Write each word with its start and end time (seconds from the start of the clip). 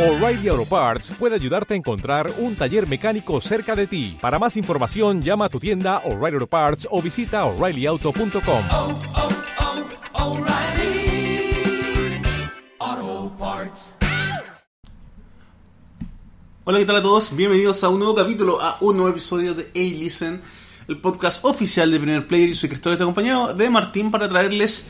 O'Reilly 0.00 0.48
Auto 0.48 0.64
Parts 0.64 1.10
puede 1.18 1.34
ayudarte 1.34 1.74
a 1.74 1.76
encontrar 1.76 2.32
un 2.38 2.56
taller 2.56 2.88
mecánico 2.88 3.38
cerca 3.42 3.76
de 3.76 3.86
ti. 3.86 4.16
Para 4.18 4.38
más 4.38 4.56
información, 4.56 5.20
llama 5.20 5.44
a 5.44 5.48
tu 5.50 5.60
tienda 5.60 5.98
O'Reilly 6.06 6.36
Auto 6.36 6.46
Parts 6.46 6.88
o 6.90 7.02
visita 7.02 7.44
oreillyauto.com. 7.44 8.64
oh, 8.70 8.98
oh, 10.14 10.38
O'Reilly 10.38 11.52
Auto 12.78 13.36
Parts. 13.38 13.94
Hola, 16.64 16.78
¿qué 16.78 16.86
tal 16.86 16.96
a 16.96 17.02
todos? 17.02 17.36
Bienvenidos 17.36 17.84
a 17.84 17.90
un 17.90 17.98
nuevo 17.98 18.14
capítulo, 18.14 18.58
a 18.58 18.78
un 18.80 18.96
nuevo 18.96 19.10
episodio 19.10 19.52
de 19.52 19.64
A-Listen, 19.74 20.40
el 20.88 20.96
podcast 20.96 21.44
oficial 21.44 21.90
de 21.90 22.00
Primer 22.00 22.26
Player. 22.26 22.48
Y 22.48 22.54
soy 22.54 22.70
Cristóbal, 22.70 22.94
estoy 22.94 23.04
acompañado 23.04 23.52
de 23.52 23.68
Martín 23.68 24.10
para 24.10 24.30
traerles 24.30 24.88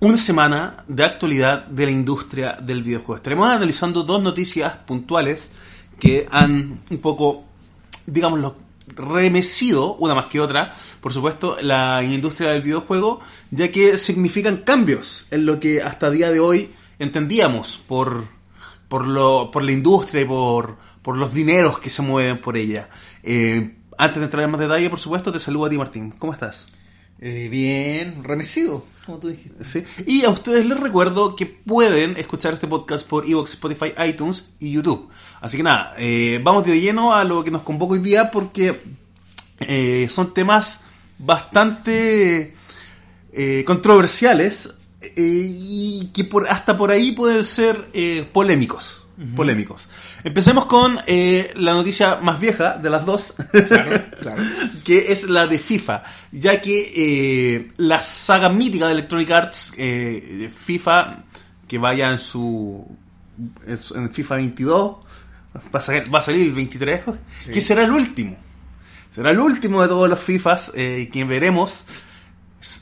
una 0.00 0.16
semana 0.16 0.84
de 0.86 1.04
actualidad 1.04 1.66
de 1.66 1.86
la 1.86 1.90
industria 1.90 2.56
del 2.60 2.82
videojuego. 2.82 3.16
Estaremos 3.16 3.48
analizando 3.48 4.04
dos 4.04 4.22
noticias 4.22 4.72
puntuales 4.86 5.50
que 5.98 6.26
han 6.30 6.82
un 6.88 6.98
poco, 6.98 7.44
digámoslo, 8.06 8.56
remecido, 8.94 9.94
una 9.96 10.14
más 10.14 10.26
que 10.26 10.40
otra, 10.40 10.76
por 11.00 11.12
supuesto, 11.12 11.58
la 11.60 12.02
industria 12.02 12.50
del 12.50 12.62
videojuego, 12.62 13.20
ya 13.50 13.70
que 13.70 13.98
significan 13.98 14.58
cambios 14.58 15.26
en 15.30 15.46
lo 15.46 15.58
que 15.58 15.82
hasta 15.82 16.10
día 16.10 16.30
de 16.30 16.40
hoy 16.40 16.70
entendíamos 16.98 17.82
por, 17.86 18.24
por, 18.88 19.06
lo, 19.06 19.50
por 19.50 19.64
la 19.64 19.72
industria 19.72 20.22
y 20.22 20.26
por, 20.26 20.76
por 21.02 21.16
los 21.16 21.34
dineros 21.34 21.80
que 21.80 21.90
se 21.90 22.02
mueven 22.02 22.40
por 22.40 22.56
ella. 22.56 22.88
Eh, 23.24 23.74
antes 23.98 24.18
de 24.18 24.24
entrar 24.24 24.44
en 24.44 24.50
más 24.52 24.60
detalle, 24.60 24.88
por 24.88 25.00
supuesto, 25.00 25.32
te 25.32 25.40
saludo 25.40 25.66
a 25.66 25.70
ti, 25.70 25.76
Martín. 25.76 26.12
¿Cómo 26.12 26.32
estás? 26.32 26.72
Eh, 27.20 27.48
bien, 27.50 28.22
remecido, 28.22 28.84
Y 30.06 30.24
a 30.24 30.30
ustedes 30.30 30.66
les 30.66 30.78
recuerdo 30.78 31.34
que 31.34 31.46
pueden 31.46 32.16
escuchar 32.16 32.54
este 32.54 32.66
podcast 32.66 33.06
por 33.06 33.28
Evox, 33.28 33.54
Spotify, 33.54 33.92
iTunes 34.06 34.44
y 34.58 34.72
YouTube. 34.72 35.08
Así 35.40 35.56
que 35.56 35.62
nada, 35.62 35.94
eh, 35.98 36.40
vamos 36.42 36.64
de 36.64 36.80
lleno 36.80 37.14
a 37.14 37.24
lo 37.24 37.42
que 37.42 37.50
nos 37.50 37.62
convoca 37.62 37.94
hoy 37.94 38.00
día 38.00 38.30
porque 38.30 38.80
eh, 39.60 40.08
son 40.10 40.34
temas 40.34 40.82
bastante 41.18 42.54
eh, 43.32 43.64
controversiales 43.66 44.74
eh, 45.00 45.12
y 45.16 46.10
que 46.12 46.24
por, 46.24 46.48
hasta 46.48 46.76
por 46.76 46.90
ahí 46.90 47.12
pueden 47.12 47.44
ser 47.44 47.88
polémicos. 48.32 48.97
Polémicos. 49.34 49.88
Empecemos 50.22 50.66
con 50.66 50.98
eh, 51.06 51.52
la 51.56 51.72
noticia 51.72 52.16
más 52.22 52.38
vieja 52.38 52.78
de 52.78 52.88
las 52.88 53.04
dos, 53.04 53.34
claro. 54.20 54.42
que 54.84 55.10
es 55.12 55.24
la 55.28 55.46
de 55.48 55.58
FIFA, 55.58 56.04
ya 56.32 56.60
que 56.60 56.92
eh, 56.94 57.72
la 57.78 58.00
saga 58.00 58.48
mítica 58.48 58.86
de 58.86 58.92
Electronic 58.92 59.30
Arts, 59.30 59.72
eh, 59.76 60.50
FIFA, 60.54 61.24
que 61.66 61.78
vaya 61.78 62.10
en 62.10 62.18
su 62.18 62.86
en 63.66 64.10
FIFA 64.12 64.36
22, 64.36 64.96
va 65.74 65.78
a, 65.78 65.80
salir, 65.80 66.14
va 66.14 66.18
a 66.20 66.22
salir 66.22 66.46
el 66.48 66.52
23, 66.54 67.00
que 67.52 67.60
será 67.60 67.82
el 67.84 67.90
último. 67.92 68.36
Será 69.14 69.30
el 69.32 69.40
último 69.40 69.82
de 69.82 69.88
todos 69.88 70.08
los 70.08 70.20
FIFAs 70.20 70.72
eh, 70.74 71.08
que 71.12 71.24
veremos 71.24 71.86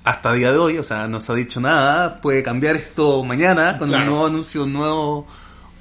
hasta 0.04 0.32
el 0.32 0.38
día 0.38 0.52
de 0.52 0.58
hoy, 0.58 0.78
o 0.78 0.82
sea, 0.82 1.06
no 1.06 1.20
se 1.20 1.32
ha 1.32 1.34
dicho 1.34 1.60
nada, 1.60 2.20
puede 2.20 2.42
cambiar 2.42 2.76
esto 2.76 3.22
mañana 3.24 3.78
con 3.78 3.88
un 3.88 3.94
Claro. 3.94 4.10
nuevo 4.10 4.26
anuncio, 4.26 4.64
un 4.64 4.72
nuevo, 4.72 5.26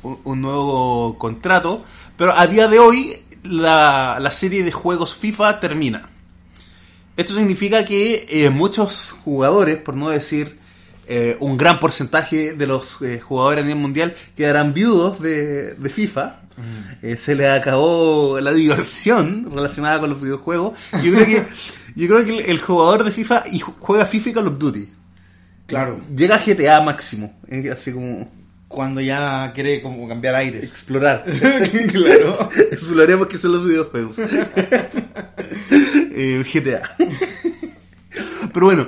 un, 0.05 0.19
un 0.23 0.41
nuevo 0.41 1.17
contrato, 1.17 1.83
pero 2.17 2.31
a 2.37 2.47
día 2.47 2.67
de 2.67 2.79
hoy 2.79 3.13
la, 3.43 4.17
la 4.19 4.31
serie 4.31 4.63
de 4.63 4.71
juegos 4.71 5.15
FIFA 5.15 5.59
termina. 5.59 6.09
Esto 7.17 7.33
significa 7.33 7.85
que 7.85 8.25
eh, 8.29 8.49
muchos 8.49 9.11
jugadores, 9.23 9.77
por 9.77 9.95
no 9.95 10.09
decir 10.09 10.59
eh, 11.07 11.37
un 11.39 11.57
gran 11.57 11.79
porcentaje 11.79 12.53
de 12.53 12.67
los 12.67 13.01
eh, 13.01 13.19
jugadores 13.21 13.63
a 13.63 13.65
nivel 13.67 13.81
mundial, 13.81 14.13
quedarán 14.35 14.73
viudos 14.73 15.21
de, 15.21 15.75
de 15.75 15.89
FIFA. 15.89 16.41
Eh, 17.01 17.17
se 17.17 17.35
les 17.35 17.47
acabó 17.49 18.39
la 18.39 18.53
diversión 18.53 19.49
relacionada 19.53 19.99
con 19.99 20.09
los 20.09 20.21
videojuegos. 20.21 20.77
Yo 21.03 21.11
creo 21.13 21.25
que, 21.25 21.45
yo 21.95 22.07
creo 22.07 22.25
que 22.25 22.37
el, 22.39 22.49
el 22.49 22.59
jugador 22.61 23.03
de 23.03 23.11
FIFA 23.11 23.43
y 23.51 23.59
ju- 23.59 23.73
juega 23.79 24.05
FIFA 24.05 24.29
y 24.29 24.33
Call 24.33 24.47
of 24.47 24.57
Duty. 24.57 24.89
Claro, 25.67 25.99
Llega 26.15 26.35
a 26.35 26.39
GTA 26.45 26.79
máximo. 26.81 27.33
así 27.73 27.91
como 27.91 28.29
cuando 28.67 28.99
ya 29.01 29.51
quiere 29.53 29.81
como 29.81 30.07
cambiar 30.07 30.35
aires. 30.35 30.63
explorar. 30.63 31.25
Claro. 31.91 32.33
Exploremos 32.71 33.27
qué 33.27 33.37
son 33.37 33.53
los 33.53 33.65
videojuegos. 33.67 34.17
Eh, 36.17 36.43
GTA. 36.51 36.91
Pero 38.53 38.65
bueno, 38.65 38.87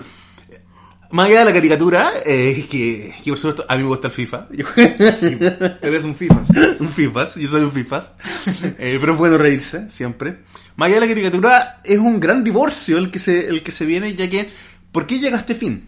más 1.11 1.27
allá 1.27 1.39
de 1.39 1.45
la 1.45 1.53
caricatura, 1.53 2.11
eh, 2.25 2.65
que, 2.69 3.13
que 3.23 3.31
por 3.31 3.37
supuesto 3.37 3.65
a 3.67 3.75
mí 3.75 3.83
me 3.83 3.89
gusta 3.89 4.07
el 4.07 4.13
FIFA. 4.13 4.47
Yo- 4.51 4.65
Eres 5.81 6.03
un 6.05 6.15
FIFAs. 6.15 6.49
un 6.79 6.89
FIFAs, 6.89 7.35
yo 7.35 7.47
soy 7.49 7.63
un 7.63 7.71
FIFAs. 7.71 8.11
Eh, 8.77 8.97
pero 8.99 9.13
es 9.13 9.17
bueno 9.19 9.37
reírse, 9.37 9.89
siempre. 9.91 10.39
Más 10.75 10.87
allá 10.87 10.95
de 10.95 11.01
la 11.01 11.13
caricatura, 11.13 11.81
es 11.83 11.97
un 11.99 12.19
gran 12.19 12.43
divorcio 12.43 12.97
el 12.97 13.09
que 13.11 13.19
se, 13.19 13.47
el 13.47 13.63
que 13.63 13.71
se 13.71 13.85
viene, 13.85 14.15
ya 14.15 14.29
que, 14.29 14.49
¿por 14.91 15.07
qué 15.07 15.19
llega 15.19 15.37
a 15.37 15.39
este 15.39 15.55
fin? 15.55 15.87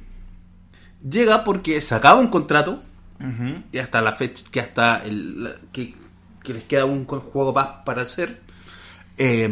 Llega 1.07 1.43
porque 1.43 1.79
se 1.81 1.95
acaba 1.95 2.19
un 2.19 2.27
contrato, 2.27 2.83
y 3.71 3.77
hasta 3.77 4.01
la 4.01 4.13
fecha, 4.13 4.45
que 4.51 4.59
hasta 4.61 5.03
el, 5.03 5.43
la- 5.43 5.55
que, 5.73 5.93
que 6.43 6.53
les 6.53 6.63
queda 6.63 6.85
un 6.85 7.05
juego 7.05 7.53
más 7.53 7.67
para 7.85 8.03
hacer. 8.03 8.41
Eh, 9.17 9.49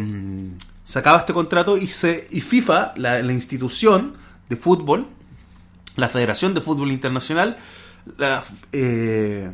se 0.86 1.00
acaba 1.00 1.20
este 1.20 1.34
contrato 1.34 1.76
y, 1.78 1.88
se, 1.88 2.28
y 2.32 2.40
FIFA, 2.42 2.94
la, 2.96 3.22
la 3.22 3.34
institución 3.34 4.16
de 4.48 4.56
fútbol, 4.56 5.08
la 5.98 6.08
Federación 6.08 6.54
de 6.54 6.62
Fútbol 6.62 6.92
Internacional, 6.94 7.58
la, 8.18 8.42
eh, 8.72 9.52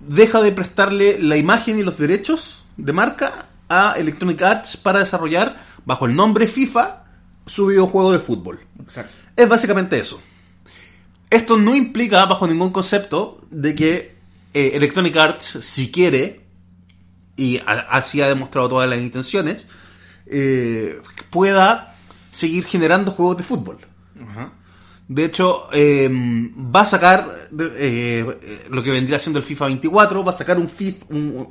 deja 0.00 0.42
de 0.42 0.52
prestarle 0.52 1.18
la 1.22 1.36
imagen 1.36 1.78
y 1.78 1.82
los 1.82 1.96
derechos 1.98 2.64
de 2.76 2.92
marca 2.92 3.46
a 3.68 3.94
Electronic 3.96 4.42
Arts 4.42 4.76
para 4.76 4.98
desarrollar, 4.98 5.64
bajo 5.86 6.04
el 6.06 6.14
nombre 6.14 6.46
FIFA, 6.46 7.04
su 7.46 7.66
videojuego 7.66 8.12
de 8.12 8.18
fútbol. 8.18 8.60
Exacto. 8.80 9.12
Es 9.34 9.48
básicamente 9.48 9.98
eso. 9.98 10.20
Esto 11.32 11.56
no 11.56 11.74
implica, 11.74 12.24
bajo 12.26 12.46
ningún 12.46 12.70
concepto, 12.70 13.40
de 13.50 13.74
que 13.74 14.14
eh, 14.54 14.72
Electronic 14.74 15.16
Arts, 15.16 15.58
si 15.62 15.90
quiere, 15.90 16.40
y 17.36 17.60
así 17.66 18.20
ha 18.20 18.28
demostrado 18.28 18.68
todas 18.68 18.88
las 18.88 19.00
intenciones, 19.00 19.64
eh, 20.26 21.00
pueda 21.30 21.96
seguir 22.30 22.64
generando 22.64 23.10
juegos 23.12 23.38
de 23.38 23.42
fútbol. 23.44 23.78
Ajá. 24.22 24.52
De 25.08 25.24
hecho, 25.24 25.64
eh, 25.72 26.08
va 26.10 26.82
a 26.82 26.86
sacar 26.86 27.48
eh, 27.58 28.64
lo 28.70 28.82
que 28.82 28.90
vendría 28.90 29.18
siendo 29.18 29.38
el 29.38 29.44
FIFA 29.44 29.66
24, 29.66 30.24
va 30.24 30.30
a 30.30 30.36
sacar 30.36 30.58
un, 30.58 30.68
FIF- 30.70 31.04
un, 31.10 31.48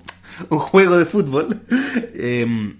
un 0.50 0.60
juego 0.60 0.98
de 0.98 1.06
fútbol 1.06 1.60
eh, 1.70 2.76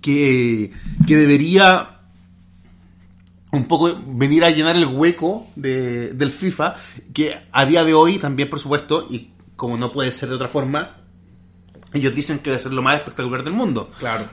que, 0.00 0.72
que 1.06 1.16
debería 1.16 1.93
un 3.54 3.66
poco 3.66 3.98
venir 4.06 4.44
a 4.44 4.50
llenar 4.50 4.76
el 4.76 4.86
hueco 4.86 5.46
de- 5.56 6.12
del 6.12 6.30
FIFA, 6.30 6.76
que 7.12 7.34
a 7.52 7.64
día 7.64 7.84
de 7.84 7.94
hoy 7.94 8.18
también, 8.18 8.50
por 8.50 8.58
supuesto, 8.58 9.06
y 9.10 9.30
como 9.56 9.76
no 9.76 9.90
puede 9.92 10.12
ser 10.12 10.28
de 10.28 10.34
otra 10.36 10.48
forma, 10.48 10.96
ellos 11.92 12.14
dicen 12.14 12.40
que 12.40 12.50
debe 12.50 12.60
ser 12.62 12.72
lo 12.72 12.82
más 12.82 12.96
espectacular 12.96 13.44
del 13.44 13.52
mundo. 13.52 13.90
Claro. 13.98 14.24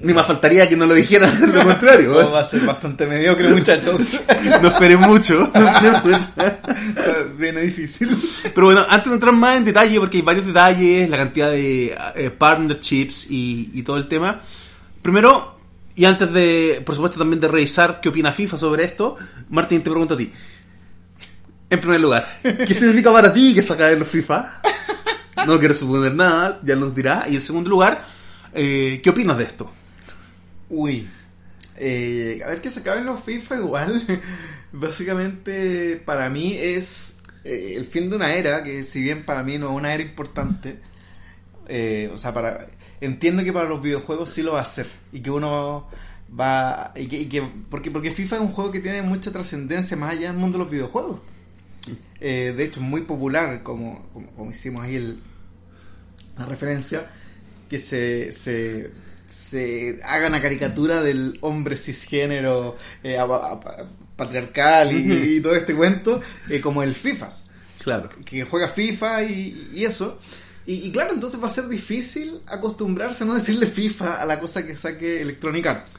Ni 0.00 0.12
más 0.12 0.26
faltaría 0.26 0.68
que 0.68 0.76
no 0.76 0.86
lo 0.86 0.94
dijeran 0.94 1.32
lo 1.54 1.64
contrario. 1.64 2.14
Va 2.30 2.40
a 2.40 2.44
ser 2.44 2.60
bastante 2.66 3.06
mediocre, 3.06 3.48
muchachos. 3.48 4.20
No 4.62 4.68
esperen 4.68 5.00
mucho. 5.00 5.50
no 5.54 6.00
mucho. 6.04 6.26
Está 6.36 7.22
bien 7.36 7.56
difícil. 7.60 8.08
Pero 8.54 8.66
bueno, 8.66 8.84
antes 8.88 9.08
de 9.08 9.14
entrar 9.14 9.32
más 9.34 9.56
en 9.56 9.64
detalle, 9.64 9.98
porque 9.98 10.18
hay 10.18 10.22
varios 10.22 10.46
detalles, 10.46 11.08
la 11.08 11.16
cantidad 11.16 11.50
de 11.50 11.96
eh, 12.16 12.30
partnerships 12.30 13.26
y, 13.30 13.70
y 13.72 13.82
todo 13.82 13.96
el 13.96 14.06
tema. 14.08 14.40
Primero, 15.02 15.57
y 15.98 16.04
antes 16.04 16.32
de, 16.32 16.80
por 16.86 16.94
supuesto, 16.94 17.18
también 17.18 17.40
de 17.40 17.48
revisar 17.48 18.00
qué 18.00 18.10
opina 18.10 18.32
FIFA 18.32 18.56
sobre 18.56 18.84
esto, 18.84 19.16
Martín, 19.48 19.82
te 19.82 19.90
pregunto 19.90 20.14
a 20.14 20.16
ti. 20.16 20.32
En 21.68 21.80
primer 21.80 21.98
lugar, 21.98 22.38
¿qué 22.40 22.72
significa 22.72 23.12
para 23.12 23.32
ti 23.32 23.52
que 23.52 23.62
se 23.62 23.72
acaben 23.72 23.98
los 23.98 24.06
FIFA? 24.06 24.60
No 25.44 25.58
quiero 25.58 25.74
suponer 25.74 26.14
nada, 26.14 26.60
ya 26.62 26.76
nos 26.76 26.94
dirá. 26.94 27.26
Y 27.28 27.34
en 27.34 27.40
segundo 27.40 27.68
lugar, 27.68 28.06
eh, 28.54 29.00
¿qué 29.02 29.10
opinas 29.10 29.38
de 29.38 29.44
esto? 29.44 29.72
Uy. 30.70 31.08
Eh, 31.76 32.42
a 32.44 32.48
ver 32.50 32.60
que 32.60 32.70
se 32.70 32.78
acaben 32.78 33.04
los 33.04 33.24
FIFA 33.24 33.56
igual. 33.56 34.20
Básicamente 34.72 36.00
para 36.06 36.30
mí 36.30 36.54
es 36.56 37.18
eh, 37.42 37.74
el 37.76 37.84
fin 37.84 38.08
de 38.08 38.14
una 38.14 38.32
era 38.34 38.62
que 38.62 38.84
si 38.84 39.02
bien 39.02 39.24
para 39.24 39.42
mí 39.42 39.58
no 39.58 39.70
es 39.70 39.76
una 39.76 39.92
era 39.92 40.04
importante, 40.04 40.78
eh, 41.68 42.10
o 42.12 42.18
sea, 42.18 42.32
para 42.34 42.66
entiendo 43.00 43.44
que 43.44 43.52
para 43.52 43.68
los 43.68 43.80
videojuegos 43.82 44.30
sí 44.30 44.42
lo 44.42 44.52
va 44.54 44.60
a 44.60 44.62
hacer 44.62 44.86
y 45.12 45.20
que 45.20 45.30
uno 45.30 45.86
va 46.38 46.92
y 46.96 47.06
que, 47.06 47.20
y 47.20 47.26
que- 47.26 47.48
porque 47.70 47.90
porque 47.90 48.10
FIFA 48.10 48.36
es 48.36 48.42
un 48.42 48.52
juego 48.52 48.70
que 48.72 48.80
tiene 48.80 49.02
mucha 49.02 49.30
trascendencia 49.30 49.96
más 49.96 50.12
allá 50.12 50.28
del 50.28 50.36
mundo 50.38 50.58
de 50.58 50.64
los 50.64 50.72
videojuegos. 50.72 51.20
Eh, 52.20 52.52
de 52.56 52.64
hecho, 52.64 52.80
es 52.80 52.86
muy 52.86 53.02
popular, 53.02 53.62
como, 53.62 54.08
como, 54.12 54.26
como 54.32 54.50
hicimos 54.50 54.82
ahí 54.84 54.96
el, 54.96 55.20
la 56.36 56.44
referencia, 56.46 57.08
que 57.70 57.78
se, 57.78 58.32
se, 58.32 58.90
se 59.28 60.00
haga 60.04 60.26
una 60.28 60.42
caricatura 60.42 61.00
del 61.02 61.38
hombre 61.42 61.76
cisgénero 61.76 62.76
eh, 63.04 63.16
a- 63.18 63.22
a- 63.22 63.52
a- 63.52 63.84
patriarcal 64.16 64.92
y, 64.92 65.36
y 65.36 65.40
todo 65.40 65.54
este 65.54 65.74
cuento, 65.76 66.20
eh, 66.50 66.60
como 66.60 66.82
el 66.82 66.94
FIFAs. 66.94 67.50
Claro. 67.82 68.10
que 68.24 68.44
juega 68.44 68.66
FIFA 68.68 69.22
y, 69.22 69.70
y 69.72 69.84
eso. 69.84 70.18
Y, 70.68 70.86
y 70.86 70.92
claro, 70.92 71.14
entonces 71.14 71.42
va 71.42 71.48
a 71.48 71.50
ser 71.50 71.66
difícil 71.66 72.40
acostumbrarse 72.46 73.24
a 73.24 73.26
no 73.26 73.34
decirle 73.34 73.66
FIFA 73.66 74.20
a 74.20 74.26
la 74.26 74.38
cosa 74.38 74.66
que 74.66 74.76
saque 74.76 75.22
Electronic 75.22 75.64
Arts. 75.66 75.94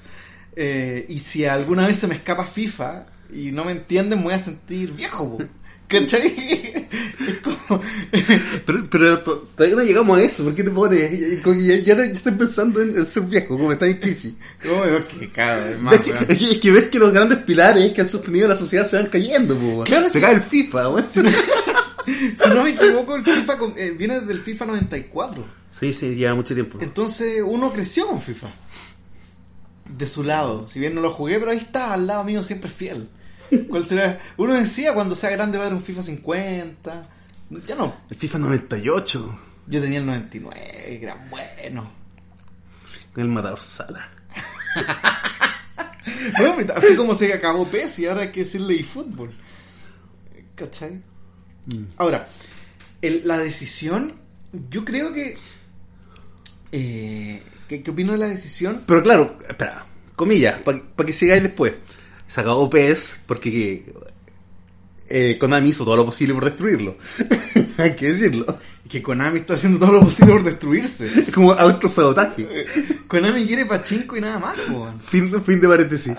Eh, 0.55 1.05
y 1.09 1.17
si 1.17 1.43
alguna 1.45 1.87
vez 1.87 1.97
se 1.97 2.07
me 2.07 2.13
escapa 2.15 2.45
FIFA 2.45 3.05
y 3.33 3.51
no 3.51 3.65
me 3.65 3.71
entienden, 3.71 4.19
me 4.19 4.25
voy 4.25 4.33
a 4.35 4.39
sentir 4.39 4.91
viejo. 4.93 5.37
po. 5.37 5.43
¿Cachai? 5.87 6.87
Es 7.29 7.35
como... 7.43 7.81
Pero, 8.65 8.87
pero 8.89 9.19
to- 9.19 9.49
todavía 9.55 9.75
no 9.75 9.83
llegamos 9.83 10.17
a 10.17 10.21
eso. 10.23 10.43
¿Por 10.43 10.53
qué 10.55 10.63
te 10.63 10.69
pones? 10.71 11.19
Ya, 11.43 11.75
ya, 11.75 11.95
ya, 11.95 12.03
estás 12.05 12.33
pensando 12.35 12.81
en, 12.81 12.95
en 12.95 13.05
ser 13.07 13.23
viejo, 13.23 13.57
como 13.57 13.71
estás 13.71 13.89
en 13.89 13.97
crisis. 13.97 14.33
¿Cómo 14.63 14.83
me 14.85 15.03
que 15.03 15.29
cada 15.31 15.63
vez 15.65 15.79
más, 15.79 15.95
Es 15.95 16.01
que, 16.01 16.11
es 16.11 16.37
que- 16.37 16.51
es 16.51 16.57
que 16.59 16.71
ves 16.71 16.87
que 16.89 16.99
los 16.99 17.11
grandes 17.11 17.39
pilares 17.39 17.91
que 17.93 18.01
han 18.01 18.09
sostenido 18.09 18.47
la 18.47 18.55
sociedad 18.55 18.87
se 18.89 18.95
van 18.97 19.07
cayendo, 19.07 19.55
po. 19.57 19.83
Claro, 19.83 20.07
se 20.07 20.13
sí. 20.13 20.21
cae 20.21 20.35
el 20.35 20.41
FIFA. 20.43 20.89
Si 22.41 22.49
no 22.49 22.63
me 22.63 22.71
equivoco, 22.71 23.15
el 23.15 23.23
FIFA 23.23 23.57
con- 23.57 23.73
eh, 23.77 23.91
viene 23.91 24.19
desde 24.21 24.33
el 24.33 24.41
FIFA 24.41 24.65
94. 24.67 25.45
Sí, 25.79 25.93
sí, 25.93 26.15
lleva 26.15 26.35
mucho 26.35 26.53
tiempo. 26.53 26.77
Entonces 26.81 27.41
uno 27.45 27.71
creció 27.71 28.07
con 28.07 28.21
FIFA. 28.21 28.49
De 29.97 30.05
su 30.05 30.23
lado. 30.23 30.67
Si 30.67 30.79
bien 30.79 30.93
no 30.95 31.01
lo 31.01 31.09
jugué, 31.11 31.39
pero 31.39 31.51
ahí 31.51 31.57
está, 31.57 31.93
al 31.93 32.05
lado 32.07 32.23
mío 32.23 32.43
siempre 32.43 32.69
fiel. 32.69 33.09
¿Cuál 33.69 33.85
será? 33.85 34.19
Uno 34.37 34.53
decía 34.53 34.93
cuando 34.93 35.15
sea 35.15 35.29
grande 35.31 35.57
va 35.57 35.63
a 35.63 35.67
haber 35.67 35.77
un 35.77 35.83
FIFA 35.83 36.03
50. 36.03 37.09
Ya 37.67 37.75
no. 37.75 37.95
El 38.09 38.17
FIFA 38.17 38.37
98, 38.39 39.39
Yo 39.67 39.81
tenía 39.81 39.99
el 39.99 40.05
99, 40.05 40.53
que 40.99 40.99
era 41.01 41.15
bueno. 41.29 41.91
con 43.13 43.23
el 43.23 43.29
matador 43.29 43.59
Sala. 43.61 44.09
Bueno, 46.37 46.73
así 46.75 46.95
como 46.95 47.13
se 47.13 47.31
acabó 47.33 47.67
PES 47.67 47.99
y 47.99 48.07
ahora 48.07 48.21
hay 48.23 48.31
que 48.31 48.41
decirle 48.41 48.79
eFootball. 48.79 49.31
¿Cachai? 50.55 51.01
Ahora, 51.97 52.27
el- 53.01 53.21
la 53.27 53.37
decisión, 53.37 54.13
yo 54.69 54.83
creo 54.85 55.13
que, 55.13 55.37
eh, 56.71 57.41
¿qué, 57.67 57.83
qué 57.83 57.91
opino 57.91 58.13
de 58.13 58.17
la 58.19 58.27
decisión? 58.27 58.83
Pero 58.85 59.03
claro, 59.03 59.37
espera, 59.47 59.85
comillas, 60.15 60.59
para 60.61 60.81
que 61.05 61.13
sigáis 61.13 61.43
después. 61.43 61.73
Se 62.27 62.41
acabó 62.41 62.69
PES 62.69 63.19
porque 63.25 63.91
eh, 65.09 65.37
Konami 65.39 65.69
hizo 65.69 65.83
todo 65.83 65.95
lo 65.95 66.05
posible 66.05 66.33
por 66.35 66.45
destruirlo. 66.45 66.95
Hay 67.79 67.95
que 67.95 68.13
decirlo. 68.13 68.45
Que 68.89 69.01
Konami 69.01 69.39
está 69.39 69.53
haciendo 69.53 69.79
todo 69.79 69.93
lo 69.93 69.99
posible 70.01 70.33
por 70.33 70.43
destruirse. 70.43 71.19
Es 71.19 71.31
como 71.31 71.53
autosabotaje. 71.53 72.47
Konami 73.07 73.45
quiere 73.45 73.65
pachinko 73.65 74.17
y 74.17 74.21
nada 74.21 74.39
más. 74.39 74.57
Fin, 74.99 75.31
fin 75.43 75.61
de 75.61 75.67
paréntesis. 75.67 76.13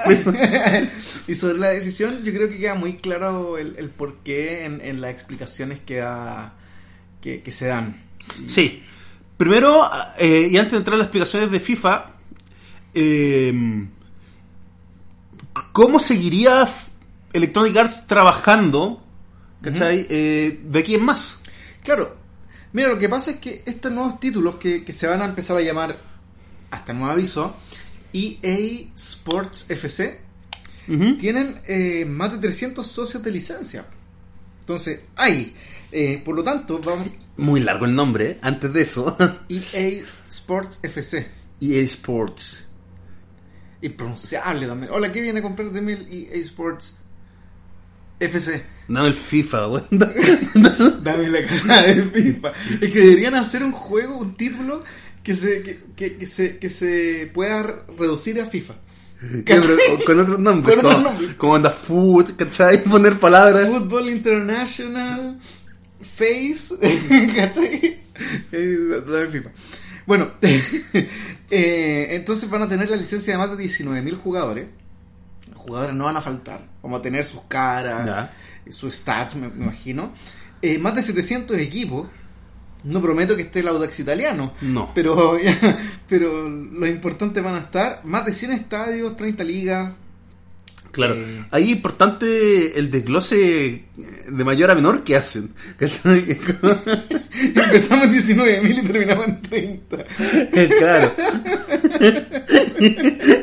y 1.27 1.35
sobre 1.35 1.59
la 1.59 1.69
decisión, 1.71 2.23
yo 2.23 2.33
creo 2.33 2.49
que 2.49 2.59
queda 2.59 2.75
muy 2.75 2.95
claro 2.95 3.59
el, 3.59 3.75
el 3.77 3.91
porqué 3.91 4.65
en, 4.65 4.81
en 4.81 5.01
las 5.01 5.11
explicaciones 5.11 5.81
que, 5.81 5.97
da, 5.97 6.55
que, 7.21 7.43
que 7.43 7.51
se 7.51 7.67
dan. 7.67 8.03
Sí. 8.47 8.83
Primero, 9.37 9.83
eh, 10.19 10.49
y 10.51 10.57
antes 10.57 10.73
de 10.73 10.79
entrar 10.79 10.95
a 10.95 10.99
las 10.99 11.07
explicaciones 11.07 11.51
de 11.51 11.61
FIFA, 11.61 12.13
eh, 12.95 13.87
¿cómo 15.73 15.99
seguiría 15.99 16.69
Electronic 17.33 17.77
Arts 17.77 18.07
trabajando 18.07 19.03
¿cachai? 19.63 20.07
Eh, 20.09 20.61
de 20.63 20.79
aquí 20.79 20.95
en 20.95 21.05
más? 21.05 21.40
Claro, 21.83 22.17
mira, 22.73 22.89
lo 22.89 22.99
que 22.99 23.09
pasa 23.09 23.33
es 23.33 23.37
que 23.39 23.63
estos 23.65 23.91
nuevos 23.93 24.21
títulos 24.21 24.57
que, 24.57 24.85
que 24.85 24.93
se 24.93 25.07
van 25.07 25.23
a 25.23 25.27
empezar 25.27 25.57
a 25.57 25.61
llamar, 25.61 25.99
hasta 26.71 26.93
nuevo 26.93 27.13
aviso, 27.13 27.57
EA 28.13 28.91
Sports 28.95 29.67
FC, 29.69 30.21
tienen 31.19 31.61
eh, 31.69 32.05
más 32.05 32.33
de 32.33 32.39
300 32.39 32.85
socios 32.85 33.23
de 33.23 33.31
licencia. 33.31 33.85
Entonces, 34.61 35.01
hay. 35.15 35.55
Eh, 35.93 36.21
por 36.25 36.35
lo 36.35 36.43
tanto, 36.43 36.81
vamos. 36.81 37.09
Muy 37.37 37.61
largo 37.61 37.85
el 37.85 37.95
nombre, 37.95 38.31
¿eh? 38.31 38.39
antes 38.43 38.73
de 38.73 38.83
eso. 38.83 39.17
EA 39.49 40.05
Sports 40.29 40.81
FC. 40.83 41.29
EA 41.61 41.83
Sports. 41.83 42.67
Impronunciable 43.83 44.67
también. 44.67 44.93
Hola, 44.93 45.13
¿qué 45.13 45.21
viene 45.21 45.39
a 45.39 45.43
comprar 45.43 45.71
de 45.71 45.81
mí 45.81 45.93
el 45.93 46.09
EA 46.13 46.37
Sports 46.37 46.97
FC? 48.21 48.63
Dame 48.89 49.09
el 49.09 49.15
FIFA, 49.15 49.69
weón. 49.69 49.87
Dame 51.03 51.29
la 51.29 51.39
cara 51.47 51.83
de 51.83 52.03
FIFA. 52.03 52.53
Es 52.81 52.91
que 52.93 53.01
deberían 53.01 53.35
hacer 53.35 53.63
un 53.65 53.73
juego, 53.73 54.19
un 54.19 54.37
título 54.37 54.85
que 55.23 55.35
se, 55.35 55.63
que, 55.63 55.81
que- 55.97 56.17
que 56.17 56.27
se, 56.27 56.59
que 56.59 56.69
se 56.69 57.31
pueda 57.33 57.85
reducir 57.99 58.41
a 58.41 58.47
FIFA. 58.47 58.75
Con 60.07 60.19
otros 60.21 60.39
nombres. 60.39 60.75
Con 60.77 60.79
otros 60.87 60.95
como, 60.95 61.05
nombres. 61.11 61.35
como 61.37 61.57
anda 61.57 61.71
food, 61.71 62.37
¿cachai? 62.37 62.83
Poner 62.85 63.19
palabras. 63.19 63.67
Football 63.69 64.09
International 64.11 65.39
Face. 66.01 66.75
¿Cachai? 67.37 68.01
Eh, 68.53 69.03
Dame 69.07 69.29
FIFA. 69.29 69.51
Bueno, 70.07 70.33
eh, 70.43 72.09
entonces 72.11 72.49
van 72.51 72.63
a 72.63 72.69
tener 72.69 72.89
la 72.91 72.97
licencia 72.97 73.33
de 73.35 73.39
más 73.39 73.57
de 73.57 73.63
19.000 73.65 74.17
jugadores. 74.17 74.67
Jugadores 75.61 75.95
no 75.95 76.05
van 76.05 76.17
a 76.17 76.23
faltar. 76.23 76.67
Vamos 76.83 77.01
a 77.01 77.03
tener 77.03 77.25
sus 77.25 77.43
caras, 77.43 78.31
sus 78.71 78.95
stats, 78.95 79.35
me, 79.37 79.49
me 79.49 79.65
imagino. 79.65 80.13
Eh, 80.63 80.79
más 80.79 80.95
de 80.95 81.03
700 81.03 81.59
equipos. 81.59 82.09
No 82.83 83.03
prometo 83.03 83.37
que 83.37 83.43
esté 83.43 83.61
el 83.61 83.69
Audax 83.69 84.01
italiano. 84.01 84.55
No. 84.63 84.91
Pero, 84.95 85.37
pero 86.09 86.47
los 86.47 86.89
importantes 86.89 87.43
van 87.45 87.57
a 87.57 87.59
estar. 87.59 88.01
Más 88.05 88.25
de 88.25 88.33
100 88.33 88.53
estadios, 88.53 89.17
30 89.19 89.45
ligas. 89.45 89.93
Claro, 90.91 91.15
Eh. 91.15 91.45
ahí 91.53 91.65
es 91.65 91.69
importante 91.71 92.77
el 92.79 92.91
desglose 92.91 93.85
de 94.29 94.45
mayor 94.45 94.71
a 94.71 94.75
menor 94.75 95.05
que 95.05 95.15
hacen. 95.15 95.53
Empezamos 95.79 96.25
en 98.07 98.13
19.000 98.13 98.79
y 98.79 98.83
terminamos 98.87 99.29
en 99.29 99.43
30. 99.43 100.05
claro. 100.79 101.13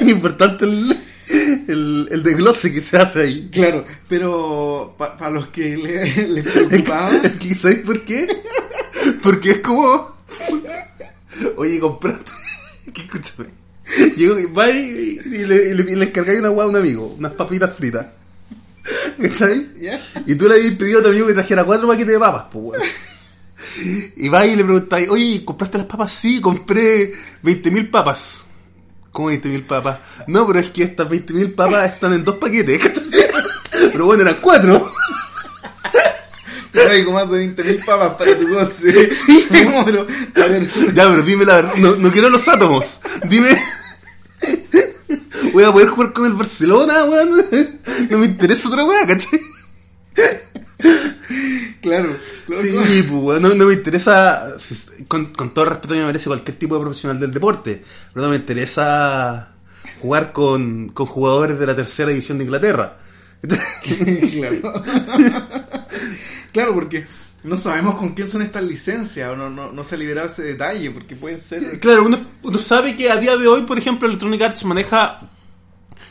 importante 0.02 0.66
el, 0.66 0.98
el, 1.68 2.08
el 2.12 2.24
desglose 2.24 2.72
que 2.74 2.82
se 2.82 2.98
hace 2.98 3.22
ahí. 3.22 3.50
Claro, 3.52 3.86
pero 4.08 4.96
para 4.98 5.30
los 5.30 5.48
que 5.48 5.76
le- 5.78 6.28
les 6.28 6.44
preocupaba, 6.48 7.12
¿Y 7.42 7.54
¿Sabes 7.56 7.80
por 7.80 8.04
qué? 8.06 8.28
Porque 9.22 9.52
es 9.52 9.60
como. 9.60 10.16
Oye, 11.58 11.80
compraste. 11.80 12.32
que 12.94 13.02
escúchame. 13.02 13.50
Llego 14.16 14.38
y 14.40 14.46
va 14.46 14.70
y, 14.70 15.20
y 15.26 15.46
le, 15.46 15.70
y 15.70 15.74
le, 15.74 15.84
le 15.96 16.06
encargáis 16.06 16.40
una 16.40 16.50
hueá 16.52 16.66
a 16.66 16.70
un 16.70 16.76
amigo, 16.76 17.16
unas 17.18 17.32
papitas 17.34 17.74
fritas. 17.76 18.06
¿Cachai? 19.22 19.68
¿ya? 19.80 20.00
Y 20.26 20.36
tú 20.36 20.48
le 20.48 20.56
habías 20.56 20.76
pedido 20.76 21.00
a 21.00 21.04
tu 21.04 21.10
amigo 21.10 21.28
que 21.28 21.34
trajera 21.34 21.64
cuatro 21.64 21.88
paquetes 21.88 22.14
de 22.14 22.20
papas, 22.20 22.46
pues 22.52 22.64
weón. 22.66 22.82
Y 24.16 24.30
va 24.30 24.46
y 24.46 24.56
le 24.56 24.64
preguntáis, 24.64 25.10
oye, 25.10 25.44
¿compraste 25.46 25.78
las 25.78 25.88
papas? 25.88 26.12
Sí, 26.14 26.40
compré 26.42 27.14
20.000 27.44 27.90
papas. 27.92 28.46
¿Cómo 29.18 29.32
20.000 29.32 29.66
papas? 29.66 29.98
No, 30.28 30.46
pero 30.46 30.60
es 30.60 30.70
que 30.70 30.84
estas 30.84 31.10
20.000 31.10 31.56
papas 31.56 31.92
están 31.92 32.14
en 32.14 32.24
dos 32.24 32.36
paquetes. 32.36 32.80
Pero 33.72 34.06
bueno, 34.06 34.22
eran 34.22 34.38
cuatro. 34.40 34.94
Traigo 36.72 37.14
más 37.14 37.28
de 37.32 37.48
20.000 37.56 37.84
papas 37.84 38.14
para 38.14 38.38
tu 38.38 38.48
goce. 38.48 39.10
¿Cómo, 39.64 39.86
pero, 39.86 40.06
a 40.36 40.48
ver, 40.48 40.70
Ya, 40.94 41.10
pero 41.10 41.24
dime 41.24 41.46
la 41.46 41.56
verdad. 41.56 41.74
No, 41.78 41.96
no 41.96 42.12
quiero 42.12 42.30
los 42.30 42.48
átomos. 42.48 43.00
Dime. 43.28 43.60
Voy 45.52 45.64
a 45.64 45.72
poder 45.72 45.88
jugar 45.88 46.14
con 46.14 46.28
el 46.28 46.34
Barcelona, 46.34 47.04
weón. 47.06 47.44
No 48.12 48.20
me 48.20 48.28
interesa 48.28 48.70
otra 48.70 48.86
weá, 48.86 49.08
¿cachai? 49.08 49.42
claro, 51.82 52.16
claro, 52.46 52.62
Sí, 52.62 53.06
pues, 53.10 53.42
no, 53.42 53.50
no 53.50 53.66
me 53.66 53.74
interesa. 53.74 54.56
Con, 55.08 55.28
con 55.34 55.54
todo 55.54 55.66
respeto 55.66 55.96
me 55.96 56.06
merece 56.06 56.28
cualquier 56.28 56.58
tipo 56.58 56.76
de 56.76 56.82
profesional 56.82 57.20
del 57.20 57.32
deporte. 57.32 57.84
Pero 58.14 58.26
no 58.26 58.32
me 58.32 58.38
interesa 58.38 59.54
jugar 60.02 60.32
con, 60.32 60.90
con 60.90 61.06
jugadores 61.08 61.58
de 61.60 61.66
la 61.66 61.76
tercera 61.76 62.10
división 62.10 62.38
de 62.38 62.44
Inglaterra. 62.44 62.98
claro. 64.32 64.84
claro, 66.52 66.74
porque 66.74 67.06
no 67.44 67.58
sabemos 67.58 67.96
con 67.96 68.14
quién 68.14 68.28
son 68.28 68.42
estas 68.42 68.64
licencias, 68.64 69.30
o 69.30 69.36
no, 69.36 69.50
no, 69.50 69.72
no 69.72 69.84
se 69.84 69.96
ha 69.96 69.98
liberado 69.98 70.28
ese 70.28 70.44
detalle, 70.44 70.92
porque 70.92 71.16
pueden 71.16 71.40
ser... 71.40 71.80
Claro, 71.80 72.06
uno, 72.06 72.20
uno 72.44 72.58
sabe 72.58 72.96
que 72.96 73.10
a 73.10 73.18
día 73.18 73.38
de 73.38 73.48
hoy, 73.48 73.62
por 73.62 73.78
ejemplo, 73.78 74.08
Electronic 74.08 74.42
Arts 74.42 74.66
maneja 74.66 75.30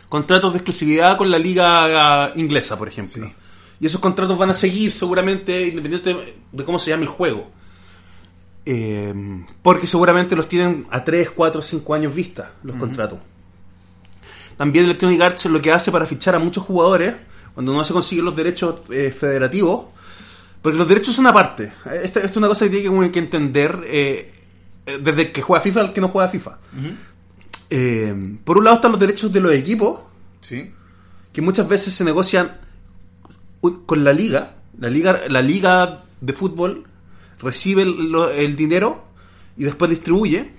contratos 0.08 0.52
de 0.52 0.58
exclusividad 0.58 1.16
con 1.16 1.30
la 1.30 1.38
liga 1.38 2.32
inglesa, 2.37 2.78
por 2.78 2.88
ejemplo. 2.88 3.30
Y 3.80 3.87
esos 3.87 4.00
contratos 4.00 4.38
van 4.38 4.50
a 4.50 4.54
seguir 4.54 4.90
seguramente, 4.90 5.68
independiente 5.68 6.37
de 6.52 6.64
cómo 6.64 6.78
se 6.78 6.90
llame 6.90 7.02
el 7.04 7.09
juego. 7.09 7.50
Eh, 8.64 9.14
porque 9.62 9.87
seguramente 9.87 10.35
los 10.35 10.49
tienen 10.49 10.87
a 10.90 11.04
3, 11.04 11.30
4, 11.30 11.62
5 11.62 11.95
años 11.95 12.14
vista 12.14 12.52
los 12.62 12.76
contratos. 12.76 13.18
También 14.56 14.87
Electronic 14.87 15.21
Arts 15.21 15.47
lo 15.47 15.61
que 15.61 15.71
hace 15.73 15.92
para 15.92 16.06
fichar 16.06 16.35
a 16.35 16.38
muchos 16.38 16.64
jugadores, 16.64 17.14
cuando 17.54 17.73
no 17.73 17.85
se 17.85 17.92
consiguen 17.92 18.25
los 18.25 18.35
derechos 18.35 18.80
eh, 18.90 19.14
federativos, 19.16 19.87
porque 20.62 20.78
los 20.78 20.88
derechos 20.88 21.14
son 21.14 21.26
aparte. 21.26 21.73
Esta, 22.02 22.21
esto 22.21 22.30
es 22.30 22.37
una 22.38 22.49
cosa 22.49 22.64
que 22.64 22.80
tiene 22.80 23.11
que, 23.12 23.18
entender 23.18 23.85
eh, 23.87 24.33
eh, 24.87 24.99
desde 25.00 25.23
el 25.23 25.33
que 25.33 25.42
juega 25.42 25.62
FIFA 25.62 25.80
al 25.80 25.92
que 25.92 26.00
no 26.00 26.09
juega 26.09 26.28
FIFA. 26.28 26.59
Eh, 27.71 28.37
por 28.42 28.59
un 28.59 28.64
lado 28.64 28.76
están 28.76 28.90
los 28.90 29.00
derechos 29.00 29.33
de 29.33 29.40
los 29.40 29.52
equipos, 29.52 30.00
Sí. 30.40 30.73
que 31.33 31.40
muchas 31.40 31.68
veces 31.68 31.95
se 31.95 32.04
negocian 32.04 32.59
con 33.60 34.04
la 34.04 34.12
liga. 34.12 34.54
La 34.78 34.88
liga, 34.88 35.22
la 35.28 35.42
liga 35.42 36.04
de 36.20 36.32
fútbol 36.32 36.84
recibe 37.40 37.82
el, 37.82 38.14
el 38.36 38.56
dinero 38.56 39.04
y 39.56 39.64
después 39.64 39.90
distribuye. 39.90 40.52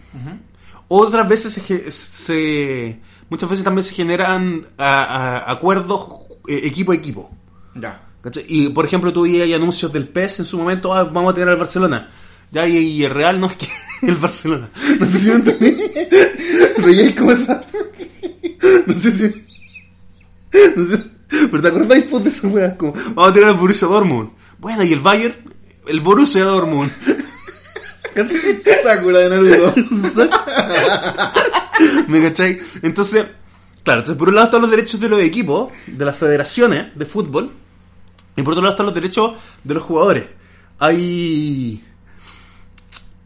Otras 0.89 1.27
veces 1.27 1.53
se, 1.53 1.91
se- 1.91 2.99
muchas 3.29 3.49
veces 3.49 3.63
también 3.63 3.83
se 3.83 3.93
generan 3.93 4.65
a- 4.77 5.03
a- 5.03 5.51
acuerdos 5.51 6.07
eh, 6.47 6.61
equipo 6.63 6.91
a 6.91 6.95
equipo. 6.95 7.29
Ya. 7.75 8.03
¿cachai? 8.21 8.45
Y 8.47 8.69
por 8.69 8.85
ejemplo, 8.85 9.11
tú 9.13 9.23
veías 9.23 9.51
anuncios 9.59 9.91
del 9.93 10.07
PES 10.07 10.39
en 10.39 10.45
su 10.45 10.57
momento, 10.57 10.93
ah, 10.93 11.03
vamos 11.03 11.31
a 11.31 11.35
tener 11.35 11.49
al 11.49 11.57
Barcelona. 11.57 12.09
Ya, 12.51 12.65
y, 12.67 12.77
y 12.77 13.03
el 13.03 13.11
Real 13.11 13.39
no 13.39 13.47
es 13.47 13.57
que 13.57 13.67
el 14.07 14.15
Barcelona. 14.15 14.69
No 14.99 15.05
sé 15.05 15.19
si 15.19 15.29
me 15.29 15.35
entendí. 15.35 15.77
Veíais 16.83 17.15
esa. 17.17 17.63
No 18.87 18.93
sé 18.95 19.11
si. 19.11 19.45
No 20.75 20.85
sé. 20.85 21.03
Pero 21.29 21.62
te 21.62 21.67
acordáis 21.67 22.05
pues, 22.05 22.24
de 22.24 22.29
esa 22.29 22.48
wea, 22.48 22.77
como 22.77 22.93
vamos 22.93 23.29
a 23.29 23.34
tener 23.34 23.50
al 23.50 23.55
Borussia 23.55 23.88
Dortmund. 23.88 24.29
Bueno, 24.60 24.84
y 24.84 24.93
el 24.93 25.01
Bayern, 25.01 25.36
el 25.88 26.00
Borussia 26.00 26.43
Dortmund. 26.43 26.91
Sakura 28.84 29.19
de 29.19 29.29
Naruto. 29.29 29.75
¿Me 32.07 32.22
cachai? 32.22 32.60
Entonces, 32.81 33.25
claro, 33.84 34.00
entonces 34.00 34.17
por 34.17 34.29
un 34.29 34.36
lado 34.36 34.48
están 34.48 34.62
los 34.62 34.72
derechos 34.72 35.00
de 35.00 35.10
los 35.10 35.22
equipos, 35.22 35.72
de 35.86 36.05
las 36.05 36.17
federaciones 36.17 36.98
de 36.98 37.05
fútbol, 37.05 37.51
y 38.36 38.41
por 38.41 38.53
otro 38.53 38.63
lado 38.63 38.74
están 38.74 38.88
los 38.88 38.96
derechos 38.96 39.34
de 39.63 39.74
los 39.74 39.84
jugadores. 39.84 40.25
Hay. 40.79 41.84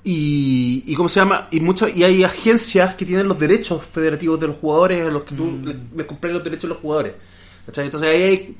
Y, 0.03 0.83
y 0.87 0.95
cómo 0.95 1.07
se 1.07 1.19
llama 1.19 1.47
y 1.51 1.59
muchas 1.59 1.95
y 1.95 2.03
hay 2.03 2.23
agencias 2.23 2.95
que 2.95 3.05
tienen 3.05 3.27
los 3.27 3.37
derechos 3.37 3.83
federativos 3.85 4.39
de 4.39 4.47
los 4.47 4.55
jugadores 4.55 5.07
a 5.07 5.11
los 5.11 5.25
que 5.25 5.35
tú 5.35 5.61
les, 5.63 5.75
les 5.95 6.07
compras 6.07 6.33
los 6.33 6.43
derechos 6.43 6.63
de 6.63 6.69
los 6.69 6.79
jugadores 6.79 7.13
¿cachai? 7.65 7.85
entonces 7.85 8.09
ahí 8.09 8.21
hay 8.23 8.57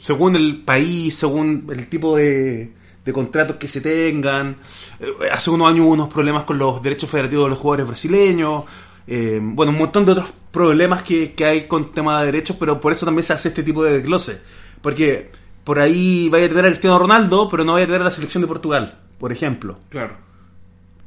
según 0.00 0.36
el 0.36 0.62
país 0.62 1.14
según 1.14 1.66
el 1.70 1.88
tipo 1.88 2.16
de, 2.16 2.72
de 3.04 3.12
contratos 3.12 3.56
que 3.56 3.68
se 3.68 3.80
tengan 3.80 4.56
eh, 5.00 5.06
hace 5.32 5.50
unos 5.50 5.68
años 5.68 5.86
hubo 5.86 5.92
unos 5.92 6.08
problemas 6.08 6.44
con 6.44 6.58
los 6.58 6.82
derechos 6.82 7.10
federativos 7.10 7.46
de 7.46 7.50
los 7.50 7.58
jugadores 7.58 7.86
brasileños 7.86 8.64
eh, 9.06 9.38
bueno 9.42 9.72
un 9.72 9.78
montón 9.78 10.04
de 10.04 10.12
otros 10.12 10.32
problemas 10.50 11.02
que, 11.02 11.32
que 11.34 11.44
hay 11.44 11.66
con 11.66 11.92
tema 11.92 12.20
de 12.20 12.26
derechos 12.26 12.56
pero 12.58 12.80
por 12.80 12.92
eso 12.92 13.06
también 13.06 13.24
se 13.24 13.32
hace 13.32 13.48
este 13.48 13.62
tipo 13.62 13.82
de 13.84 13.92
desglose 13.92 14.40
porque 14.82 15.30
por 15.64 15.78
ahí 15.78 16.28
vaya 16.28 16.46
a 16.46 16.48
tener 16.48 16.66
a 16.66 16.68
Cristiano 16.68 16.98
Ronaldo 16.98 17.48
pero 17.50 17.64
no 17.64 17.72
vaya 17.74 17.84
a 17.84 17.88
tener 17.88 18.02
a 18.02 18.04
la 18.04 18.10
selección 18.10 18.42
de 18.42 18.48
Portugal 18.48 18.98
por 19.18 19.32
ejemplo 19.32 19.78
Claro. 19.88 20.25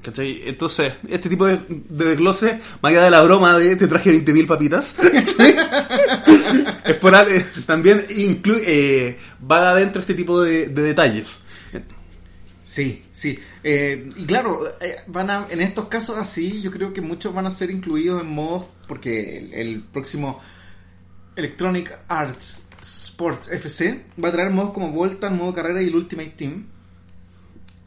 ¿Cachai? 0.01 0.43
Entonces, 0.47 0.93
este 1.09 1.27
tipo 1.29 1.45
de, 1.45 1.59
de 1.67 2.05
desglose, 2.05 2.59
más 2.81 2.91
allá 2.91 3.03
de 3.03 3.11
la 3.11 3.21
broma 3.21 3.57
de 3.57 3.75
te 3.75 3.87
traje 3.87 4.11
20.000 4.13 4.47
papitas, 4.47 4.95
es 6.85 6.95
por 6.95 7.13
ale- 7.15 7.45
también 7.65 8.05
incluye, 8.15 8.63
eh, 9.07 9.17
va 9.49 9.71
adentro 9.71 9.99
este 10.01 10.13
tipo 10.13 10.41
de, 10.41 10.67
de 10.67 10.81
detalles. 10.81 11.39
Sí, 12.63 13.03
sí. 13.11 13.37
Eh, 13.63 14.09
y 14.15 14.25
claro, 14.25 14.67
eh, 14.79 14.97
van 15.07 15.29
a, 15.31 15.47
en 15.49 15.59
estos 15.61 15.85
casos 15.85 16.17
así, 16.17 16.61
yo 16.61 16.69
creo 16.71 16.93
que 16.93 17.01
muchos 17.01 17.33
van 17.33 17.47
a 17.47 17.51
ser 17.51 17.71
incluidos 17.71 18.21
en 18.21 18.27
modos, 18.29 18.65
porque 18.87 19.37
el, 19.39 19.53
el 19.53 19.83
próximo 19.83 20.39
Electronic 21.35 21.91
Arts 22.07 22.61
Sports 22.81 23.49
FC 23.51 24.05
va 24.23 24.29
a 24.29 24.31
traer 24.31 24.51
modos 24.51 24.71
como 24.73 24.91
Volta, 24.91 25.29
modo 25.29 25.53
carrera 25.53 25.81
y 25.81 25.87
el 25.87 25.95
Ultimate 25.95 26.29
Team. 26.37 26.67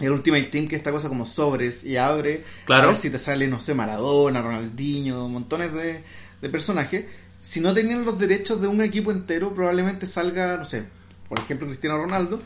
El 0.03 0.13
Ultimate 0.13 0.45
Team 0.45 0.69
que 0.69 0.77
es 0.77 0.81
esta 0.81 0.93
cosa 0.93 1.09
como 1.09 1.25
sobres 1.25 1.85
y 1.85 1.97
abre 1.97 2.45
Claro. 2.65 2.85
a 2.85 2.87
ver 2.89 2.97
si 2.97 3.11
te 3.11 3.19
sale, 3.19 3.47
no 3.49 3.61
sé, 3.61 3.75
Maradona, 3.75 4.43
Ronaldinho, 4.43 5.29
montones 5.29 5.73
de, 5.73 6.03
de 6.41 6.49
personajes. 6.49 7.05
Si 7.41 7.61
no 7.61 7.73
tenían 7.75 8.05
los 8.05 8.19
derechos 8.19 8.61
de 8.61 8.69
un 8.69 8.83
equipo 8.83 9.11
entero, 9.11 9.53
probablemente 9.55 10.07
salga, 10.07 10.57
no 10.57 10.65
sé, 10.65 10.85
por 11.29 11.39
ejemplo, 11.41 11.67
Cristiano 11.67 11.99
Ronaldo. 11.99 12.41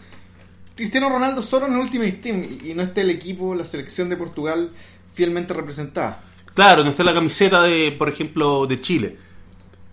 Cristiano 0.75 1.09
Ronaldo 1.09 1.43
solo 1.43 1.67
en 1.67 1.73
el 1.73 1.79
Ultimate 1.79 2.13
Team 2.13 2.59
y 2.65 2.75
no 2.75 2.83
esté 2.83 3.01
el 3.01 3.11
equipo, 3.11 3.55
la 3.55 3.65
selección 3.65 4.09
de 4.09 4.17
Portugal 4.17 4.71
fielmente 5.13 5.55
representada. 5.55 6.23
Claro, 6.55 6.85
no 6.85 6.91
está 6.91 7.03
la 7.03 7.15
camiseta 7.15 7.63
de, 7.63 7.93
por 7.99 8.09
ejemplo, 8.09 8.67
de 8.67 8.81
Chile. 8.81 9.17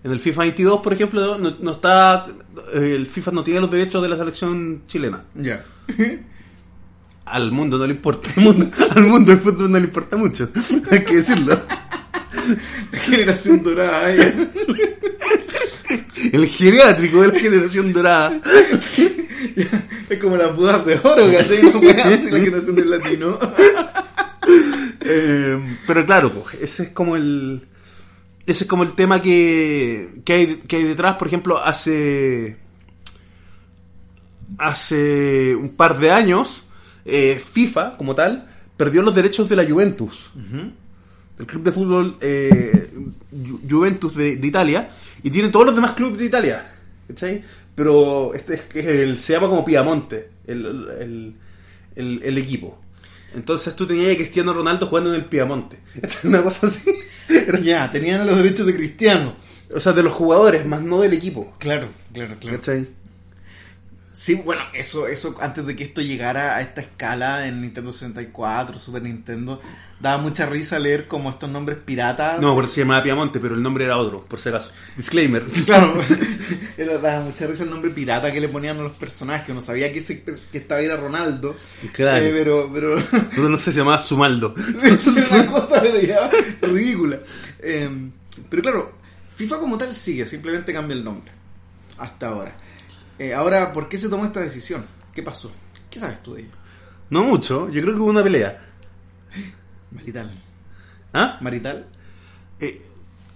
En 0.04 0.12
el 0.12 0.20
FIFA 0.20 0.42
22, 0.42 0.82
por 0.82 0.94
ejemplo, 0.94 1.38
no, 1.38 1.56
no 1.60 1.72
está, 1.72 2.28
eh, 2.74 2.94
el 2.96 3.08
FIFA 3.08 3.32
no 3.32 3.44
tiene 3.44 3.62
los 3.62 3.72
derechos 3.72 4.02
de 4.02 4.10
la 4.10 4.18
selección 4.18 4.84
chilena. 4.88 5.24
Ya. 5.34 5.64
Al 7.26 7.52
mundo 7.52 7.78
no 7.78 7.86
le 7.88 7.94
importa, 7.94 8.30
al 8.36 8.44
mundo, 8.44 8.70
al 8.96 9.04
mundo 9.04 9.32
del 9.32 9.42
fútbol 9.42 9.72
no 9.72 9.80
le 9.80 9.86
importa 9.86 10.18
mucho, 10.18 10.50
hay 10.92 11.04
que 11.04 11.18
decirlo. 11.18 11.60
La 12.92 13.00
generación 13.00 13.64
dorada. 13.64 14.14
¿eh? 14.14 14.48
El 16.32 16.48
geriátrico 16.48 17.22
de 17.22 17.28
la 17.30 17.40
generación 17.40 17.94
dorada. 17.94 18.42
es 20.10 20.20
como 20.20 20.36
las 20.36 20.56
bodas 20.56 20.86
de 20.86 21.00
oro, 21.04 21.28
wea 21.28 21.42
así, 21.42 21.62
la 22.32 22.40
generación 22.40 22.76
del 22.76 22.90
latino. 22.90 23.40
Eh, 25.06 25.78
pero 25.86 26.06
claro, 26.06 26.32
pues, 26.32 26.56
ese 26.62 26.84
es 26.84 26.90
como 26.90 27.16
el. 27.16 27.68
Ese 28.46 28.66
es 28.66 28.70
como 28.70 28.84
el 28.84 28.94
tema 28.94 29.22
que, 29.22 30.22
que, 30.26 30.34
hay, 30.34 30.56
que 30.68 30.78
hay 30.78 30.84
detrás. 30.84 31.16
Por 31.16 31.28
ejemplo, 31.28 31.58
hace. 31.58 32.58
Hace 34.58 35.56
un 35.56 35.70
par 35.70 35.98
de 35.98 36.12
años, 36.12 36.63
eh, 37.06 37.40
FIFA, 37.44 37.98
como 37.98 38.16
tal, 38.16 38.50
perdió 38.78 39.02
los 39.02 39.16
derechos 39.16 39.50
de 39.50 39.56
la 39.56 39.66
Juventus. 39.66 40.32
El 41.40 41.46
club 41.48 41.64
de 41.64 41.72
fútbol 41.72 42.18
eh, 42.22 42.90
Ju- 43.34 43.60
Juventus 43.70 44.16
de, 44.16 44.36
de 44.38 44.48
Italia. 44.48 44.90
Y 45.24 45.30
tiene 45.30 45.50
todos 45.50 45.66
los 45.66 45.76
demás 45.76 45.92
clubes 45.92 46.20
de 46.20 46.26
Italia. 46.26 46.76
¿Cachai? 47.08 47.44
Pero 47.76 48.34
este 48.34 48.62
es 48.74 48.86
el- 48.86 49.20
se 49.20 49.34
llama 49.34 49.50
como 49.50 49.66
Piamonte, 49.66 50.30
el, 50.48 50.66
el- 51.00 51.34
el- 51.96 52.22
el 52.24 52.38
equipo. 52.38 52.80
Entonces 53.36 53.76
tú 53.76 53.88
tenías 53.88 54.14
a 54.14 54.16
Cristiano 54.18 54.54
Ronaldo 54.54 54.86
jugando 54.88 55.10
en 55.10 55.16
el 55.22 55.26
Piamonte. 55.26 55.80
Una 56.24 56.44
cosa 56.44 56.68
así. 56.68 56.92
ya, 57.64 57.90
tenían 57.90 58.28
los 58.28 58.38
derechos 58.38 58.66
de 58.68 58.76
Cristiano. 58.76 59.36
O 59.76 59.80
sea, 59.80 59.92
de 59.94 60.04
los 60.04 60.14
jugadores, 60.14 60.66
más 60.68 60.82
no 60.84 61.02
del 61.02 61.14
equipo. 61.14 61.52
Claro, 61.58 61.88
claro, 62.14 62.36
claro. 62.40 62.58
¿Cachai? 62.58 62.88
Sí, 64.14 64.36
bueno, 64.36 64.62
eso, 64.74 65.08
eso 65.08 65.36
antes 65.42 65.66
de 65.66 65.76
que 65.76 65.84
esto 65.86 66.00
llegara 66.02 66.56
a 66.56 66.62
esta 66.62 66.82
escala 66.82 67.48
en 67.48 67.62
Nintendo 67.62 67.92
64, 67.92 68.78
Super 68.78 69.02
Nintendo, 69.02 69.60
daba 70.00 70.22
mucha 70.22 70.46
risa 70.46 70.78
leer 70.78 71.08
como 71.08 71.32
estos 71.32 71.50
nombres 71.50 71.80
piratas. 71.84 72.40
No, 72.40 72.54
porque 72.54 72.70
se 72.70 72.82
llamaba 72.82 73.02
Piamonte, 73.02 73.40
pero 73.40 73.56
el 73.56 73.64
nombre 73.64 73.86
era 73.86 73.98
otro, 73.98 74.24
por 74.24 74.40
si 74.40 74.50
acaso. 74.50 74.72
Disclaimer. 74.96 75.44
Claro, 75.66 76.00
era, 76.78 77.00
daba 77.00 77.24
mucha 77.26 77.48
risa 77.48 77.64
el 77.64 77.72
nombre 77.72 77.90
pirata 77.90 78.32
que 78.32 78.40
le 78.40 78.50
ponían 78.50 78.78
a 78.80 78.84
los 78.84 78.92
personajes. 78.92 79.50
Uno 79.50 79.62
sabía 79.62 79.92
que, 79.92 79.98
ese, 79.98 80.24
que 80.24 80.58
estaba 80.60 80.80
era 80.82 80.96
Ronaldo, 80.96 81.56
Claro. 81.92 82.24
eh, 82.24 82.30
pero, 82.32 82.70
pero 82.72 82.96
Pero 83.36 83.50
no 83.50 83.58
sé, 83.58 83.72
se 83.72 83.80
llamaba 83.80 84.00
Sumaldo. 84.02 84.54
es 84.84 85.08
una 85.08 85.48
cosa 85.48 85.82
ridícula. 86.62 87.18
Eh, 87.60 87.90
pero 88.48 88.62
claro, 88.62 88.92
FIFA 89.36 89.58
como 89.58 89.78
tal 89.78 89.94
sigue, 89.96 90.28
simplemente 90.28 90.72
cambia 90.72 90.96
el 90.96 91.04
nombre. 91.04 91.32
Hasta 91.98 92.28
ahora. 92.28 92.56
Eh, 93.20 93.34
ahora, 93.34 93.72
¿por 93.74 93.88
qué 93.90 93.98
se 93.98 94.10
tomó 94.10 94.26
esta 94.26 94.40
decisión? 94.40 94.86
¿Qué 95.14 95.22
pasó? 95.24 95.52
¿Qué 95.90 96.00
sabes 96.00 96.22
tú 96.24 96.34
de 96.34 96.42
ello? 96.42 96.52
No 97.10 97.24
mucho, 97.24 97.70
yo 97.70 97.82
creo 97.82 97.94
que 97.94 98.00
hubo 98.02 98.10
una 98.10 98.24
pelea. 98.24 98.60
Marital. 99.92 100.32
¿Ah? 101.14 101.38
Marital. 101.42 101.86
Eh, 102.60 102.82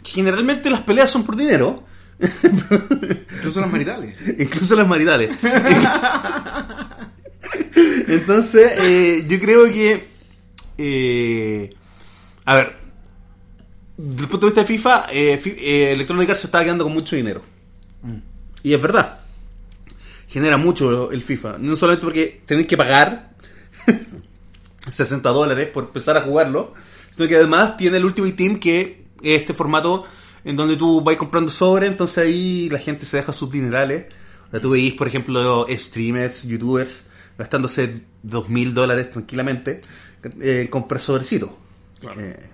generalmente 0.04 0.70
las 0.70 0.82
peleas 0.82 1.12
son 1.12 1.24
por 1.24 1.36
dinero, 1.36 1.84
Incluso 2.20 3.62
las 3.62 3.72
maritales. 3.72 4.18
incluso 4.40 4.76
las 4.76 4.88
maritales. 4.88 5.38
Entonces, 8.08 8.72
eh, 8.80 9.26
yo 9.28 9.40
creo 9.40 9.66
que. 9.66 10.08
eh, 10.78 11.70
a 12.46 12.56
ver, 12.56 12.76
desde 13.98 14.24
el 14.24 14.30
punto 14.30 14.48
de 14.48 14.52
vista 14.52 14.62
de 14.62 14.68
FIFA, 14.68 15.06
eh, 15.12 15.38
Fi- 15.38 15.56
eh, 15.60 15.92
Electronic 15.92 16.30
Arts 16.30 16.42
se 16.42 16.48
estaba 16.48 16.64
quedando 16.64 16.84
con 16.86 16.94
mucho 16.94 17.16
dinero. 17.16 17.42
Y 18.64 18.74
es 18.74 18.82
verdad. 18.82 19.17
Genera 20.28 20.58
mucho 20.58 21.12
el 21.12 21.24
FIFA. 21.24 21.58
No 21.60 21.76
solamente 21.76 22.06
porque 22.06 22.42
tenéis 22.46 22.68
que 22.68 22.78
pagar 22.78 23.32
60 24.92 25.30
dólares 25.30 25.68
por 25.70 25.86
empezar 25.86 26.18
a 26.18 26.22
jugarlo, 26.22 26.74
sino 27.16 27.28
que 27.28 27.36
además 27.36 27.78
tiene 27.78 27.98
el 27.98 28.06
Ultimate 28.06 28.34
Team 28.34 28.60
que 28.60 29.06
es 29.22 29.42
este 29.42 29.54
formato 29.54 30.06
en 30.44 30.56
donde 30.56 30.78
tú 30.78 31.02
vas 31.02 31.16
comprando 31.18 31.52
sobre, 31.52 31.88
entonces 31.88 32.20
ahí 32.20 32.70
la 32.70 32.80
gente 32.80 33.06
se 33.06 33.18
deja 33.18 33.34
sus 33.34 33.52
dinerales. 33.52 34.06
O 34.48 34.52
sea, 34.52 34.62
tú 34.62 34.70
veis, 34.72 34.94
por 34.94 35.08
ejemplo, 35.08 35.66
streamers, 35.70 36.44
youtubers 36.44 37.06
gastándose 37.38 37.96
2.000 38.26 38.72
dólares 38.74 39.12
tranquilamente 39.12 39.82
eh, 40.42 40.62
en 40.62 40.68
comprar 40.68 41.02
sobrecitos. 41.02 41.50
Claro. 42.00 42.20
Eh, 42.22 42.50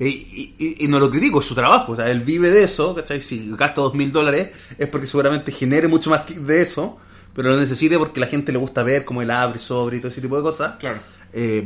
y, 0.00 0.54
y- 0.58 0.76
y 0.84 0.88
no 0.88 0.98
lo 0.98 1.10
critico, 1.10 1.40
es 1.40 1.46
su 1.46 1.54
trabajo. 1.54 1.92
O 1.92 1.96
sea, 1.96 2.10
él 2.10 2.20
vive 2.20 2.50
de 2.50 2.64
eso, 2.64 2.94
¿cachai? 2.94 3.20
Si 3.20 3.50
gasta 3.56 3.80
dos 3.80 3.94
mil 3.94 4.10
dólares 4.12 4.50
es 4.76 4.88
porque 4.88 5.06
seguramente 5.06 5.50
genere 5.52 5.86
mucho 5.88 6.10
más 6.10 6.22
de 6.28 6.62
eso, 6.62 6.98
pero 7.38 7.50
lo 7.50 7.56
necesite 7.60 7.96
porque 7.96 8.18
la 8.18 8.26
gente 8.26 8.50
le 8.50 8.58
gusta 8.58 8.82
ver 8.82 9.04
cómo 9.04 9.22
él 9.22 9.30
abre, 9.30 9.60
sobre 9.60 9.98
y 9.98 10.00
todo 10.00 10.10
ese 10.10 10.20
tipo 10.20 10.36
de 10.36 10.42
cosas. 10.42 10.74
Claro. 10.80 10.98
Eh, 11.32 11.62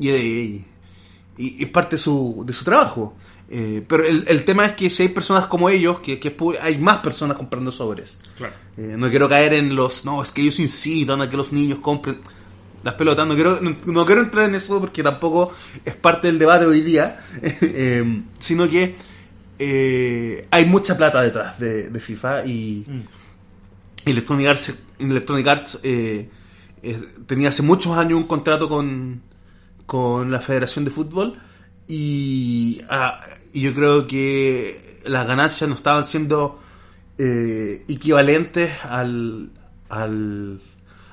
y, 0.00 0.10
y- 0.10 0.64
y 1.36 1.62
es 1.62 1.70
parte 1.70 1.96
su, 1.96 2.42
de 2.44 2.52
su 2.52 2.64
trabajo. 2.64 3.14
Eh, 3.48 3.84
pero 3.86 4.04
el, 4.04 4.24
el 4.26 4.44
tema 4.44 4.64
es 4.64 4.72
que 4.72 4.90
si 4.90 5.04
hay 5.04 5.10
personas 5.10 5.46
como 5.46 5.70
ellos, 5.70 6.00
que, 6.00 6.18
que 6.18 6.34
hay 6.60 6.78
más 6.78 6.96
personas 6.96 7.36
comprando 7.36 7.70
sobres. 7.70 8.18
Claro. 8.36 8.54
Eh, 8.76 8.96
no 8.98 9.08
quiero 9.08 9.28
caer 9.28 9.54
en 9.54 9.76
los, 9.76 10.04
no, 10.04 10.20
es 10.20 10.32
que 10.32 10.40
ellos 10.42 10.58
incitan 10.58 11.20
a 11.22 11.30
que 11.30 11.36
los 11.36 11.52
niños 11.52 11.78
compren. 11.78 12.18
las 12.82 12.94
pelotas. 12.94 13.24
No 13.28 13.34
quiero, 13.36 13.60
no, 13.60 13.76
no 13.86 14.04
quiero 14.04 14.20
entrar 14.20 14.48
en 14.48 14.56
eso 14.56 14.80
porque 14.80 15.02
tampoco 15.04 15.52
es 15.84 15.94
parte 15.94 16.26
del 16.26 16.40
debate 16.40 16.66
hoy 16.66 16.80
día, 16.80 17.20
eh, 17.42 18.22
sino 18.40 18.66
que 18.68 18.96
eh, 19.60 20.46
hay 20.50 20.64
mucha 20.66 20.96
plata 20.96 21.22
detrás 21.22 21.58
de, 21.58 21.88
de 21.90 22.00
FIFA 22.00 22.44
y 22.46 22.84
Electronic 24.06 24.46
Arts, 24.48 24.74
Electronic 24.98 25.46
Arts 25.46 25.80
eh, 25.82 26.28
eh, 26.82 27.00
tenía 27.26 27.48
hace 27.48 27.62
muchos 27.62 27.96
años 27.96 28.18
un 28.18 28.26
contrato 28.26 28.68
con, 28.68 29.22
con 29.86 30.30
la 30.30 30.40
Federación 30.40 30.84
de 30.84 30.90
Fútbol 30.90 31.38
y, 31.88 32.80
ah, 32.90 33.20
y 33.52 33.60
yo 33.62 33.74
creo 33.74 34.06
que 34.06 35.00
las 35.06 35.26
ganancias 35.26 35.68
no 35.68 35.76
estaban 35.76 36.04
siendo 36.04 36.60
eh, 37.18 37.84
equivalentes 37.88 38.72
al, 38.84 39.50
al, 39.88 40.60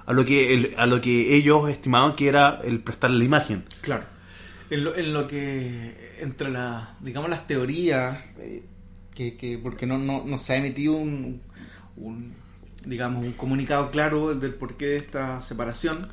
a, 0.06 0.14
lo 0.14 0.26
que, 0.26 0.54
el- 0.54 0.74
a 0.78 0.86
lo 0.86 1.00
que 1.02 1.36
ellos 1.36 1.70
estimaban 1.70 2.16
que 2.16 2.28
era 2.28 2.60
el 2.64 2.80
prestarle 2.80 3.20
la 3.20 3.26
imagen. 3.26 3.64
Claro. 3.82 4.06
En 4.70 4.84
lo, 4.86 4.96
en 4.96 5.12
lo 5.14 5.28
que 5.28 6.16
entre 6.22 6.50
la, 6.50 6.96
digamos 7.02 7.30
las 7.30 7.46
teorías 7.46 8.18
eh, 8.40 8.64
que, 9.14 9.36
que 9.36 9.58
porque 9.58 9.86
no, 9.86 9.98
no, 9.98 10.24
no 10.26 10.38
se 10.38 10.54
ha 10.54 10.58
emitido 10.58 10.94
un, 10.94 11.42
digamos 12.86 13.26
un 13.26 13.34
comunicado 13.34 13.92
claro 13.92 14.36
del 14.36 14.54
porqué 14.54 14.88
de 14.88 14.98
esta 14.98 15.42
separación. 15.42 16.08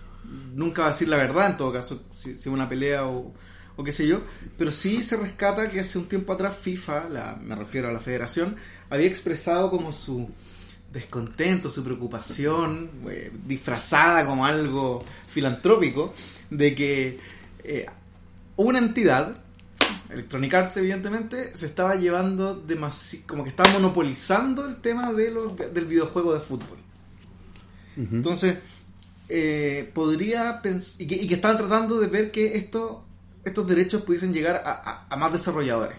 Nunca 0.55 0.83
va 0.83 0.89
a 0.89 0.91
decir 0.93 1.09
la 1.09 1.17
verdad 1.17 1.51
en 1.51 1.57
todo 1.57 1.73
caso 1.73 2.03
si, 2.13 2.37
si 2.37 2.49
una 2.49 2.69
pelea 2.69 3.07
o, 3.07 3.33
o 3.77 3.85
qué 3.85 3.93
sé 3.93 4.07
yo, 4.07 4.21
pero 4.57 4.73
sí 4.73 5.03
se 5.03 5.17
rescata 5.17 5.71
que 5.71 5.81
hace 5.81 5.99
un 5.99 6.07
tiempo 6.07 6.33
atrás 6.33 6.57
FIFA, 6.61 7.09
la, 7.09 7.37
me 7.37 7.55
refiero 7.55 7.89
a 7.89 7.93
la 7.93 8.01
Federación, 8.01 8.57
había 8.91 9.07
expresado 9.07 9.71
como 9.71 9.93
su 9.93 10.29
descontento, 10.93 11.71
su 11.71 11.85
preocupación, 11.85 12.91
eh, 13.09 13.31
disfrazada 13.47 14.25
como 14.25 14.45
algo 14.45 15.05
filantrópico, 15.29 16.15
de 16.51 16.75
que 16.75 17.19
eh, 17.63 17.87
una 18.57 18.79
entidad, 18.79 19.37
Electronic 20.11 20.55
Arts 20.55 20.77
evidentemente, 20.79 21.55
se 21.57 21.67
estaba 21.67 21.95
llevando 21.97 22.55
demasi 22.57 23.23
como 23.23 23.45
que 23.45 23.51
estaba 23.51 23.71
monopolizando 23.75 24.67
el 24.69 24.77
tema 24.77 25.13
de 25.13 25.31
los, 25.31 25.57
del 25.57 25.85
videojuego 25.87 26.35
de 26.35 26.41
fútbol. 26.41 26.79
Entonces, 27.97 28.59
eh, 29.29 29.91
podría 29.93 30.63
pens- 30.63 30.95
y 30.99 31.07
que, 31.07 31.17
y 31.17 31.27
que 31.27 31.35
estaban 31.35 31.57
tratando 31.59 31.99
de 32.01 32.07
ver 32.07 32.31
que 32.31 32.57
esto, 32.57 33.05
estos 33.45 33.67
derechos 33.67 34.03
pudiesen 34.03 34.33
llegar 34.33 34.63
a, 34.65 34.71
a- 34.73 35.07
a 35.11 35.17
más 35.17 35.33
desarrolladores. 35.33 35.97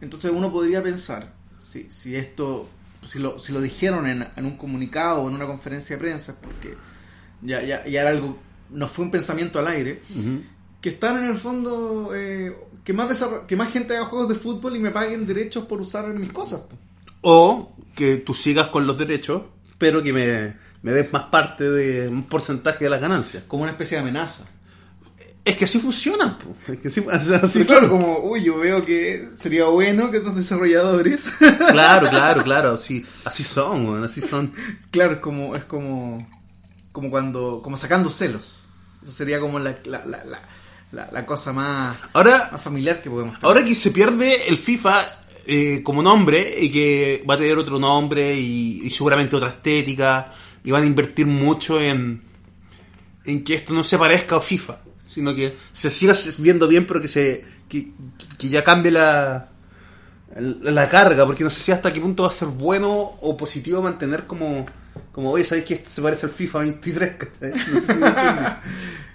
Entonces 0.00 0.30
uno 0.34 0.52
podría 0.52 0.82
pensar, 0.82 1.32
si, 1.60 1.90
si 1.90 2.14
esto, 2.16 2.68
si 3.06 3.18
lo, 3.18 3.38
si 3.38 3.52
lo 3.52 3.60
dijeron 3.60 4.06
en, 4.06 4.26
en 4.36 4.44
un 4.46 4.56
comunicado 4.56 5.22
o 5.22 5.28
en 5.28 5.34
una 5.36 5.46
conferencia 5.46 5.96
de 5.96 6.00
prensa, 6.00 6.36
porque 6.40 6.76
ya, 7.40 7.62
ya, 7.62 7.84
ya 7.86 8.02
era 8.02 8.10
algo, 8.10 8.38
no 8.70 8.86
fue 8.88 9.04
un 9.06 9.10
pensamiento 9.10 9.58
al 9.58 9.68
aire, 9.68 10.02
que 10.80 10.88
están 10.90 11.18
en 11.22 11.30
el 11.30 11.36
fondo, 11.36 12.10
eh, 12.14 12.54
que, 12.84 12.92
más 12.92 13.24
que 13.46 13.56
más 13.56 13.72
gente 13.72 13.96
haga 13.96 14.06
juegos 14.06 14.28
de 14.28 14.34
fútbol 14.34 14.76
y 14.76 14.80
me 14.80 14.90
paguen 14.90 15.26
derechos 15.26 15.64
por 15.64 15.80
usar 15.80 16.06
mis 16.08 16.32
cosas. 16.32 16.60
po. 16.60 16.76
O 17.22 17.76
que 17.94 18.16
tú 18.18 18.34
sigas 18.34 18.68
con 18.68 18.86
los 18.86 18.98
derechos, 18.98 19.42
pero 19.78 20.02
que 20.02 20.12
me, 20.12 20.56
me 20.82 20.92
des 20.92 21.12
más 21.12 21.24
parte 21.24 21.70
de 21.70 22.08
un 22.08 22.24
porcentaje 22.24 22.84
de 22.84 22.90
las 22.90 23.00
ganancias. 23.00 23.44
Como 23.46 23.62
una 23.62 23.72
especie 23.72 23.96
de 23.96 24.02
amenaza. 24.02 24.44
Es 25.44 25.56
que 25.56 25.64
así 25.64 25.80
funcionan. 25.80 26.38
Es 26.68 26.78
que 26.78 26.88
así, 26.88 27.04
así 27.10 27.60
Sí, 27.60 27.64
claro, 27.64 27.88
como, 27.88 28.18
uy, 28.20 28.44
yo 28.44 28.58
veo 28.58 28.84
que 28.84 29.30
sería 29.34 29.64
bueno 29.66 30.10
que 30.10 30.18
otros 30.18 30.36
desarrolladores. 30.36 31.30
Claro, 31.72 32.08
claro, 32.08 32.42
claro. 32.44 32.76
Sí, 32.76 33.04
así 33.24 33.42
son, 33.42 34.04
así 34.04 34.20
son. 34.20 34.52
claro, 34.90 35.14
es 35.14 35.20
como, 35.20 35.56
es 35.56 35.64
como, 35.64 36.28
como 36.92 37.10
cuando, 37.10 37.60
como 37.62 37.76
sacando 37.76 38.10
celos. 38.10 38.66
Eso 39.02 39.12
sería 39.12 39.40
como 39.40 39.58
la, 39.58 39.78
la, 39.84 40.04
la, 40.04 40.24
la, 40.24 40.42
la- 40.92 41.08
la 41.10 41.26
cosa 41.26 41.52
más, 41.52 41.96
Ahora, 42.12 42.48
más 42.52 42.60
familiar 42.60 43.00
que 43.02 43.10
podemos 43.10 43.34
tener. 43.34 43.46
ahora 43.46 43.64
que 43.64 43.74
se 43.74 43.90
pierde 43.90 44.48
el 44.48 44.56
FIFA 44.58 45.20
eh, 45.46 45.80
como 45.82 46.02
nombre 46.02 46.54
y 46.60 46.70
que 46.70 47.24
va 47.28 47.34
a 47.34 47.38
tener 47.38 47.58
otro 47.58 47.78
nombre 47.78 48.34
y, 48.38 48.82
y 48.84 48.90
seguramente 48.90 49.34
otra 49.36 49.48
estética 49.48 50.32
y 50.64 50.70
van 50.70 50.82
a 50.84 50.86
invertir 50.86 51.26
mucho 51.26 51.80
en, 51.80 52.22
en 53.24 53.42
que 53.44 53.54
esto 53.54 53.72
no 53.74 53.82
se 53.82 53.98
parezca 53.98 54.36
a 54.36 54.40
FIFA, 54.40 54.78
sino 55.08 55.34
que 55.34 55.56
se 55.72 55.90
siga 55.90 56.14
viendo 56.38 56.68
bien, 56.68 56.86
pero 56.86 57.00
que 57.00 57.08
se 57.08 57.44
que, 57.68 57.88
que 58.38 58.48
ya 58.50 58.62
cambie 58.62 58.92
la, 58.92 59.48
la 60.36 60.88
carga, 60.88 61.24
porque 61.26 61.42
no 61.42 61.50
sé 61.50 61.60
si 61.60 61.72
hasta 61.72 61.92
qué 61.92 62.00
punto 62.00 62.22
va 62.24 62.28
a 62.28 62.32
ser 62.32 62.48
bueno 62.48 62.90
o 63.20 63.36
positivo 63.36 63.82
mantener 63.82 64.26
como, 64.26 64.66
como 65.10 65.30
oye, 65.32 65.44
¿sabéis 65.44 65.66
que 65.66 65.74
esto 65.74 65.90
se 65.90 66.02
parece 66.02 66.26
al 66.26 66.32
FIFA 66.32 66.58
23? 66.60 67.12
¿cachai? 67.18 67.52
No 67.72 67.80
sé 67.80 67.86
si 67.86 67.98
me 67.98 68.06
entiendes. 68.08 68.46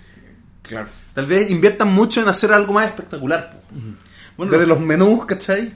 Claro. 0.68 0.90
Tal 1.14 1.26
vez 1.26 1.50
inviertan 1.50 1.92
mucho 1.92 2.22
en 2.22 2.30
hacer 2.30 2.52
algo 2.52 2.74
más 2.74 2.88
espectacular. 2.88 3.62
Bueno, 4.36 4.52
Desde 4.52 4.68
los, 4.68 4.78
los 4.78 4.88
menús, 4.88 5.26
¿cachai? 5.26 5.74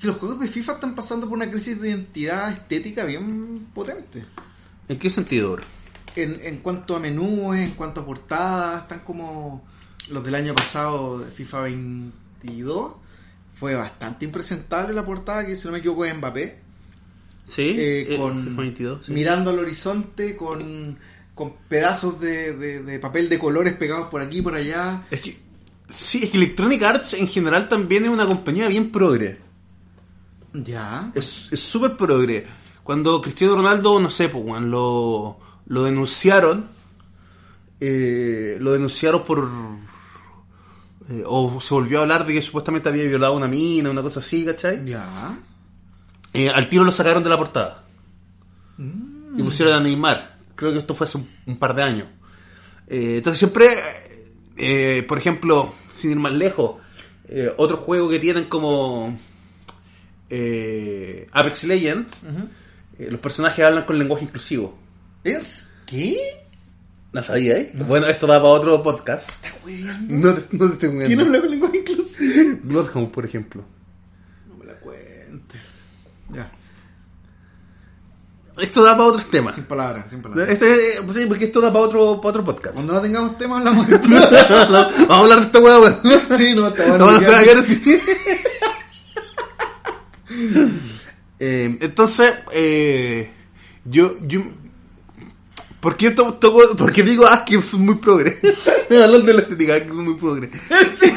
que 0.00 0.06
los 0.06 0.16
juegos 0.16 0.40
de 0.40 0.48
FIFA 0.48 0.72
están 0.72 0.94
pasando 0.94 1.28
por 1.28 1.36
una 1.36 1.50
crisis 1.50 1.78
de 1.80 1.90
identidad 1.90 2.50
estética 2.50 3.04
bien 3.04 3.68
potente. 3.74 4.24
¿En 4.88 4.98
qué 4.98 5.10
sentido? 5.10 5.58
En, 6.16 6.40
en 6.42 6.58
cuanto 6.58 6.96
a 6.96 6.98
menús, 6.98 7.54
en 7.56 7.72
cuanto 7.72 8.00
a 8.00 8.06
portadas, 8.06 8.82
están 8.82 9.00
como 9.00 9.62
los 10.08 10.24
del 10.24 10.34
año 10.34 10.54
pasado 10.54 11.18
de 11.18 11.30
FIFA 11.30 11.60
22. 11.62 12.94
Fue 13.52 13.74
bastante 13.74 14.24
impresentable 14.24 14.94
la 14.94 15.04
portada, 15.04 15.46
que 15.46 15.54
si 15.54 15.66
no 15.66 15.72
me 15.72 15.78
equivoco 15.78 16.06
es 16.06 16.16
Mbappé. 16.16 16.58
Sí, 17.44 17.74
eh, 17.76 18.14
eh, 18.14 18.16
con 18.16 18.42
FIFA 18.42 18.60
22, 18.62 19.06
sí. 19.06 19.12
mirando 19.12 19.50
al 19.50 19.58
horizonte 19.58 20.34
con, 20.34 20.96
con 21.40 21.54
pedazos 21.70 22.20
de, 22.20 22.54
de- 22.54 22.82
de 22.82 22.98
papel 22.98 23.30
de 23.30 23.38
colores 23.38 23.72
pegados 23.72 24.08
por 24.10 24.20
aquí 24.20 24.40
y 24.40 24.42
por 24.42 24.54
allá. 24.54 25.06
Es 25.10 25.22
que, 25.22 25.38
sí, 25.88 26.24
es 26.24 26.28
que 26.30 26.36
Electronic 26.36 26.82
Arts 26.82 27.14
en 27.14 27.26
general 27.28 27.66
también 27.66 28.04
es 28.04 28.10
una 28.10 28.26
compañía 28.26 28.68
bien 28.68 28.92
progre. 28.92 29.38
Ya. 30.52 31.10
Es 31.14 31.24
súper 31.24 31.96
progre. 31.96 32.46
Cuando 32.82 33.22
Cristiano 33.22 33.54
Ronaldo, 33.56 33.98
no 34.00 34.10
sé, 34.10 34.28
pues, 34.28 34.44
weón, 34.44 34.70
lo, 34.70 35.38
lo 35.66 35.84
denunciaron, 35.84 36.66
eh, 37.80 38.58
lo 38.60 38.72
denunciaron 38.72 39.24
por... 39.24 39.48
eh, 41.08 41.22
o 41.26 41.58
se 41.58 41.72
volvió 41.72 42.00
a 42.00 42.02
hablar 42.02 42.26
de 42.26 42.34
que 42.34 42.42
supuestamente 42.42 42.90
había 42.90 43.04
violado 43.04 43.32
una 43.34 43.48
mina, 43.48 43.88
una 43.88 44.02
cosa 44.02 44.20
así, 44.20 44.44
¿cachai? 44.44 44.84
Ya. 44.84 45.38
Eh, 46.34 46.50
al 46.50 46.68
tiro 46.68 46.84
lo 46.84 46.92
sacaron 46.92 47.22
de 47.24 47.30
la 47.30 47.38
portada. 47.38 47.84
Y 48.78 49.42
pusieron 49.42 49.72
a 49.74 49.80
Neymar. 49.80 50.29
Creo 50.60 50.72
que 50.72 50.78
esto 50.78 50.94
fue 50.94 51.06
hace 51.06 51.16
un, 51.16 51.26
un 51.46 51.56
par 51.56 51.74
de 51.74 51.82
años. 51.82 52.06
Eh, 52.86 53.14
entonces 53.16 53.38
siempre, 53.38 53.70
eh, 54.58 55.02
por 55.08 55.16
ejemplo, 55.16 55.72
sin 55.94 56.10
ir 56.10 56.18
más 56.18 56.34
lejos, 56.34 56.76
eh, 57.28 57.50
otro 57.56 57.78
juego 57.78 58.10
que 58.10 58.18
tienen 58.18 58.44
como 58.44 59.18
eh, 60.28 61.26
Apex 61.32 61.64
Legends, 61.64 62.24
eh, 62.98 63.08
los 63.10 63.20
personajes 63.20 63.64
hablan 63.64 63.84
con 63.84 63.98
lenguaje 63.98 64.24
inclusivo. 64.24 64.78
¿Es? 65.24 65.72
¿Qué? 65.86 66.44
¿No 67.14 67.22
sabía, 67.22 67.56
eh? 67.56 67.72
Bueno, 67.74 68.06
esto 68.06 68.26
da 68.26 68.36
para 68.36 68.50
otro 68.50 68.82
podcast. 68.82 69.30
No 70.08 70.34
te, 70.34 70.56
no 70.56 70.68
te 70.68 70.74
estoy 70.74 71.06
¿Quién 71.06 71.20
habla 71.20 71.40
con 71.40 71.50
lenguaje 71.50 71.78
inclusivo? 71.78 72.58
Bloodhound, 72.64 73.10
por 73.10 73.24
ejemplo. 73.24 73.64
No 74.46 74.56
me 74.56 74.66
la 74.66 74.74
cuente. 74.74 75.58
Ya. 76.34 76.52
Esto 78.60 78.82
da 78.82 78.92
para 78.96 79.08
otros 79.08 79.26
temas. 79.26 79.54
Sin 79.54 79.64
palabras, 79.64 80.10
sin 80.10 80.20
palabras. 80.22 80.48
Este, 80.50 80.98
eh, 80.98 81.00
pues 81.04 81.16
sí, 81.16 81.26
porque 81.26 81.44
esto 81.46 81.60
da 81.60 81.72
para 81.72 81.84
otro, 81.84 82.20
para 82.20 82.30
otro 82.30 82.44
podcast. 82.44 82.74
Cuando 82.74 82.92
no 82.92 83.00
tengamos 83.00 83.38
tema 83.38 83.58
hablamos 83.58 83.86
de 83.88 83.94
esto. 83.96 84.08
Vamos 84.10 85.10
a 85.10 85.18
hablar 85.18 85.38
de 85.40 85.46
esta 85.46 85.58
hueá, 85.58 85.78
weón. 85.80 85.98
sí, 86.36 86.54
no, 86.54 86.68
está 86.68 86.86
No 86.98 87.04
bueno. 87.04 87.20
saber 87.20 87.58
así. 87.58 87.82
Eh, 91.42 91.78
entonces, 91.80 92.34
eh, 92.52 93.30
yo, 93.86 94.12
yo, 94.20 94.42
¿por 95.80 95.96
qué, 95.96 96.10
to- 96.10 96.38
toco- 96.38 96.76
por 96.76 96.92
qué 96.92 97.02
digo 97.02 97.26
ah, 97.26 97.44
que 97.44 97.60
son 97.62 97.84
muy 97.86 97.96
progre? 97.96 98.38
Hablando 98.90 99.22
de 99.26 99.34
la 99.34 99.40
estética, 99.40 99.74
ah, 99.76 99.80
que 99.80 99.88
son 99.88 100.04
muy 100.04 100.14
progre. 100.14 100.50
Sí. 100.94 101.10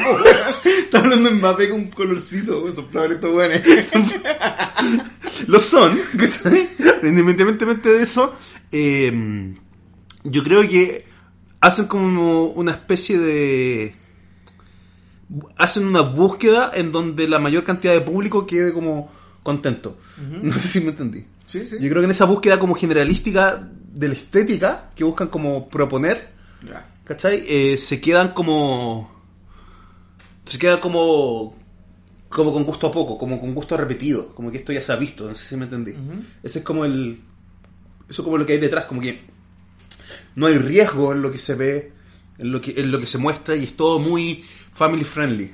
Está 0.64 0.98
hablando 1.00 1.28
de 1.28 1.36
Mbappé 1.36 1.68
con 1.70 1.80
un 1.80 1.88
colorcito, 1.88 2.66
esos 2.68 2.84
florecitos 2.90 3.32
buenos. 3.32 3.60
Lo 5.46 5.60
son. 5.60 5.98
Independientemente 7.02 7.88
de 7.90 8.02
eso, 8.02 8.34
eh, 8.72 9.52
yo 10.24 10.42
creo 10.42 10.62
que 10.68 11.04
hacen 11.60 11.86
como 11.86 12.46
una 12.46 12.72
especie 12.72 13.18
de... 13.18 13.94
Hacen 15.56 15.86
una 15.86 16.02
búsqueda 16.02 16.70
en 16.74 16.92
donde 16.92 17.26
la 17.26 17.38
mayor 17.38 17.64
cantidad 17.64 17.92
de 17.92 18.00
público 18.02 18.46
quede 18.46 18.72
como 18.72 19.10
contento. 19.42 19.98
No 20.42 20.56
sé 20.58 20.68
si 20.68 20.80
me 20.80 20.90
entendí. 20.90 21.24
Sí, 21.46 21.66
sí. 21.68 21.76
Yo 21.80 21.88
creo 21.90 22.00
que 22.00 22.04
en 22.06 22.10
esa 22.10 22.24
búsqueda 22.26 22.58
como 22.58 22.74
generalística 22.74 23.68
de 23.94 24.08
la 24.08 24.14
estética, 24.14 24.90
que 24.94 25.04
buscan 25.04 25.28
como 25.28 25.68
proponer. 25.68 26.32
Eh, 27.30 27.78
se 27.78 28.00
quedan 28.00 28.32
como... 28.32 29.22
Se 30.44 30.58
quedan 30.58 30.80
como... 30.80 31.56
Como 32.28 32.52
con 32.52 32.64
gusto 32.64 32.88
a 32.88 32.92
poco, 32.92 33.16
como 33.16 33.40
con 33.40 33.54
gusto 33.54 33.76
repetido, 33.76 34.34
como 34.34 34.50
que 34.50 34.58
esto 34.58 34.72
ya 34.72 34.82
se 34.82 34.92
ha 34.92 34.96
visto, 34.96 35.28
no 35.28 35.36
sé 35.36 35.46
si 35.46 35.56
me 35.56 35.64
entendí. 35.64 35.94
Ese 36.42 36.58
es 36.58 36.64
como 36.64 36.84
el... 36.84 37.20
Eso 38.08 38.22
es 38.22 38.24
como 38.24 38.36
lo 38.36 38.44
que 38.44 38.54
hay 38.54 38.58
detrás, 38.58 38.86
como 38.86 39.00
que 39.00 39.22
no 40.34 40.46
hay 40.46 40.58
riesgo 40.58 41.12
en 41.12 41.22
lo 41.22 41.30
que 41.30 41.38
se 41.38 41.54
ve 41.54 41.92
en 42.38 42.50
lo 42.50 42.60
que, 42.60 42.74
en 42.76 42.90
lo 42.90 42.98
que 42.98 43.06
se 43.06 43.18
muestra 43.18 43.56
y 43.56 43.64
es 43.64 43.76
todo 43.76 43.98
muy 43.98 44.44
family 44.70 45.04
friendly. 45.04 45.52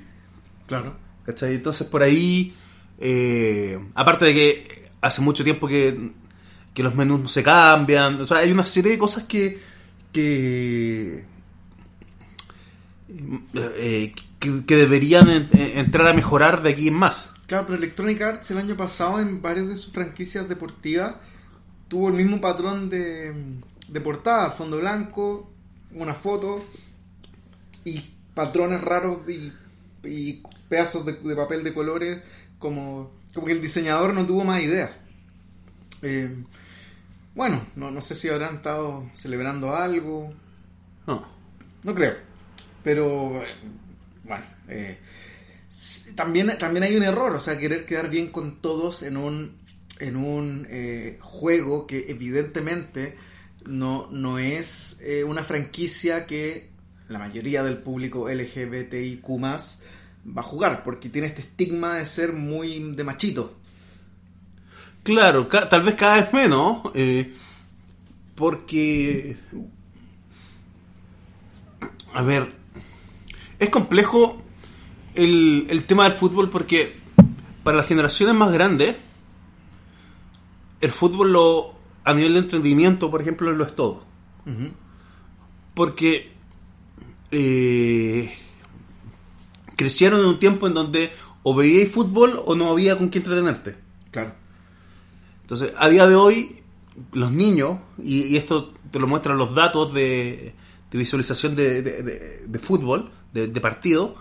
Claro. 0.66 0.96
¿Cachai? 1.24 1.54
Entonces 1.54 1.86
por 1.86 2.02
ahí, 2.02 2.54
eh, 2.98 3.78
aparte 3.94 4.24
de 4.26 4.34
que 4.34 4.90
hace 5.00 5.20
mucho 5.20 5.44
tiempo 5.44 5.66
que, 5.66 6.12
que 6.74 6.82
los 6.82 6.94
menús 6.94 7.20
no 7.20 7.28
se 7.28 7.42
cambian, 7.42 8.20
o 8.20 8.26
sea, 8.26 8.38
hay 8.38 8.52
una 8.52 8.66
serie 8.66 8.92
de 8.92 8.98
cosas 8.98 9.24
que, 9.24 9.58
que, 10.12 11.24
eh, 13.54 14.12
que, 14.38 14.76
deberían 14.76 15.28
en- 15.28 15.48
en- 15.52 15.78
entrar 15.78 16.06
a 16.06 16.12
mejorar 16.12 16.62
de 16.62 16.70
aquí 16.70 16.88
en 16.88 16.94
más. 16.94 17.32
Claro, 17.46 17.66
pero 17.66 17.78
Electronic 17.78 18.20
Arts 18.22 18.50
el 18.52 18.58
año 18.58 18.76
pasado 18.76 19.20
en 19.20 19.42
varias 19.42 19.68
de 19.68 19.76
sus 19.76 19.92
franquicias 19.92 20.48
deportivas 20.48 21.16
tuvo 21.88 22.08
el 22.08 22.14
mismo 22.14 22.40
patrón 22.40 22.88
de, 22.88 23.34
de 23.88 24.00
portada, 24.00 24.50
fondo 24.50 24.78
blanco, 24.78 25.50
una 25.92 26.14
foto 26.14 26.64
y 27.84 28.00
patrones 28.34 28.80
raros 28.80 29.28
y, 29.28 29.52
y 30.06 30.40
pedazos 30.68 31.04
de, 31.04 31.14
de 31.14 31.34
papel 31.34 31.64
de 31.64 31.74
colores, 31.74 32.20
como, 32.60 33.10
como 33.34 33.46
que 33.46 33.52
el 33.54 33.60
diseñador 33.60 34.14
no 34.14 34.24
tuvo 34.24 34.44
más 34.44 34.62
ideas. 34.62 34.90
Eh, 36.02 36.34
bueno, 37.34 37.66
no, 37.76 37.90
no 37.90 38.00
sé 38.00 38.14
si 38.14 38.28
habrán 38.28 38.56
estado 38.56 39.10
celebrando 39.14 39.74
algo, 39.74 40.32
No. 41.06 41.26
no 41.84 41.94
creo. 41.94 42.14
Pero, 42.82 43.42
eh, 43.42 43.54
bueno, 44.24 44.44
eh, 44.68 44.98
también, 46.16 46.56
también 46.58 46.82
hay 46.84 46.96
un 46.96 47.02
error, 47.02 47.34
o 47.34 47.40
sea, 47.40 47.58
querer 47.58 47.84
quedar 47.86 48.10
bien 48.10 48.28
con 48.30 48.60
todos 48.60 49.02
en 49.02 49.16
un, 49.16 49.56
en 50.00 50.16
un 50.16 50.66
eh, 50.70 51.18
juego 51.20 51.86
que 51.86 52.10
evidentemente 52.10 53.16
no, 53.66 54.08
no 54.10 54.38
es 54.38 55.00
eh, 55.02 55.22
una 55.24 55.44
franquicia 55.44 56.26
que 56.26 56.70
la 57.08 57.18
mayoría 57.18 57.62
del 57.62 57.78
público 57.78 58.28
LGBTIQ 58.28 59.24
va 59.42 60.40
a 60.40 60.42
jugar, 60.42 60.82
porque 60.84 61.08
tiene 61.08 61.28
este 61.28 61.42
estigma 61.42 61.96
de 61.96 62.06
ser 62.06 62.32
muy 62.32 62.92
de 62.94 63.04
machito. 63.04 63.59
Claro, 65.02 65.48
ca- 65.48 65.68
tal 65.68 65.82
vez 65.82 65.94
cada 65.94 66.20
vez 66.20 66.32
menos, 66.32 66.82
eh, 66.94 67.34
porque... 68.34 69.36
A 72.12 72.22
ver, 72.22 72.52
es 73.58 73.68
complejo 73.70 74.42
el, 75.14 75.66
el 75.70 75.84
tema 75.84 76.04
del 76.04 76.12
fútbol 76.12 76.50
porque 76.50 76.98
para 77.62 77.76
las 77.76 77.86
generaciones 77.86 78.34
más 78.34 78.50
grandes, 78.52 78.96
el 80.80 80.90
fútbol 80.90 81.32
lo, 81.32 81.74
a 82.04 82.12
nivel 82.14 82.32
de 82.34 82.38
entendimiento, 82.40 83.10
por 83.10 83.20
ejemplo, 83.20 83.50
lo 83.52 83.64
es 83.64 83.76
todo. 83.76 84.04
Porque 85.74 86.32
eh, 87.30 88.34
crecieron 89.76 90.20
en 90.20 90.26
un 90.26 90.38
tiempo 90.40 90.66
en 90.66 90.74
donde 90.74 91.12
o 91.44 91.54
veíais 91.54 91.92
fútbol 91.92 92.42
o 92.44 92.54
no 92.56 92.70
había 92.70 92.98
con 92.98 93.08
quién 93.08 93.22
entretenerte. 93.22 93.76
Claro. 94.10 94.34
Entonces, 95.50 95.72
a 95.78 95.88
día 95.88 96.06
de 96.06 96.14
hoy, 96.14 96.60
los 97.12 97.32
niños, 97.32 97.80
y, 98.00 98.22
y 98.22 98.36
esto 98.36 98.72
te 98.92 99.00
lo 99.00 99.08
muestran 99.08 99.36
los 99.36 99.52
datos 99.52 99.92
de, 99.92 100.54
de 100.92 100.98
visualización 100.98 101.56
de, 101.56 101.82
de- 101.82 102.02
de- 102.04 102.46
de 102.46 102.58
fútbol, 102.60 103.10
de, 103.32 103.48
partido, 103.60 104.14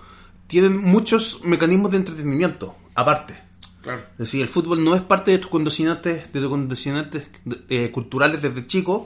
tienen 0.48 0.76
muchos 0.78 1.42
mecanismos 1.46 1.92
de 1.92 1.98
entretenimiento, 1.98 2.76
aparte. 2.96 3.36
Claro. 3.84 4.02
Es 4.14 4.18
decir, 4.18 4.42
el 4.42 4.48
fútbol 4.48 4.84
no 4.84 4.96
es 4.96 5.02
parte 5.04 5.30
de 5.30 5.38
tus 5.38 5.52
condicionantes, 5.52 6.34
de 6.34 6.40
tus 6.40 6.50
condicionantes 6.50 7.30
eh, 7.70 7.92
culturales 7.92 8.42
desde 8.42 8.66
chico. 8.66 9.06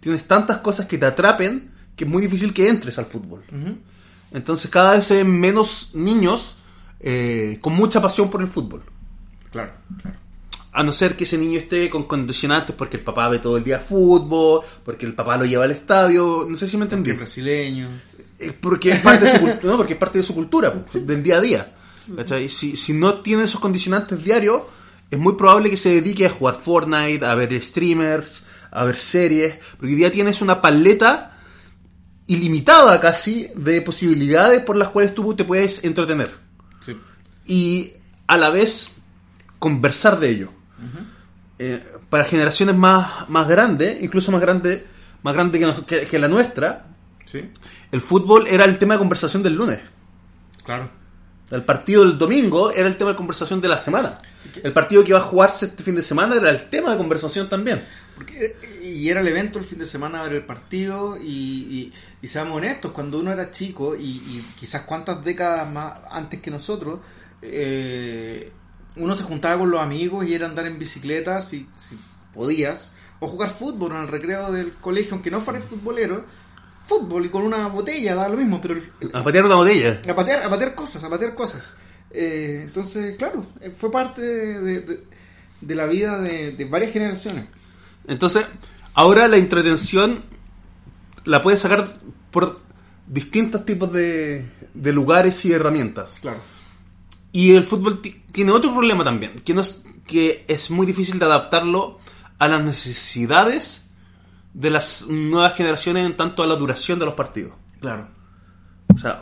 Tienes 0.00 0.26
tantas 0.26 0.56
cosas 0.58 0.86
que 0.86 0.96
te 0.96 1.04
atrapen 1.04 1.70
que 1.96 2.04
es 2.04 2.10
muy 2.10 2.22
difícil 2.22 2.54
que 2.54 2.66
entres 2.70 2.98
al 2.98 3.04
fútbol. 3.04 3.44
Entonces 4.30 4.70
cada 4.70 4.94
vez 4.94 5.04
se 5.04 5.16
ven 5.16 5.38
menos 5.38 5.90
niños 5.92 6.56
eh, 7.00 7.58
con 7.60 7.74
mucha 7.74 8.00
pasión 8.00 8.30
por 8.30 8.40
el 8.40 8.48
fútbol. 8.48 8.82
Claro, 9.50 9.72
claro. 10.00 10.16
A 10.72 10.82
no 10.82 10.92
ser 10.92 11.16
que 11.16 11.24
ese 11.24 11.36
niño 11.36 11.58
esté 11.58 11.90
con 11.90 12.04
condicionantes 12.04 12.74
porque 12.74 12.96
el 12.96 13.04
papá 13.04 13.28
ve 13.28 13.38
todo 13.38 13.58
el 13.58 13.64
día 13.64 13.78
fútbol, 13.78 14.62
porque 14.84 15.04
el 15.04 15.14
papá 15.14 15.36
lo 15.36 15.44
lleva 15.44 15.64
al 15.64 15.70
estadio, 15.70 16.46
no 16.48 16.56
sé 16.56 16.66
si 16.66 16.76
me 16.78 16.84
entendí. 16.84 17.10
Que 17.10 17.16
brasileño. 17.18 17.88
Eh, 18.38 18.52
Porque 18.58 18.90
es 18.92 18.98
parte 19.00 19.26
de 19.26 19.38
su, 19.38 19.66
no, 19.66 19.76
porque 19.76 19.92
es 19.92 19.98
parte 19.98 20.18
de 20.18 20.24
su 20.24 20.34
cultura, 20.34 20.72
del 20.94 21.22
día 21.22 21.36
a 21.36 21.40
día. 21.40 21.72
¿Cachai? 22.16 22.48
Si, 22.48 22.74
si 22.76 22.92
no 22.94 23.20
tiene 23.20 23.44
esos 23.44 23.60
condicionantes 23.60 24.24
diarios, 24.24 24.62
es 25.10 25.18
muy 25.18 25.34
probable 25.34 25.70
que 25.70 25.76
se 25.76 25.90
dedique 25.90 26.26
a 26.26 26.30
jugar 26.30 26.56
Fortnite, 26.56 27.24
a 27.24 27.34
ver 27.34 27.62
streamers, 27.62 28.44
a 28.70 28.84
ver 28.84 28.96
series, 28.96 29.54
porque 29.76 29.92
hoy 29.92 29.94
día 29.96 30.10
tienes 30.10 30.40
una 30.40 30.60
paleta 30.62 31.38
ilimitada 32.26 32.98
casi 33.00 33.48
de 33.54 33.82
posibilidades 33.82 34.64
por 34.64 34.76
las 34.76 34.88
cuales 34.88 35.14
tú 35.14 35.34
te 35.34 35.44
puedes 35.44 35.84
entretener 35.84 36.30
Sí. 36.80 36.96
y 37.46 37.92
a 38.26 38.36
la 38.38 38.50
vez 38.50 38.94
conversar 39.58 40.18
de 40.18 40.30
ello. 40.30 40.52
Eh, 41.58 41.82
para 42.10 42.24
generaciones 42.24 42.74
más, 42.76 43.28
más 43.28 43.46
grandes, 43.46 44.02
incluso 44.02 44.32
más 44.32 44.40
grande, 44.40 44.86
más 45.22 45.34
grande 45.34 45.58
que, 45.58 45.66
nos- 45.66 45.84
que- 45.84 46.06
que 46.06 46.18
la 46.18 46.28
nuestra, 46.28 46.86
Sí. 47.26 47.48
el 47.92 48.00
fútbol 48.00 48.46
era 48.48 48.64
el 48.64 48.78
tema 48.78 48.94
de 48.94 48.98
conversación 48.98 49.42
del 49.42 49.54
lunes. 49.54 49.80
Claro. 50.64 50.90
El 51.50 51.62
partido 51.64 52.04
del 52.04 52.16
domingo 52.18 52.70
era 52.72 52.88
el 52.88 52.96
tema 52.96 53.10
de 53.10 53.16
conversación 53.16 53.60
de 53.60 53.68
la 53.68 53.78
semana. 53.78 54.14
El 54.62 54.72
partido 54.72 55.02
que 55.02 55.10
iba 55.10 55.18
a 55.18 55.22
jugarse 55.22 55.66
este 55.66 55.82
fin 55.82 55.94
de 55.94 56.02
semana 56.02 56.36
era 56.36 56.50
el 56.50 56.68
tema 56.68 56.90
de 56.92 56.96
conversación 56.96 57.48
también. 57.48 57.82
Porque, 58.14 58.56
y 58.82 59.08
era 59.08 59.20
el 59.20 59.28
evento 59.28 59.58
el 59.58 59.64
fin 59.64 59.78
de 59.78 59.86
semana 59.86 60.22
ver 60.22 60.32
el 60.32 60.44
partido 60.44 61.16
y, 61.18 61.22
y, 61.28 61.92
y 62.22 62.26
seamos 62.26 62.56
honestos, 62.56 62.92
cuando 62.92 63.18
uno 63.18 63.32
era 63.32 63.50
chico 63.50 63.94
y, 63.94 64.02
y 64.16 64.44
quizás 64.58 64.82
cuántas 64.82 65.22
décadas 65.24 65.70
más 65.70 66.00
antes 66.10 66.40
que 66.40 66.50
nosotros, 66.50 67.00
eh, 67.42 68.50
uno 68.96 69.14
se 69.14 69.22
juntaba 69.24 69.58
con 69.58 69.70
los 69.70 69.80
amigos 69.80 70.26
y 70.26 70.34
era 70.34 70.46
andar 70.46 70.66
en 70.66 70.78
bicicleta 70.78 71.40
si, 71.42 71.68
si 71.76 71.98
podías, 72.34 72.92
o 73.20 73.28
jugar 73.28 73.50
fútbol 73.50 73.92
en 73.92 74.02
el 74.02 74.08
recreo 74.08 74.50
del 74.52 74.72
colegio, 74.74 75.12
aunque 75.14 75.30
no 75.30 75.40
fuera 75.40 75.60
futbolero, 75.60 76.24
fútbol 76.84 77.26
y 77.26 77.30
con 77.30 77.42
una 77.42 77.68
botella, 77.68 78.14
da 78.14 78.28
lo 78.28 78.36
mismo, 78.36 78.60
pero 78.60 78.74
el- 78.74 78.82
el- 79.00 79.16
A 79.16 79.22
patear 79.22 79.44
una 79.44 79.54
botella. 79.54 80.00
a 80.08 80.14
patear, 80.14 80.42
a 80.44 80.50
patear 80.50 80.74
cosas, 80.74 81.04
a 81.04 81.08
patear 81.08 81.34
cosas. 81.34 81.74
Eh, 82.10 82.60
entonces, 82.64 83.16
claro, 83.16 83.46
eh, 83.60 83.70
fue 83.70 83.90
parte 83.90 84.20
de, 84.20 84.80
de- 84.80 85.74
la 85.74 85.86
vida 85.86 86.20
de, 86.20 86.52
de 86.52 86.64
varias 86.64 86.92
generaciones. 86.92 87.46
Entonces, 88.08 88.44
ahora 88.94 89.28
la 89.28 89.36
entretención 89.36 90.24
la 91.24 91.40
puedes 91.40 91.60
sacar 91.60 91.96
por 92.32 92.60
distintos 93.06 93.64
tipos 93.64 93.92
de, 93.92 94.50
de 94.74 94.92
lugares 94.92 95.44
y 95.44 95.52
herramientas. 95.52 96.18
Claro. 96.20 96.40
Y 97.32 97.54
el 97.54 97.62
fútbol 97.64 98.00
ti- 98.02 98.22
tiene 98.30 98.52
otro 98.52 98.72
problema 98.72 99.04
también, 99.04 99.40
que, 99.40 99.54
no 99.54 99.62
es, 99.62 99.82
que 100.06 100.44
es 100.48 100.70
muy 100.70 100.86
difícil 100.86 101.18
de 101.18 101.24
adaptarlo 101.24 101.98
a 102.38 102.48
las 102.48 102.62
necesidades 102.62 103.90
de 104.54 104.70
las 104.70 105.06
nuevas 105.08 105.54
generaciones 105.54 106.04
en 106.04 106.16
tanto 106.16 106.42
a 106.42 106.46
la 106.46 106.56
duración 106.56 106.98
de 106.98 107.06
los 107.06 107.14
partidos. 107.14 107.52
Claro. 107.80 108.08
O 108.94 108.98
sea, 108.98 109.18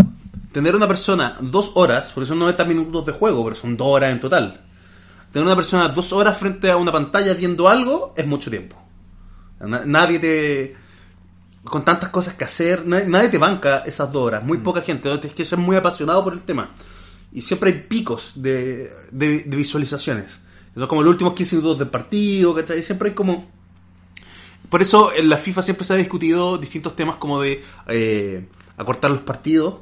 tener 0.52 0.74
una 0.74 0.88
persona 0.88 1.38
dos 1.40 1.72
horas, 1.74 2.10
porque 2.12 2.26
son 2.26 2.40
90 2.40 2.64
minutos 2.64 3.06
de 3.06 3.12
juego, 3.12 3.44
pero 3.44 3.54
son 3.54 3.76
dos 3.76 3.86
horas 3.88 4.10
en 4.10 4.20
total. 4.20 4.60
Tener 5.32 5.46
una 5.46 5.54
persona 5.54 5.88
dos 5.88 6.12
horas 6.12 6.36
frente 6.36 6.68
a 6.70 6.76
una 6.76 6.90
pantalla 6.90 7.32
viendo 7.34 7.68
algo 7.68 8.12
es 8.16 8.26
mucho 8.26 8.50
tiempo. 8.50 8.76
Na- 9.60 9.84
nadie 9.84 10.18
te... 10.18 10.76
Con 11.62 11.84
tantas 11.84 12.08
cosas 12.08 12.34
que 12.34 12.44
hacer, 12.44 12.84
na- 12.86 13.04
nadie 13.04 13.28
te 13.28 13.38
banca 13.38 13.84
esas 13.86 14.10
dos 14.10 14.26
horas. 14.26 14.42
Muy 14.42 14.58
poca 14.58 14.80
gente. 14.82 15.08
Tienes 15.18 15.34
que 15.36 15.44
ser 15.44 15.58
muy 15.58 15.76
apasionado 15.76 16.24
por 16.24 16.32
el 16.32 16.40
tema. 16.40 16.70
Y 17.32 17.42
siempre 17.42 17.70
hay 17.72 17.78
picos 17.80 18.32
de, 18.36 18.90
de, 19.12 19.44
de 19.44 19.56
visualizaciones. 19.56 20.26
Son 20.74 20.86
como 20.88 21.02
los 21.02 21.10
últimos 21.12 21.34
15 21.34 21.56
minutos 21.56 21.78
del 21.78 21.88
partido, 21.88 22.54
¿cachai? 22.54 22.82
Siempre 22.82 23.10
hay 23.10 23.14
como... 23.14 23.48
Por 24.68 24.82
eso 24.82 25.12
en 25.12 25.28
la 25.28 25.36
FIFA 25.36 25.62
siempre 25.62 25.84
se 25.84 25.92
ha 25.94 25.96
discutido 25.96 26.56
distintos 26.58 26.94
temas 26.94 27.16
como 27.16 27.40
de 27.40 27.62
eh, 27.88 28.46
acortar 28.76 29.10
los 29.10 29.20
partidos. 29.20 29.76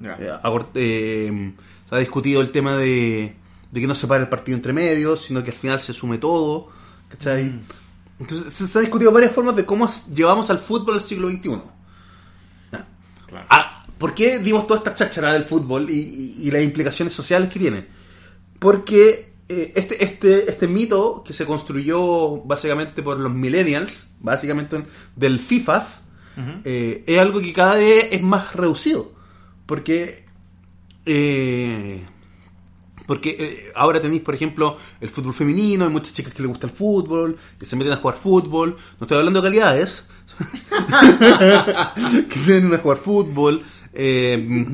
Ya. 0.00 0.16
Eh, 0.20 0.30
acort- 0.42 0.70
eh, 0.74 1.52
se 1.88 1.94
ha 1.94 1.98
discutido 1.98 2.40
el 2.40 2.50
tema 2.50 2.76
de, 2.76 3.36
de 3.70 3.80
que 3.80 3.86
no 3.86 3.94
se 3.94 4.06
pare 4.08 4.22
el 4.24 4.28
partido 4.28 4.56
entre 4.56 4.72
medios, 4.72 5.20
sino 5.20 5.42
que 5.44 5.50
al 5.52 5.56
final 5.56 5.80
se 5.80 5.92
sume 5.92 6.18
todo. 6.18 6.68
¿cachai? 7.08 7.60
Entonces 8.18 8.52
se, 8.52 8.66
se 8.66 8.78
ha 8.78 8.80
discutido 8.80 9.12
varias 9.12 9.32
formas 9.32 9.54
de 9.54 9.64
cómo 9.64 9.88
llevamos 10.12 10.50
al 10.50 10.58
fútbol 10.58 10.96
al 10.96 11.02
siglo 11.02 11.28
XXI. 11.30 11.60
Claro. 13.28 13.46
Ah, 13.50 13.75
¿Por 13.98 14.14
qué 14.14 14.38
dimos 14.38 14.66
toda 14.66 14.78
esta 14.78 14.94
cháchara 14.94 15.32
del 15.32 15.44
fútbol 15.44 15.88
y, 15.90 15.94
y- 15.94 16.36
y 16.48 16.50
las 16.50 16.62
implicaciones 16.62 17.14
sociales 17.14 17.48
que 17.48 17.58
tiene? 17.58 17.86
Porque 18.58 19.32
eh, 19.48 19.72
este, 19.76 20.04
este, 20.04 20.50
este 20.50 20.66
mito 20.66 21.22
que 21.24 21.32
se 21.32 21.46
construyó 21.46 22.38
básicamente 22.42 23.02
por 23.02 23.18
los 23.18 23.32
millennials, 23.32 24.10
básicamente 24.20 24.82
del 25.14 25.38
FIFAs, 25.40 26.02
eh, 26.64 27.02
es 27.06 27.18
algo 27.18 27.40
que 27.40 27.52
cada 27.52 27.76
vez 27.76 28.08
es 28.10 28.22
más 28.22 28.54
reducido. 28.54 29.12
Porque 29.64 30.24
eh, 31.06 32.04
porque 33.06 33.36
eh, 33.38 33.72
ahora 33.76 34.00
tenéis, 34.00 34.22
por 34.22 34.34
ejemplo, 34.34 34.76
el 35.00 35.08
fútbol 35.08 35.32
femenino, 35.32 35.84
hay 35.84 35.90
muchas 35.90 36.12
chicas 36.12 36.34
que 36.34 36.42
les 36.42 36.48
gusta 36.50 36.66
el 36.66 36.72
fútbol, 36.72 37.38
que 37.58 37.64
se 37.64 37.76
meten 37.76 37.92
a 37.92 37.96
jugar 37.96 38.16
fútbol. 38.16 38.76
No 38.98 39.04
estoy 39.04 39.18
hablando 39.18 39.40
de 39.40 39.48
calidades, 39.48 40.08
que 42.28 42.38
se 42.38 42.52
venden 42.54 42.74
a 42.74 42.78
jugar 42.82 42.98
fútbol. 42.98 43.62
Eh, 43.98 44.66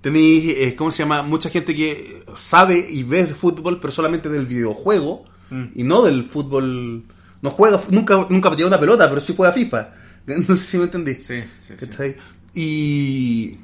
tenéis, 0.00 0.54
eh, 0.56 0.74
¿cómo 0.76 0.90
se 0.90 1.02
llama? 1.02 1.22
Mucha 1.22 1.48
gente 1.48 1.74
que 1.74 2.24
sabe 2.36 2.84
y 2.90 3.02
ve 3.04 3.26
fútbol, 3.26 3.78
pero 3.80 3.92
solamente 3.92 4.28
del 4.28 4.46
videojuego 4.46 5.24
Mm. 5.50 5.64
y 5.74 5.82
no 5.84 6.02
del 6.02 6.24
fútbol. 6.24 7.04
No 7.42 7.50
juega, 7.50 7.78
nunca, 7.90 8.26
nunca 8.30 8.48
pateó 8.48 8.66
una 8.66 8.80
pelota, 8.80 9.06
pero 9.08 9.20
sí 9.20 9.34
juega 9.36 9.52
FIFA. 9.52 9.90
No 10.48 10.56
sé 10.56 10.64
si 10.64 10.78
me 10.78 10.84
entendí. 10.84 11.14
Sí, 11.14 11.40
sí, 11.40 11.44
sí. 11.68 11.74
¿Cachai? 11.78 12.16
Y. 12.54 13.56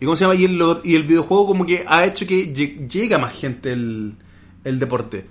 ¿Y 0.00 0.04
cómo 0.04 0.14
se 0.16 0.24
llama? 0.24 0.34
Y 0.34 0.44
el, 0.44 0.60
y 0.84 0.94
el 0.96 1.02
videojuego 1.04 1.46
como 1.46 1.64
que 1.66 1.84
ha 1.88 2.04
hecho 2.04 2.26
que 2.26 2.52
lle- 2.52 2.88
llega 2.88 3.18
más 3.18 3.32
gente 3.32 3.72
el, 3.72 4.14
el 4.64 4.78
deporte. 4.78 5.26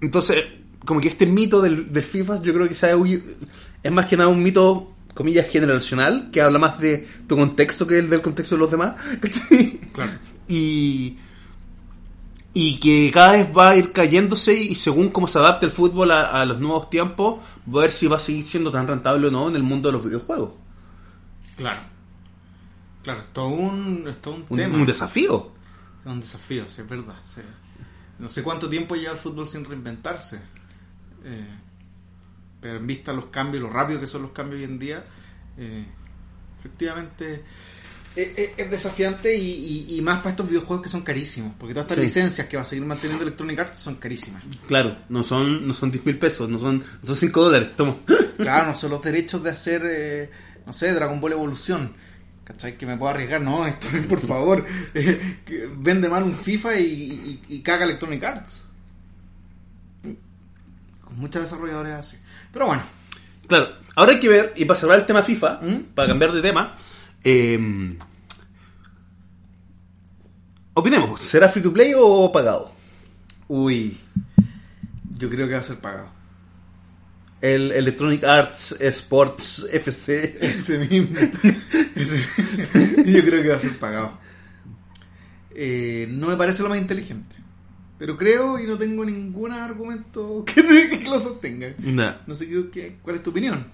Entonces, 0.00 0.36
como 0.84 1.00
que 1.00 1.08
este 1.08 1.26
mito 1.26 1.60
del, 1.62 1.92
del 1.92 2.02
FIFA 2.04 2.42
yo 2.42 2.54
creo 2.54 2.68
que 2.68 2.74
se 2.74 2.86
ha 2.86 2.94
es 3.82 3.92
más 3.92 4.06
que 4.06 4.16
nada 4.16 4.28
un 4.28 4.42
mito, 4.42 4.94
comillas, 5.16 5.48
generacional, 5.48 6.30
que 6.30 6.40
habla 6.40 6.60
más 6.60 6.78
de 6.78 7.08
tu 7.26 7.36
contexto 7.36 7.86
que 7.86 7.98
el 7.98 8.08
del 8.08 8.22
contexto 8.22 8.54
de 8.54 8.60
los 8.60 8.70
demás. 8.70 8.94
Y, 10.48 11.18
y 12.54 12.78
que 12.78 13.10
cada 13.12 13.32
vez 13.32 13.50
va 13.56 13.70
a 13.70 13.76
ir 13.76 13.90
cayéndose 13.92 14.54
y 14.54 14.76
según 14.76 15.08
cómo 15.08 15.26
se 15.26 15.38
adapte 15.40 15.66
el 15.66 15.72
fútbol 15.72 16.12
a, 16.12 16.40
a 16.40 16.46
los 16.46 16.60
nuevos 16.60 16.88
tiempos, 16.88 17.40
va 17.68 17.80
a 17.80 17.82
ver 17.82 17.90
si 17.90 18.06
va 18.06 18.16
a 18.16 18.20
seguir 18.20 18.46
siendo 18.46 18.70
tan 18.70 18.86
rentable 18.86 19.26
o 19.26 19.30
no 19.32 19.48
en 19.48 19.56
el 19.56 19.64
mundo 19.64 19.88
de 19.88 19.94
los 19.94 20.04
videojuegos. 20.04 20.52
Claro. 21.56 21.80
Claro, 23.02 23.20
es 23.20 23.26
todo 23.32 23.48
un, 23.48 24.04
es 24.06 24.22
todo 24.22 24.34
un, 24.36 24.44
Un, 24.48 24.56
tema. 24.56 24.76
un 24.76 24.86
desafío. 24.86 25.50
Es 26.04 26.12
un 26.12 26.20
desafío, 26.20 26.64
sí, 26.70 26.82
es 26.82 26.88
verdad. 26.88 27.16
sí. 27.24 27.40
No 28.18 28.28
sé 28.28 28.42
cuánto 28.44 28.68
tiempo 28.68 28.94
lleva 28.94 29.12
el 29.12 29.18
fútbol 29.18 29.48
sin 29.48 29.64
reinventarse. 29.64 30.40
Eh, 31.24 31.48
pero 32.60 32.78
en 32.78 32.86
vista 32.86 33.12
los 33.12 33.26
cambios, 33.26 33.62
lo 33.62 33.70
rápido 33.70 34.00
que 34.00 34.06
son 34.06 34.22
los 34.22 34.32
cambios 34.32 34.58
hoy 34.60 34.64
en 34.64 34.78
día, 34.78 35.04
eh, 35.58 35.84
efectivamente 36.58 37.42
eh, 38.16 38.34
eh, 38.34 38.54
es 38.56 38.70
desafiante 38.70 39.36
y, 39.36 39.86
y- 39.90 39.96
y 39.98 40.00
más 40.00 40.18
para 40.18 40.30
estos 40.30 40.48
videojuegos 40.48 40.82
que 40.84 40.88
son 40.88 41.02
carísimos. 41.02 41.52
Porque 41.58 41.74
todas 41.74 41.84
estas 41.84 41.96
Sí. 41.98 42.02
licencias 42.02 42.46
que 42.48 42.56
va 42.56 42.62
a 42.62 42.66
seguir 42.66 42.84
manteniendo 42.86 43.22
Electronic 43.24 43.58
Arts 43.58 43.78
son 43.78 43.96
carísimas. 43.96 44.42
Claro, 44.66 44.96
no 45.10 45.22
son, 45.22 45.68
no 45.68 45.74
son 45.74 45.90
10 45.90 46.06
mil 46.06 46.18
pesos, 46.18 46.48
no 46.48 46.56
son, 46.58 46.78
no 46.78 47.06
son 47.06 47.16
5 47.16 47.42
dólares. 47.42 47.76
Toma. 47.76 47.96
Claro, 48.38 48.68
no 48.68 48.74
son 48.76 48.90
los 48.90 49.02
derechos 49.02 49.42
de 49.42 49.50
hacer, 49.50 49.82
eh, 49.86 50.30
no 50.66 50.72
sé, 50.72 50.92
Dragon 50.94 51.20
Ball 51.20 51.32
Evolución. 51.32 51.92
¿Cachai? 52.44 52.78
Que 52.78 52.86
me 52.86 52.96
puedo 52.96 53.10
arriesgar. 53.10 53.40
No, 53.42 53.66
esto 53.66 53.86
por 54.08 54.20
favor. 54.20 54.64
eh, 54.94 55.38
vende 55.76 56.08
mal 56.08 56.22
un 56.22 56.32
FIFA 56.32 56.78
y, 56.80 56.84
y- 56.84 57.42
y 57.56 57.60
caga 57.60 57.84
Electronic 57.84 58.22
Arts. 58.24 58.62
Con 61.02 61.18
muchos 61.18 61.42
desarrolladores 61.42 61.92
así. 61.94 62.16
Pero 62.56 62.68
bueno, 62.68 62.82
Claro, 63.46 63.68
ahora 63.96 64.12
hay 64.12 64.18
que 64.20 64.28
ver, 64.30 64.54
y 64.56 64.64
para 64.64 64.80
cerrar 64.80 64.98
el 64.98 65.04
tema 65.04 65.22
FIFA, 65.22 65.60
¿Mm? 65.60 65.76
para 65.94 66.08
cambiar 66.08 66.32
de 66.32 66.40
tema, 66.40 66.74
eh, 67.22 67.98
opinemos, 70.74 71.20
¿será 71.20 71.48
free 71.50 71.62
to 71.62 71.72
play 71.72 71.92
o 71.94 72.30
pagado? 72.32 72.72
uy. 73.48 73.98
Yo 75.18 75.28
creo 75.30 75.46
que 75.46 75.52
va 75.54 75.60
a 75.60 75.62
ser 75.62 75.76
pagado. 75.78 76.08
El 77.42 77.72
Electronic 77.72 78.24
Arts 78.24 78.72
Sports 78.80 79.66
FC. 79.72 80.38
Ese 80.42 80.78
mismo. 80.78 81.16
Ese- 81.94 82.24
Yo 83.12 83.22
creo 83.24 83.42
que 83.42 83.48
va 83.50 83.56
a 83.56 83.60
ser 83.60 83.78
pagado. 83.78 84.18
Eh, 85.54 86.06
no 86.10 86.28
me 86.28 86.36
parece 86.36 86.62
lo 86.62 86.68
más 86.70 86.78
inteligente. 86.78 87.35
Pero 87.98 88.16
creo 88.16 88.58
y 88.58 88.64
no 88.66 88.76
tengo 88.76 89.04
ningún 89.04 89.52
argumento 89.52 90.44
que, 90.54 90.62
te- 90.62 90.88
que 90.98 91.08
lo 91.08 91.18
sostenga. 91.18 91.74
Nah, 91.78 92.16
No 92.26 92.34
sé 92.34 92.48
qué, 92.48 92.68
qué- 92.72 92.96
cuál 93.02 93.16
es 93.16 93.22
tu 93.22 93.30
opinión. 93.30 93.66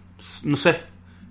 no 0.44 0.56
sé. 0.56 0.76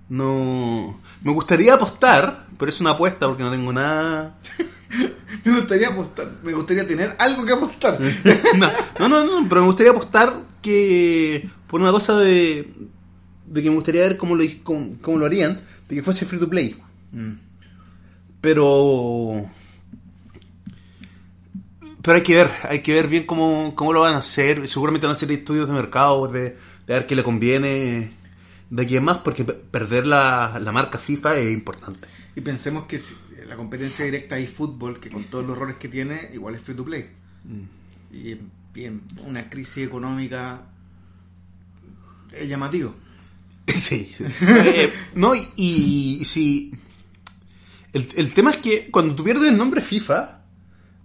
No. 0.10 1.00
Me 1.24 1.32
gustaría 1.32 1.76
apostar, 1.76 2.48
pero 2.60 2.70
es 2.70 2.82
una 2.82 2.92
apuesta 2.92 3.28
porque 3.28 3.44
no 3.44 3.52
tengo 3.52 3.72
nada. 3.72 4.38
Me 5.46 5.56
gustaría 5.56 5.88
apostar, 5.88 6.30
me 6.44 6.52
gustaría 6.52 6.86
tener 6.86 7.16
algo 7.18 7.46
que 7.46 7.54
apostar. 7.54 7.98
no, 8.58 8.70
no, 9.00 9.08
no, 9.08 9.26
no, 9.42 9.48
pero 9.48 9.62
me 9.62 9.68
gustaría 9.68 9.94
apostar 9.94 10.42
que 10.62 11.50
por 11.68 11.80
una 11.80 11.92
cosa 11.92 12.18
de, 12.20 12.74
de 13.46 13.64
que 13.64 13.70
me 13.70 13.76
gustaría 13.76 14.02
ver 14.02 14.18
cómo 14.18 14.36
lo, 14.36 14.44
cómo, 14.64 14.98
cómo 15.02 15.18
lo 15.18 15.26
harían, 15.26 15.62
de 15.88 15.96
que 15.96 16.04
fuese 16.04 16.26
free 16.26 16.40
to 16.42 16.50
play. 16.50 16.76
Mm. 17.14 17.32
Pero. 18.42 19.50
Pero 22.02 22.16
hay 22.18 22.24
que 22.24 22.36
ver, 22.36 22.52
hay 22.64 22.80
que 22.82 22.94
ver 22.94 23.08
bien 23.08 23.26
cómo, 23.26 23.74
cómo 23.76 23.94
lo 23.94 24.02
van 24.02 24.16
a 24.16 24.20
hacer. 24.20 24.68
Seguramente 24.68 25.06
van 25.08 25.14
a 25.14 25.18
hacer 25.18 25.32
estudios 25.32 25.68
de 25.68 25.74
mercado, 25.74 26.28
de, 26.28 26.42
de 26.42 26.58
ver 26.88 27.06
qué 27.06 27.16
le 27.16 27.24
conviene 27.24 28.12
de 28.70 28.84
aquí 28.84 28.96
en 28.98 29.04
más, 29.04 29.18
porque 29.18 29.44
pe- 29.44 29.54
perder 29.54 30.06
la, 30.08 30.58
la 30.60 30.72
marca 30.72 30.98
FIFA 30.98 31.38
es 31.38 31.52
importante. 31.52 32.08
Y 32.36 32.42
pensemos 32.42 32.86
que 32.86 32.98
si- 33.00 33.16
la 33.48 33.56
competencia 33.56 34.06
directa 34.06 34.40
y 34.40 34.48
fútbol, 34.48 35.00
que 35.00 35.10
con 35.10 35.26
todos 35.26 35.46
los 35.46 35.56
errores 35.58 35.76
que 35.76 35.90
tiene, 35.90 36.30
igual 36.34 36.56
es 36.56 36.62
free 36.62 36.76
to 36.76 36.86
play. 36.86 37.10
Y 38.12 38.32
en- 38.32 38.52
y 38.74 38.86
en 38.86 39.02
una 39.26 39.50
crisis 39.50 39.86
económica 39.86 40.62
es 42.32 42.48
llamativo. 42.50 42.96
Sí. 43.68 44.14
Eh, 44.42 44.92
no, 45.16 45.36
y, 45.36 45.48
y 45.56 46.26
si. 46.26 46.72
El, 47.94 48.08
el 48.16 48.34
tema 48.34 48.52
es 48.52 48.58
que 48.58 48.90
cuando 48.90 49.14
tú 49.16 49.24
pierdes 49.24 49.50
el 49.50 49.58
nombre 49.58 49.82
FIFA, 49.82 50.41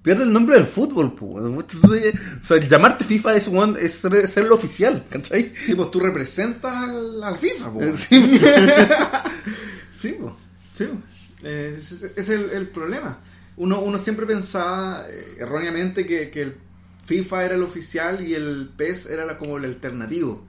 pierdes 0.06 0.26
el 0.28 0.32
nombre 0.32 0.54
del 0.56 0.66
fútbol, 0.66 1.12
pues. 1.16 1.44
Entonces, 1.44 2.14
O 2.44 2.46
sea, 2.46 2.58
llamarte 2.68 3.04
FIFA 3.04 3.34
es, 3.34 3.48
es 3.80 3.92
ser, 3.94 4.28
ser 4.28 4.44
lo 4.46 4.54
oficial, 4.54 5.04
¿cachai? 5.10 5.52
Sí, 5.64 5.74
pues 5.74 5.90
tú 5.90 5.98
representas 5.98 6.72
al, 6.72 7.22
al 7.24 7.36
FIFA, 7.36 7.72
po. 7.72 7.80
Sí. 7.96 8.40
Sí, 9.92 10.16
po. 10.20 10.36
Sí, 10.74 10.84
po. 10.84 10.96
Eh, 11.42 11.74
ese 11.78 11.94
ese 12.06 12.12
es 12.16 12.28
el, 12.28 12.50
el 12.50 12.68
problema. 12.68 13.18
Uno, 13.56 13.80
uno 13.80 13.98
siempre 13.98 14.26
pensaba 14.26 15.04
eh, 15.08 15.38
erróneamente 15.40 16.06
que, 16.06 16.30
que 16.30 16.42
el 16.42 16.54
FIFA 17.04 17.44
era 17.44 17.54
el 17.56 17.62
oficial 17.62 18.26
y 18.26 18.34
el 18.34 18.70
PES 18.76 19.06
era 19.06 19.24
la- 19.24 19.38
como 19.38 19.56
el 19.58 19.64
alternativo. 19.64 20.46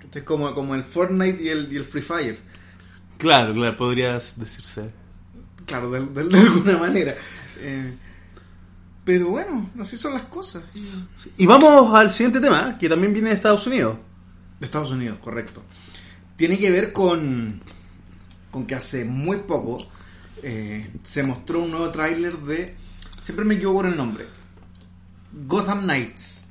¿Cachai? 0.00 0.24
como, 0.24 0.54
como 0.54 0.74
el 0.74 0.84
Fortnite 0.84 1.42
y 1.42 1.48
el, 1.48 1.72
y 1.72 1.76
el 1.76 1.84
Free 1.84 2.02
Fire. 2.02 2.38
Claro, 3.18 3.52
claro, 3.54 3.76
podrías 3.76 4.34
decirse. 4.38 4.90
Claro, 5.66 5.90
de, 5.90 6.00
de- 6.06 6.28
de 6.28 6.38
alguna 6.38 6.78
manera. 6.78 7.14
Eh, 7.60 7.94
pero 9.04 9.30
bueno, 9.30 9.70
así 9.78 9.96
son 9.96 10.14
las 10.14 10.24
cosas. 10.24 10.62
Y 11.36 11.46
vamos 11.46 11.94
al 11.94 12.10
siguiente 12.10 12.40
tema, 12.40 12.78
que 12.78 12.88
también 12.88 13.12
viene 13.12 13.28
de 13.28 13.36
Estados 13.36 13.66
Unidos. 13.66 13.98
De 14.58 14.66
Estados 14.66 14.90
Unidos, 14.90 15.18
correcto. 15.18 15.62
Tiene 16.36 16.58
que 16.58 16.70
ver 16.70 16.92
con, 16.92 17.60
con 18.50 18.66
que 18.66 18.74
hace 18.74 19.04
muy 19.04 19.38
poco 19.38 19.78
eh, 20.42 20.90
se 21.02 21.22
mostró 21.22 21.60
un 21.60 21.70
nuevo 21.70 21.90
tráiler 21.90 22.38
de... 22.38 22.74
Siempre 23.22 23.44
me 23.44 23.54
equivoco 23.54 23.80
por 23.80 23.86
el 23.86 23.96
nombre. 23.96 24.26
Gotham 25.46 25.82
Knights. 25.82 26.46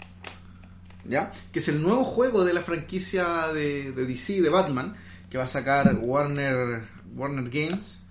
¿Ya? 1.06 1.32
Que 1.52 1.60
es 1.60 1.68
el 1.68 1.82
nuevo 1.82 2.04
juego 2.06 2.46
de 2.46 2.54
la 2.54 2.62
franquicia 2.62 3.48
de, 3.48 3.92
de 3.92 4.06
DC, 4.06 4.42
de 4.42 4.50
Batman, 4.50 4.96
que 5.30 5.38
va 5.38 5.46
a 5.46 5.48
sacar 5.48 5.98
Warner, 6.02 6.84
Warner 7.16 7.50
Games. 7.50 8.03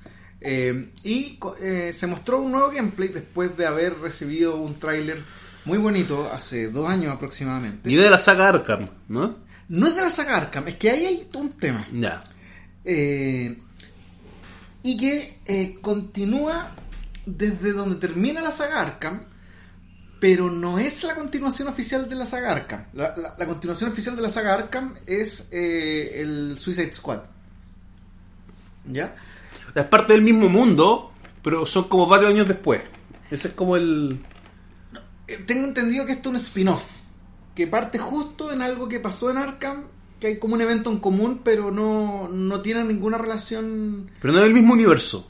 Eh, 0.45 0.91
y 1.05 1.39
eh, 1.61 1.93
se 1.95 2.07
mostró 2.07 2.41
un 2.41 2.53
nuevo 2.53 2.71
gameplay 2.71 3.09
después 3.09 3.57
de 3.57 3.67
haber 3.67 3.99
recibido 4.01 4.57
un 4.57 4.79
tráiler 4.79 5.23
muy 5.65 5.79
bonito 5.79 6.31
hace 6.33 6.69
dos 6.69 6.89
años 6.89 7.15
aproximadamente. 7.15 7.91
Y 7.91 7.95
de 7.97 8.11
la 8.11 8.19
saga 8.19 8.49
Arkham, 8.49 8.89
¿no? 9.09 9.37
No 9.69 9.87
es 9.87 9.95
de 9.95 10.03
la 10.03 10.11
saga 10.11 10.37
Arkham, 10.37 10.67
es 10.69 10.75
que 10.77 10.91
ahí 10.91 11.05
hay 11.07 11.29
un 11.35 11.51
tema. 11.53 11.87
Ya. 11.93 12.23
Eh, 12.85 13.57
y 14.83 14.97
que 14.97 15.79
continúa 15.81 16.75
desde 17.25 17.73
donde 17.73 17.97
termina 17.97 18.41
la 18.41 18.51
saga 18.51 18.81
Arkham, 18.81 19.23
pero 20.19 20.51
no 20.51 20.79
es 20.81 21.05
la 21.05 21.15
continuación 21.15 21.69
oficial 21.69 22.09
de 22.09 22.17
la 22.17 22.27
saga 22.27 22.51
Arkham. 22.53 22.85
La, 22.95 23.17
la- 23.17 23.35
la 23.39 23.47
continuación 23.47 23.91
oficial 23.91 24.17
de 24.17 24.23
la 24.23 24.29
saga 24.31 24.55
Arkham 24.55 24.95
es 25.07 25.49
eh, 25.53 26.21
el 26.21 26.57
Suicide 26.59 26.93
Squad. 26.93 27.21
¿Ya? 28.91 29.15
Es 29.75 29.85
parte 29.85 30.13
del 30.13 30.23
mismo 30.23 30.49
mundo, 30.49 31.13
pero 31.43 31.65
son 31.67 31.85
como 31.89 32.07
varios 32.07 32.31
años 32.31 32.49
después. 32.49 32.83
Ese 33.31 33.49
es 33.49 33.55
como 33.55 33.77
el. 33.77 34.21
Eh, 35.29 35.39
Tengo 35.47 35.67
entendido 35.67 36.05
que 36.07 36.13
esto 36.13 36.29
es 36.31 36.35
un 36.37 36.41
spin-off, 36.41 36.97
que 37.55 37.67
parte 37.67 37.99
justo 37.99 38.53
en 38.53 38.61
algo 38.63 38.89
que 38.89 39.01
pasó 39.01 39.31
en 39.31 39.39
Arkham, 39.39 39.85
que 40.21 40.27
hay 40.29 40.39
como 40.39 40.55
un 40.55 40.61
evento 40.61 40.91
en 40.91 40.99
común, 40.99 41.41
pero 41.43 41.71
no, 41.71 42.29
no 42.29 42.61
tiene 42.61 42.85
ninguna 42.85 43.19
relación 43.19 44.11
Pero 44.21 44.35
no 44.35 44.41
es 44.41 44.47
el 44.47 44.55
mismo 44.55 44.75
universo. 44.75 45.27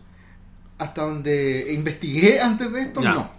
hasta 0.78 1.02
donde 1.02 1.72
investigué 1.72 2.40
antes 2.40 2.70
de 2.72 2.80
esto, 2.82 3.00
Ya. 3.02 3.12
no. 3.14 3.30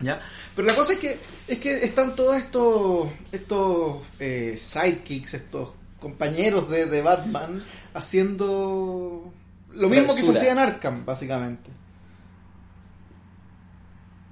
¿Ya? 0.00 0.20
Pero 0.56 0.68
la 0.68 0.74
cosa 0.74 0.94
es 0.94 0.98
que 0.98 1.18
es 1.46 1.58
que 1.58 1.84
están 1.84 2.14
todos 2.16 2.36
estos 2.36 3.08
estos 3.32 3.98
eh, 4.18 4.54
sidekicks, 4.56 5.34
estos 5.34 5.70
compañeros 6.00 6.68
de, 6.68 6.86
de 6.86 7.00
Batman 7.00 7.62
haciendo 7.94 9.32
lo 9.76 9.88
mismo 9.88 10.14
que 10.14 10.22
se 10.22 10.30
hacía 10.30 10.52
en 10.52 10.58
Arkham, 10.58 11.04
básicamente. 11.04 11.70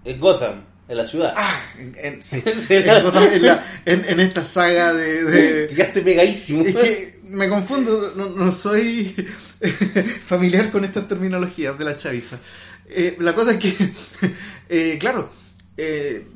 Es 0.05 0.19
Gotham, 0.19 0.65
en 0.89 0.97
la 0.97 1.07
ciudad. 1.07 1.33
Ah, 1.37 1.61
en, 1.79 1.97
en- 1.99 2.23
sí, 2.23 2.43
en, 2.69 3.03
Gotham, 3.05 3.23
en 3.33 3.43
la- 3.47 3.65
en- 3.85 4.05
en 4.05 4.21
esta 4.21 4.45
saga 4.45 4.93
de, 4.93 5.23
de- 5.25 5.67
Te 5.69 5.75
quedaste 5.75 6.01
pegadísimo. 6.03 6.65
es 6.65 6.75
que 6.75 7.21
me 7.25 7.49
confundo, 7.49 8.13
no, 8.17 8.31
no 8.31 8.53
soy 8.53 9.15
familiar 10.27 10.71
con 10.71 10.85
estas 10.85 11.07
terminologías 11.09 11.79
de 11.79 11.85
la 11.85 11.97
chaviza. 11.97 12.39
Eh, 12.89 13.17
la 13.21 13.35
cosa 13.35 13.53
es 13.53 13.59
que, 13.59 13.93
eh, 14.69 14.97
claro, 15.01 15.31
eh, 15.77 16.27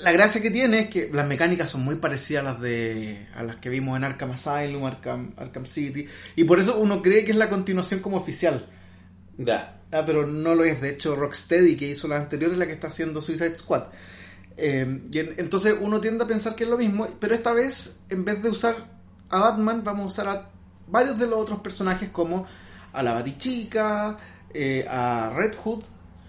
la 0.00 0.12
gracia 0.12 0.40
que 0.42 0.50
tiene 0.50 0.80
es 0.80 0.90
que 0.90 1.10
las 1.12 1.26
mecánicas 1.26 1.70
son 1.70 1.82
muy 1.82 1.96
parecidas 1.96 2.44
a 2.44 2.52
las 2.52 2.60
de 2.60 3.26
a 3.34 3.42
las 3.42 3.56
que 3.56 3.68
vimos 3.68 3.96
en 3.96 4.04
Arkham 4.04 4.32
Asylum, 4.32 4.84
Arkham, 4.84 5.32
Arkham 5.36 5.66
City, 5.66 6.06
y 6.36 6.44
por 6.44 6.58
eso 6.60 6.78
uno 6.78 7.02
cree 7.02 7.24
que 7.24 7.32
es 7.32 7.36
la 7.36 7.48
continuación 7.48 8.00
como 8.00 8.16
oficial. 8.16 8.66
Ya. 9.38 9.76
Ah, 9.92 10.02
pero 10.06 10.26
no 10.26 10.54
lo 10.54 10.64
es. 10.64 10.80
De 10.80 10.90
hecho, 10.90 11.16
Rocksteady, 11.16 11.76
que 11.76 11.88
hizo 11.88 12.06
las 12.08 12.20
anteriores, 12.22 12.54
es 12.54 12.58
la 12.58 12.66
que 12.66 12.72
está 12.72 12.88
haciendo 12.88 13.20
Suicide 13.22 13.56
Squad. 13.56 13.84
Eh, 14.56 15.00
y 15.10 15.18
en- 15.18 15.34
entonces 15.38 15.74
uno 15.80 16.00
tiende 16.00 16.24
a 16.24 16.26
pensar 16.26 16.54
que 16.54 16.64
es 16.64 16.70
lo 16.70 16.76
mismo, 16.78 17.08
pero 17.18 17.34
esta 17.34 17.52
vez, 17.52 18.00
en 18.08 18.24
vez 18.24 18.42
de 18.42 18.50
usar 18.50 18.76
a 19.30 19.38
Batman, 19.40 19.82
vamos 19.82 20.04
a 20.04 20.06
usar 20.08 20.28
a 20.28 20.50
varios 20.86 21.18
de 21.18 21.26
los 21.26 21.38
otros 21.38 21.60
personajes, 21.60 22.10
como 22.10 22.46
a 22.92 23.02
la 23.02 23.14
Batichica, 23.14 24.18
eh, 24.52 24.84
a 24.88 25.32
Red 25.34 25.54
Hood. 25.56 25.84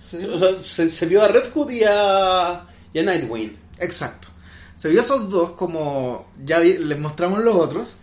¿sí? 0.10 0.23
O 0.25 0.39
sea, 0.39 0.63
se, 0.63 0.89
se 0.89 1.06
vio 1.08 1.23
a 1.23 1.27
Red 1.27 1.49
Hood 1.54 1.69
y 1.71 1.84
a, 1.84 2.65
y 2.93 2.99
a 2.99 3.04
Nightwing. 3.04 3.56
Exacto. 3.80 4.27
Se 4.75 4.89
vio 4.89 5.01
esos 5.01 5.30
dos 5.30 5.51
como 5.51 6.27
ya 6.43 6.60
vi- 6.60 6.77
les 6.77 6.99
mostramos 6.99 7.39
los 7.43 7.56
otros 7.56 7.97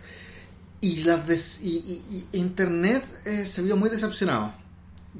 y 0.81 1.03
las 1.03 1.27
des- 1.27 1.59
y, 1.61 1.69
y- 1.69 2.25
y 2.33 2.37
internet 2.39 3.03
eh, 3.25 3.45
se 3.45 3.61
vio 3.61 3.75
muy 3.75 3.89
decepcionado. 3.89 4.53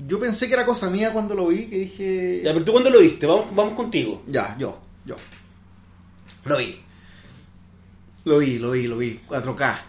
Yo 0.08 0.19
pensé 0.19 0.47
que 0.47 0.53
era 0.53 0.65
cosa 0.65 0.89
mía 0.89 1.12
cuando 1.12 1.36
lo 1.36 1.47
vi, 1.47 1.65
que 1.65 1.77
dije 1.79 2.41
Ya, 2.43 2.53
pero 2.53 2.63
tú 2.63 2.71
cuando 2.71 2.89
lo 2.89 2.99
viste, 2.99 3.25
vamos, 3.25 3.53
vamos 3.55 3.73
contigo. 3.73 4.23
ya, 4.27 4.55
yo, 4.60 4.79
yo. 5.05 5.15
Lo 6.45 6.58
vi. 6.58 6.79
Lo 8.25 8.38
vi, 8.38 8.60
lo 8.60 8.71
vi, 8.71 8.88
lo 8.88 8.97
vi, 8.97 9.19
4K. 9.27 9.79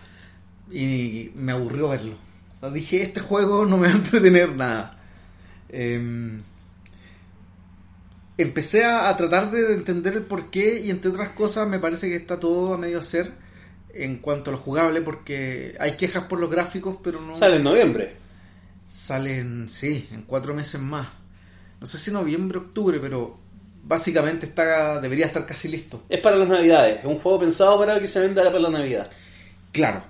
Y 0.72 1.30
me 1.34 1.52
aburrió 1.52 1.88
verlo. 1.88 2.16
O 2.54 2.58
sea, 2.58 2.70
dije, 2.70 3.02
este 3.02 3.20
juego 3.20 3.66
no 3.66 3.76
me 3.76 3.88
va 3.88 3.94
a 3.94 3.96
entretener 3.96 4.54
nada. 4.56 4.98
Em, 5.68 6.42
empecé 8.42 8.84
a, 8.84 9.08
a 9.08 9.16
tratar 9.16 9.50
de 9.50 9.74
entender 9.74 10.14
el 10.14 10.22
porqué 10.22 10.80
y 10.80 10.90
entre 10.90 11.10
otras 11.10 11.30
cosas 11.30 11.68
me 11.68 11.78
parece 11.78 12.08
que 12.08 12.16
está 12.16 12.38
todo 12.38 12.74
a 12.74 12.78
medio 12.78 12.98
hacer 13.00 13.32
en 13.92 14.18
cuanto 14.18 14.50
a 14.50 14.52
lo 14.52 14.58
jugable 14.58 15.00
porque 15.02 15.76
hay 15.80 15.96
quejas 15.96 16.24
por 16.24 16.38
los 16.38 16.50
gráficos 16.50 16.96
pero 17.02 17.20
no 17.20 17.34
Sale 17.34 17.56
en 17.56 17.64
noviembre. 17.64 18.16
salen 18.88 19.68
sí 19.68 20.08
en 20.12 20.22
cuatro 20.22 20.54
meses 20.54 20.80
más 20.80 21.08
no 21.80 21.86
sé 21.86 21.98
si 21.98 22.10
noviembre 22.10 22.58
octubre 22.58 22.98
pero 23.00 23.38
básicamente 23.82 24.46
está 24.46 25.00
debería 25.00 25.26
estar 25.26 25.46
casi 25.46 25.68
listo 25.68 26.04
Es 26.08 26.20
para 26.20 26.36
las 26.36 26.48
navidades. 26.48 26.98
Es 27.00 27.04
un 27.04 27.18
juego 27.18 27.40
pensado 27.40 27.78
para 27.78 27.98
que 28.00 28.08
se 28.08 28.20
venda 28.20 28.44
para 28.44 28.58
la 28.58 28.70
navidad. 28.70 29.10
Claro. 29.72 30.02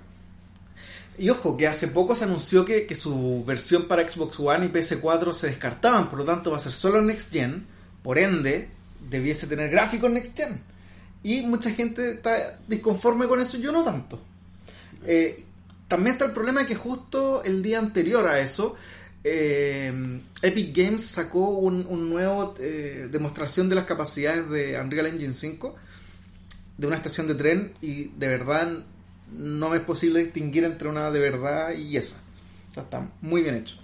Y 1.17 1.29
ojo, 1.29 1.55
que 1.55 1.67
hace 1.67 1.87
poco 1.87 2.15
se 2.15 2.23
anunció 2.23 2.65
que, 2.65 2.87
que 2.87 2.95
su 2.95 3.43
versión 3.45 3.83
para 3.87 4.09
Xbox 4.09 4.39
One 4.39 4.65
y 4.65 4.69
PS4 4.69 5.33
se 5.33 5.47
descartaban, 5.47 6.09
por 6.09 6.19
lo 6.19 6.25
tanto 6.25 6.51
va 6.51 6.57
a 6.57 6.59
ser 6.59 6.71
solo 6.71 7.01
Next 7.01 7.31
Gen, 7.31 7.67
por 8.03 8.17
ende, 8.19 8.69
debiese 9.09 9.47
tener 9.47 9.69
gráficos 9.69 10.11
Next 10.11 10.37
Gen. 10.37 10.61
Y 11.23 11.41
mucha 11.41 11.71
gente 11.71 12.11
está 12.11 12.59
disconforme 12.67 13.27
con 13.27 13.39
eso, 13.39 13.57
yo 13.57 13.71
no 13.71 13.83
tanto. 13.83 14.19
Eh, 15.05 15.43
también 15.87 16.13
está 16.13 16.25
el 16.25 16.31
problema 16.31 16.65
que 16.65 16.75
justo 16.75 17.43
el 17.43 17.61
día 17.61 17.79
anterior 17.79 18.25
a 18.27 18.39
eso, 18.39 18.75
eh, 19.23 20.19
Epic 20.41 20.75
Games 20.75 21.05
sacó 21.05 21.49
un, 21.49 21.85
un 21.87 22.09
nuevo 22.09 22.55
eh, 22.59 23.07
demostración 23.11 23.69
de 23.69 23.75
las 23.75 23.85
capacidades 23.85 24.49
de 24.49 24.79
Unreal 24.79 25.07
Engine 25.07 25.33
5 25.33 25.75
de 26.77 26.87
una 26.87 26.95
estación 26.95 27.27
de 27.27 27.35
tren 27.35 27.73
y 27.81 28.05
de 28.17 28.27
verdad 28.27 28.83
no 29.31 29.69
me 29.69 29.77
es 29.77 29.83
posible 29.83 30.23
distinguir 30.23 30.63
entre 30.63 30.87
una 30.87 31.11
de 31.11 31.19
verdad 31.19 31.73
y 31.75 31.95
esa. 31.97 32.17
O 32.71 32.73
sea, 32.73 32.83
está 32.83 33.07
muy 33.21 33.43
bien 33.43 33.55
hecho. 33.55 33.75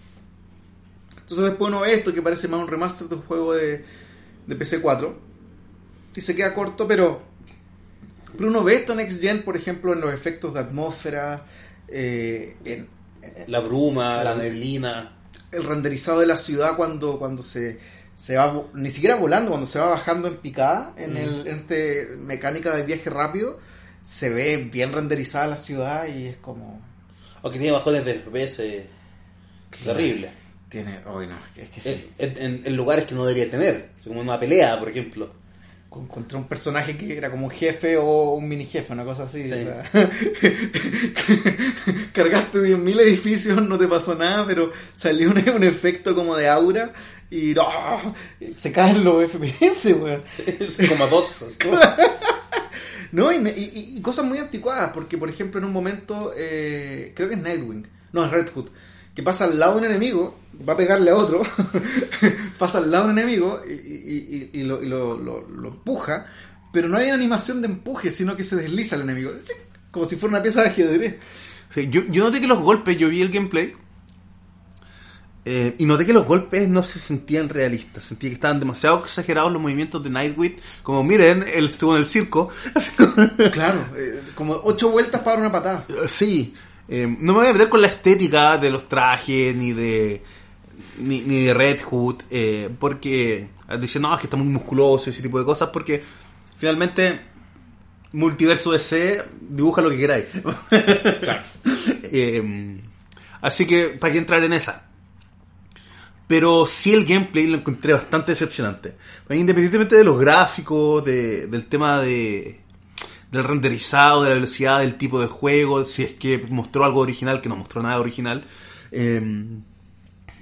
Entonces 1.12 1.46
después 1.46 1.70
uno 1.70 1.82
ve 1.82 1.94
esto 1.94 2.14
que 2.14 2.22
parece 2.22 2.48
más 2.48 2.60
un 2.60 2.68
remaster 2.68 3.08
de 3.08 3.16
un 3.16 3.22
juego 3.22 3.54
de, 3.54 3.86
de 4.48 4.58
PC4 4.58 5.14
y 6.16 6.22
se 6.22 6.36
queda 6.36 6.54
corto, 6.54 6.88
pero, 6.88 7.22
pero 8.36 8.50
uno 8.50 8.64
ve 8.64 8.76
esto 8.76 8.94
en 8.94 8.98
Next 9.00 9.22
Gen, 9.22 9.44
por 9.44 9.56
ejemplo, 9.56 9.94
en 9.94 10.02
los 10.02 10.14
efectos 10.14 10.54
de 10.54 10.60
atmósfera, 10.62 11.46
eh, 11.88 12.56
en, 12.66 12.88
La 13.48 13.60
bruma, 13.60 14.24
la 14.24 14.36
La- 14.36 14.36
neblina. 14.44 15.14
el 15.52 15.64
renderizado 15.64 16.20
de 16.22 16.28
la 16.28 16.38
ciudad 16.38 16.76
cuando, 16.76 17.20
cuando 17.20 17.44
se, 17.44 17.78
se 18.16 18.36
va, 18.38 18.64
ni 18.74 18.90
siquiera 18.90 19.16
volando, 19.16 19.50
cuando 19.52 19.68
se 19.68 19.80
va 19.80 19.90
bajando 19.90 20.28
en 20.28 20.38
picada, 20.38 20.94
en, 20.98 21.14
Mm. 21.14 21.18
el, 21.18 21.48
en 21.48 21.56
este 21.58 22.08
mecánica 22.20 22.76
de 22.76 22.84
viaje 22.84 23.10
rápido, 23.10 23.60
se 24.02 24.30
ve 24.30 24.70
bien 24.72 24.94
renderizada 24.94 25.48
la 25.48 25.58
ciudad 25.58 26.08
y 26.08 26.28
es 26.28 26.38
como... 26.38 26.82
O 27.42 27.52
que 27.52 27.60
tiene 27.60 27.74
bajones 27.74 28.04
de 28.06 28.16
FPS. 28.16 28.86
Terrible. 29.84 30.32
Tiene, 30.70 31.00
hoy 31.06 31.28
no, 31.28 31.38
es 31.56 31.70
que, 31.70 31.80
sí. 31.82 32.10
En, 32.18 32.32
en- 32.32 32.38
en- 32.44 32.62
en 32.66 32.76
lugares 32.76 33.06
que 33.06 33.16
no 33.16 33.26
debería 33.26 33.50
tener. 33.50 33.90
Como 34.04 34.22
una 34.22 34.40
pelea, 34.40 34.78
por 34.80 34.90
ejemplo. 34.90 35.32
Con- 35.90 36.08
Contra 36.08 36.38
un 36.38 36.48
personaje 36.48 36.98
que 36.98 37.18
era 37.18 37.32
como 37.32 37.46
un 37.46 37.52
jefe 37.52 37.98
o 37.98 38.34
un 38.34 38.48
mini 38.48 38.66
jefe, 38.66 38.92
una 38.94 39.06
cosa 39.06 39.24
así. 39.24 39.48
Sí. 39.48 39.54
o 39.54 39.64
sea. 39.64 39.84
Cargaste 42.14 42.60
10.000 42.60 43.00
edificios, 43.02 43.62
no 43.64 43.78
te 43.78 43.88
pasó 43.88 44.16
nada, 44.16 44.46
pero 44.46 44.72
salió 44.94 45.30
un, 45.32 45.38
un 45.50 45.64
efecto 45.64 46.14
como 46.16 46.36
de 46.36 46.48
aura 46.50 46.92
y 47.30 47.54
se 48.56 48.72
caen 48.72 49.04
los 49.04 49.30
FPS, 49.32 49.94
weón. 49.94 50.24
Como 50.90 51.04
a 51.06 51.08
dos. 51.08 51.44
No, 53.14 53.32
y, 53.32 53.40
me- 53.40 53.52
y- 53.52 53.72
y- 53.74 53.98
y 53.98 54.02
cosas 54.02 54.26
muy 54.26 54.38
anticuadas, 54.38 54.92
porque 54.94 55.18
por 55.18 55.30
ejemplo 55.30 55.60
en 55.62 55.66
un 55.66 55.72
momento, 55.72 56.34
eh, 56.36 57.14
creo 57.16 57.30
que 57.30 57.36
es 57.36 57.42
Nightwing, 57.42 57.88
no, 58.12 58.26
es 58.26 58.32
Red 58.32 58.50
Hood, 58.54 58.68
que 59.18 59.24
pasa 59.24 59.46
al 59.46 59.58
lado 59.58 59.72
de 59.74 59.80
un 59.80 59.86
enemigo, 59.86 60.38
va 60.70 60.74
a 60.74 60.78
pegarle 60.78 61.10
a 61.10 61.16
otro, 61.16 61.42
pasa 62.60 62.78
al 62.78 62.92
lado 62.92 63.08
de 63.08 63.14
un 63.14 63.18
enemigo 63.18 63.62
y, 63.68 63.74
y- 63.74 64.50
y- 64.54 64.60
y 64.60 64.64
lo, 64.64 64.84
y 64.84 64.86
lo- 64.88 65.18
lo- 65.18 65.48
lo 65.50 65.70
empuja, 65.70 66.28
pero 66.72 66.88
no 66.88 66.98
hay 66.98 67.06
una 67.08 67.16
animación 67.16 67.60
de 67.64 67.68
empuje, 67.68 68.12
sino 68.12 68.36
que 68.38 68.44
se 68.44 68.56
desliza 68.56 68.96
el 68.96 69.02
enemigo, 69.02 69.32
como 69.90 70.06
si 70.06 70.18
fuera 70.18 70.36
una 70.36 70.44
pieza 70.44 70.62
de 70.62 70.70
ajedrez. 70.70 71.16
Sí, 71.74 71.88
yo, 71.90 72.02
yo 72.12 72.24
noté 72.26 72.40
que 72.40 72.46
los 72.46 72.60
golpes, 72.60 72.96
yo 72.96 73.10
vi 73.10 73.22
el 73.24 73.30
gameplay. 73.30 73.74
eh, 75.46 75.74
y 75.80 75.86
noté 75.88 76.06
que 76.06 76.14
los 76.14 76.28
golpes 76.28 76.68
no 76.70 76.84
se 76.84 77.00
sentían 77.00 77.50
realistas. 77.50 78.04
Sentí 78.04 78.28
que 78.28 78.34
estaban 78.36 78.60
demasiado 78.60 79.00
exagerados 79.00 79.52
los 79.52 79.60
movimientos 79.62 80.04
de 80.04 80.10
Nightwing. 80.12 80.58
Como 80.84 81.04
miren, 81.04 81.44
él 81.56 81.66
estuvo 81.72 81.94
en 81.96 82.02
el 82.02 82.06
circo. 82.06 82.50
Claro, 83.52 83.80
eh, 83.96 84.22
como 84.36 84.54
ocho 84.64 84.92
vueltas 84.92 85.22
para 85.22 85.40
una 85.40 85.52
patada. 85.52 85.86
Sí, 86.08 86.54
eh, 86.90 87.08
no 87.08 87.34
me 87.34 87.40
voy 87.40 87.48
a 87.48 87.54
meter 87.54 87.70
con 87.70 87.82
la 87.82 87.88
estética 87.88 88.58
de 88.58 88.70
los 88.70 88.88
trajes 88.90 89.56
ni 89.56 89.74
de 89.74 90.22
ni, 91.00 91.22
ni 91.22 91.46
de 91.46 91.54
Red 91.54 91.82
Hood, 91.82 92.24
eh, 92.30 92.70
porque 92.80 93.50
dicen 93.80 94.02
no, 94.04 94.14
es 94.14 94.20
que 94.20 94.28
está 94.28 94.38
muy 94.38 94.48
musculoso 94.48 95.10
y 95.10 95.14
ese 95.14 95.22
tipo 95.22 95.40
de 95.40 95.46
cosas, 95.46 95.70
porque 95.70 96.04
finalmente 96.58 97.20
Multiverso 98.14 98.72
DC 98.72 99.24
dibuja 99.50 99.82
lo 99.82 99.90
que 99.90 99.98
queráis. 99.98 100.26
Eh, 102.10 102.82
así 103.42 103.66
que, 103.66 103.90
¿para 103.90 104.14
qué 104.14 104.20
entrar 104.20 104.42
en 104.44 104.54
esa? 104.54 104.84
Pero 106.28 106.66
sí 106.66 106.94
el 106.94 107.06
gameplay 107.06 107.48
lo 107.48 107.58
encontré 107.58 107.94
bastante 107.94 108.32
decepcionante. 108.32 108.96
Independientemente 109.30 109.96
de 109.96 110.04
los 110.04 110.20
gráficos, 110.20 111.04
de- 111.06 111.48
del 111.48 111.66
tema 111.66 112.00
de 112.02 112.62
del 113.32 113.44
renderizado, 113.44 114.24
de 114.24 114.30
la 114.30 114.36
velocidad, 114.36 114.80
del 114.80 114.96
tipo 114.96 115.20
de 115.20 115.28
juego, 115.28 115.84
si 115.86 116.04
es 116.04 116.14
que 116.14 116.38
mostró 116.50 116.86
algo 116.86 117.02
original, 117.02 117.42
que 117.42 117.50
no 117.50 117.56
mostró 117.58 117.82
nada 117.84 118.00
original, 118.00 118.46
eh, 118.92 119.22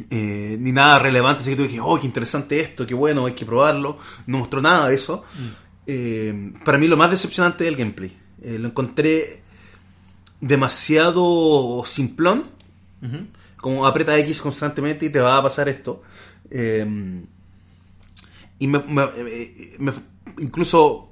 eh, 0.10 0.58
ni 0.60 0.72
nada 0.72 1.00
relevante, 1.00 1.42
así 1.42 1.52
que 1.52 1.56
tú 1.56 1.64
dije, 1.64 1.80
oh, 1.82 2.00
qué 2.00 2.06
interesante 2.06 2.60
esto, 2.60 2.86
qué 2.86 2.94
bueno, 2.94 3.26
hay 3.26 3.34
que 3.34 3.46
probarlo, 3.46 3.98
no 4.28 4.38
mostró 4.40 4.62
nada 4.62 4.90
de 4.90 4.96
eso. 4.96 5.24
Eh, 5.88 6.54
para 6.64 6.78
mí 6.78 6.88
lo 6.88 6.98
más 6.98 7.12
decepcionante 7.12 7.64
es 7.66 7.70
el 7.70 7.76
gameplay. 7.78 8.16
Eh, 8.44 8.58
lo 8.60 8.68
encontré 8.68 9.42
demasiado 10.42 11.84
simplón, 11.86 12.46
como 13.58 13.86
aprieta 13.86 14.18
X 14.20 14.42
constantemente 14.42 15.06
y 15.06 15.10
te 15.10 15.20
va 15.20 15.38
a 15.38 15.44
pasar 15.44 15.70
esto. 15.70 16.04
Eh, 16.52 16.86
y 18.60 18.68
me, 18.68 18.80
me- 18.80 19.04
eh, 19.18 19.76
me- 19.80 19.94
incluso 20.40 21.10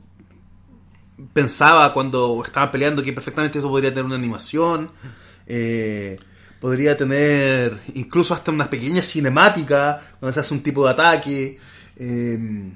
pensaba 1.33 1.93
cuando 1.93 2.43
estaban 2.45 2.71
peleando 2.71 3.03
que 3.03 3.13
perfectamente 3.13 3.59
eso 3.59 3.69
podría 3.69 3.89
tener 3.91 4.05
una 4.05 4.15
animación, 4.15 4.89
eh, 5.47 6.17
podría 6.59 6.95
tener 6.95 7.79
incluso 7.93 8.33
hasta 8.33 8.51
una 8.51 8.69
pequeña 8.69 9.01
cinemática 9.01 10.01
cuando 10.19 10.33
se 10.33 10.39
hace 10.39 10.53
un 10.53 10.63
tipo 10.63 10.85
de 10.85 10.91
ataque. 10.91 11.59
eh, 11.97 12.71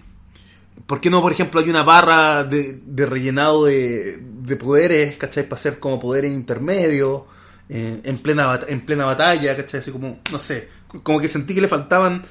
¿Por 0.85 1.01
qué 1.01 1.09
no, 1.09 1.21
por 1.21 1.33
ejemplo, 1.33 1.59
hay 1.59 1.69
una 1.69 1.83
barra 1.83 2.43
de, 2.45 2.79
de 2.85 3.05
rellenado 3.05 3.65
de, 3.65 4.19
de 4.21 4.55
poderes, 4.55 5.17
¿cachai? 5.17 5.43
Para 5.43 5.59
hacer 5.59 5.79
como 5.79 5.99
poderes 5.99 6.31
intermedios 6.31 7.23
eh, 7.67 7.99
en, 8.03 8.17
plena, 8.19 8.59
en 8.67 8.85
plena 8.85 9.03
batalla, 9.03 9.57
¿cachai? 9.57 9.81
Así 9.81 9.91
como, 9.91 10.19
no 10.31 10.39
sé, 10.39 10.69
como 11.03 11.19
que 11.19 11.27
sentí 11.27 11.53
que 11.53 11.61
le 11.61 11.67
faltaban 11.67 12.23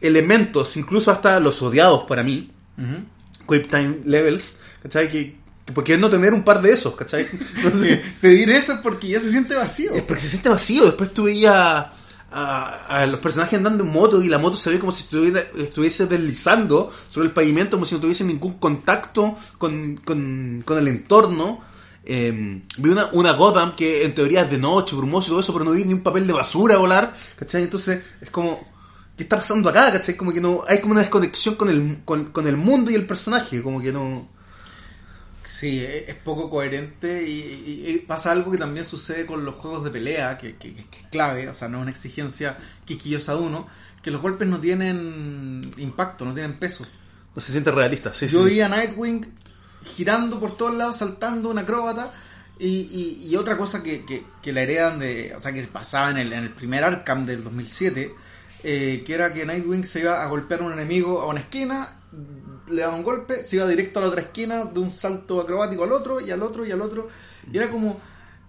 elementos, 0.00 0.76
incluso 0.76 1.10
hasta 1.10 1.40
los 1.40 1.62
odiados 1.62 2.04
para 2.04 2.22
mí, 2.22 2.50
Quick 3.48 3.68
Time 3.68 3.98
Levels, 4.04 4.58
¿cachai? 4.82 5.10
Que, 5.10 5.36
¿Por 5.74 5.84
qué 5.84 5.96
no 5.96 6.10
tener 6.10 6.34
un 6.34 6.42
par 6.42 6.60
de 6.62 6.72
esos, 6.72 6.94
cachai? 6.96 7.28
Entonces, 7.56 8.00
Pedir 8.20 8.50
eso 8.50 8.72
es 8.72 8.78
porque 8.80 9.08
ya 9.08 9.20
se 9.20 9.30
siente 9.30 9.54
vacío. 9.54 9.92
es 9.94 10.02
porque 10.02 10.22
se 10.22 10.28
siente 10.30 10.48
vacío. 10.48 10.84
Después 10.84 11.12
tú 11.14 11.24
veías 11.24 11.54
a, 11.54 11.92
a- 12.32 12.86
a 13.02 13.06
los 13.06 13.20
personajes 13.20 13.56
andando 13.56 13.84
en 13.84 13.90
moto 13.90 14.22
y 14.22 14.28
la 14.28 14.38
moto 14.38 14.56
se 14.56 14.70
ve 14.70 14.78
como 14.78 14.90
si 14.92 15.04
estuviera- 15.04 15.44
estuviese 15.58 16.06
deslizando 16.06 16.90
sobre 17.10 17.28
el 17.28 17.32
pavimento, 17.34 17.76
como 17.76 17.84
si 17.86 17.94
no 17.94 18.00
tuviese 18.00 18.24
ningún 18.24 18.54
contacto 18.54 19.36
con, 19.58 19.96
con, 20.04 20.62
con 20.64 20.78
el 20.78 20.88
entorno. 20.88 21.62
Eh, 22.04 22.62
vi 22.78 22.88
una, 22.90 23.06
una 23.12 23.32
Gotham 23.32 23.76
que 23.76 24.04
en 24.04 24.14
teoría 24.14 24.42
es 24.42 24.50
de 24.50 24.58
noche, 24.58 24.96
brumoso 24.96 25.26
y 25.26 25.30
todo 25.30 25.40
eso, 25.40 25.52
pero 25.52 25.64
no 25.66 25.72
vi 25.72 25.84
ni 25.84 25.92
un 25.92 26.02
papel 26.02 26.26
de 26.26 26.32
basura 26.32 26.78
volar, 26.78 27.14
¿cachai? 27.36 27.62
Entonces 27.62 28.02
es 28.20 28.30
como, 28.30 28.66
¿qué 29.16 29.22
está 29.22 29.36
pasando 29.36 29.68
acá? 29.68 29.92
¿cachai? 29.92 30.16
Como 30.16 30.32
que 30.32 30.40
no, 30.40 30.64
hay 30.66 30.80
como 30.80 30.92
una 30.92 31.02
desconexión 31.02 31.54
con 31.54 31.68
el, 31.68 31.98
con, 32.04 32.26
con 32.32 32.48
el 32.48 32.56
mundo 32.56 32.90
y 32.90 32.94
el 32.96 33.06
personaje, 33.06 33.62
como 33.62 33.80
que 33.80 33.92
no... 33.92 34.28
Sí, 35.52 35.80
e- 35.80 36.08
es 36.08 36.14
poco 36.14 36.48
coherente 36.48 37.26
y, 37.28 37.32
y- 37.88 37.90
y 37.90 37.98
pasa 37.98 38.30
algo 38.30 38.52
que 38.52 38.58
también 38.58 38.84
sucede 38.86 39.26
con 39.26 39.44
los 39.44 39.56
juegos 39.56 39.82
de 39.82 39.90
pelea, 39.90 40.38
que, 40.38 40.54
que- 40.56 40.74
que 40.74 40.98
es 41.00 41.06
clave, 41.10 41.48
o 41.48 41.54
sea, 41.54 41.66
no 41.68 41.78
es 41.78 41.82
una 41.82 41.90
exigencia 41.90 42.56
quisquillosa 42.84 43.34
de 43.34 43.40
uno, 43.40 43.66
que 44.00 44.12
los 44.12 44.22
golpes 44.22 44.46
no 44.46 44.60
tienen 44.60 45.74
impacto, 45.76 46.24
no 46.24 46.34
tienen 46.34 46.58
peso. 46.58 46.86
No 47.34 47.40
se 47.42 47.50
siente 47.50 47.72
realista. 47.72 48.14
Sí, 48.14 48.28
Yo 48.28 48.44
sí. 48.44 48.50
vi 48.50 48.60
a 48.60 48.68
Nightwing 48.68 49.26
girando 49.84 50.38
por 50.38 50.56
todos 50.56 50.74
lados, 50.76 50.98
saltando 50.98 51.50
una 51.50 51.62
acróbata. 51.62 52.12
Y, 52.58 53.26
y- 53.28 53.36
otra 53.36 53.56
cosa 53.56 53.82
que, 53.82 54.04
que- 54.04 54.22
que 54.42 54.52
la 54.52 54.60
heredan 54.62 54.98
de. 55.00 55.32
O 55.34 55.40
sea, 55.40 55.52
que 55.52 55.62
pasaba 55.64 56.10
en 56.10 56.18
el, 56.18 56.32
en 56.32 56.44
el 56.44 56.50
primer 56.50 56.84
Arkham 56.84 57.24
del 57.26 57.42
2007, 57.42 58.14
eh, 58.62 59.02
que 59.06 59.14
era 59.14 59.32
que 59.32 59.46
Nightwing 59.46 59.84
se 59.84 60.00
iba 60.00 60.22
a 60.22 60.26
golpear 60.28 60.60
a 60.60 60.64
un 60.66 60.72
enemigo 60.74 61.22
a 61.22 61.26
una 61.26 61.40
esquina, 61.40 61.96
le 62.70 62.82
daba 62.82 62.94
un 62.94 63.02
golpe, 63.02 63.46
se 63.46 63.56
iba 63.56 63.66
directo 63.66 63.98
a 63.98 64.02
la 64.02 64.08
otra 64.08 64.22
esquina, 64.22 64.64
de 64.64 64.80
un 64.80 64.90
salto 64.90 65.40
acrobático 65.40 65.84
al 65.84 65.92
otro, 65.92 66.20
y 66.20 66.30
al 66.30 66.42
otro, 66.42 66.64
y 66.66 66.70
al 66.72 66.80
otro. 66.80 67.08
Y 67.52 67.56
era 67.56 67.68
como. 67.70 68.00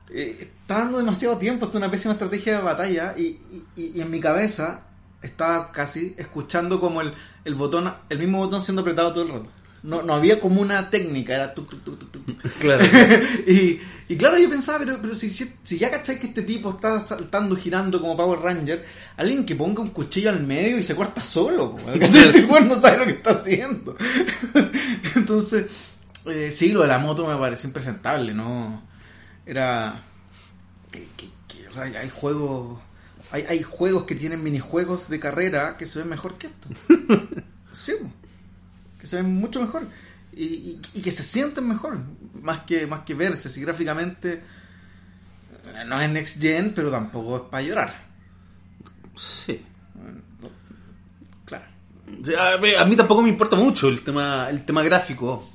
eh, 0.10 0.50
está 0.62 0.80
dando 0.80 0.98
demasiado 0.98 1.38
tiempo, 1.38 1.66
esto 1.66 1.78
es 1.78 1.84
una 1.84 1.92
pésima 1.92 2.14
estrategia 2.14 2.58
de 2.58 2.64
batalla. 2.64 3.14
Y, 3.18 3.40
y- 3.76 3.92
y 3.96 4.02
en 4.02 4.10
mi 4.12 4.20
cabeza 4.20 4.84
estaba 5.22 5.72
casi 5.72 6.16
escuchando 6.18 6.80
como 6.80 7.02
el, 7.02 7.14
el 7.46 7.56
botón, 7.56 7.94
el 8.10 8.20
mismo 8.20 8.40
botón 8.40 8.62
siendo 8.62 8.82
apretado 8.82 9.14
todo 9.14 9.24
el 9.24 9.30
rato. 9.32 9.50
No, 9.84 10.04
no 10.04 10.14
había 10.14 10.40
como 10.40 10.62
una 10.62 10.90
técnica, 10.90 11.34
era 11.36 11.54
tuk. 11.54 11.74
Claro. 12.60 12.84
y, 13.48 13.80
y 14.10 14.16
claro, 14.18 14.38
yo 14.38 14.50
pensaba, 14.50 14.80
pero, 14.80 15.00
pero 15.02 15.14
si, 15.16 15.30
si, 15.30 15.52
si 15.64 15.78
ya 15.78 15.90
cacháis 15.92 16.20
que 16.20 16.28
este 16.28 16.42
tipo 16.44 16.72
está 16.72 17.08
saltando, 17.08 17.56
girando 17.56 18.00
como 18.02 18.18
Power 18.18 18.40
Ranger, 18.40 18.86
alguien 19.18 19.46
que 19.46 19.56
ponga 19.56 19.82
un 19.82 19.90
cuchillo 19.90 20.30
al 20.30 20.42
medio 20.46 20.78
y 20.78 20.84
se 20.84 20.96
corta 20.96 21.24
solo, 21.24 21.76
weón 21.86 22.00
no 22.68 22.76
sabe 22.82 22.98
lo 23.00 23.06
que 23.06 23.12
está 23.12 23.32
haciendo. 23.32 23.96
Entonces, 25.16 25.66
eh, 26.26 26.52
sí, 26.52 26.72
lo 26.72 26.82
de 26.82 26.88
la 26.88 27.00
moto 27.00 27.28
me 27.28 27.36
pareció 27.38 27.68
impresentable, 27.68 28.34
¿no? 28.34 28.84
Era. 29.46 30.04
que- 30.92 31.08
o 31.70 31.74
sea, 31.74 31.84
hay 31.84 32.10
juegos. 32.10 32.80
Hay, 33.32 33.44
hay 33.48 33.64
juegos 33.64 34.04
que 34.04 34.16
tienen 34.16 34.44
minijuegos 34.44 35.08
de 35.10 35.20
carrera 35.20 35.78
que 35.78 35.86
se 35.86 36.00
ven 36.00 36.10
mejor 36.10 36.38
que 36.38 36.48
esto. 36.48 36.68
Sí, 37.72 37.94
que 39.02 39.08
se 39.08 39.18
ven 39.18 39.34
mucho 39.36 39.60
mejor 39.60 39.88
y, 40.34 40.44
y- 40.46 40.82
y 40.94 41.02
que 41.02 41.12
se 41.12 41.24
sienten 41.24 41.68
mejor 41.68 41.98
más 42.42 42.62
que 42.62 42.88
más 42.88 43.02
que 43.02 43.14
verse 43.16 43.50
si 43.50 43.60
gráficamente 43.62 44.42
eh, 45.76 45.84
no 45.86 46.00
es 46.00 46.10
next 46.10 46.42
gen 46.42 46.72
pero 46.74 46.90
tampoco 46.90 47.36
es 47.38 47.42
para 47.52 47.64
llorar 47.64 47.96
Sí. 49.16 49.66
claro 51.46 51.66
a 52.80 52.86
mí- 52.86 52.96
tampoco 52.96 53.22
me 53.22 53.30
importa 53.30 53.56
mucho 53.56 53.88
el 53.90 54.02
tema, 54.02 54.50
el 54.50 54.64
tema 54.66 54.84
gráfico. 54.84 55.50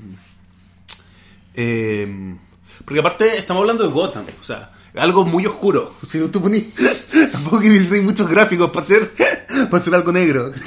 Eh, 1.54 2.36
porque 2.84 3.00
aparte 3.00 3.36
estamos 3.38 3.62
hablando 3.62 3.84
de 3.84 3.90
Gotham, 3.90 4.24
o 4.40 4.42
sea, 4.44 4.72
algo 4.94 5.24
muy 5.24 5.46
oscuro. 5.46 5.94
Si 6.08 6.18
no 6.18 6.26
tú 6.28 6.40
ponís, 6.42 6.66
tampoco 7.32 7.60
que 7.60 7.68
necesitas 7.68 8.02
muchos 8.04 8.28
gráficos 8.28 8.70
para 8.70 8.84
hacer, 8.84 9.10
para 9.70 9.76
hacer 9.78 9.94
algo 9.94 10.12
negro. 10.12 10.52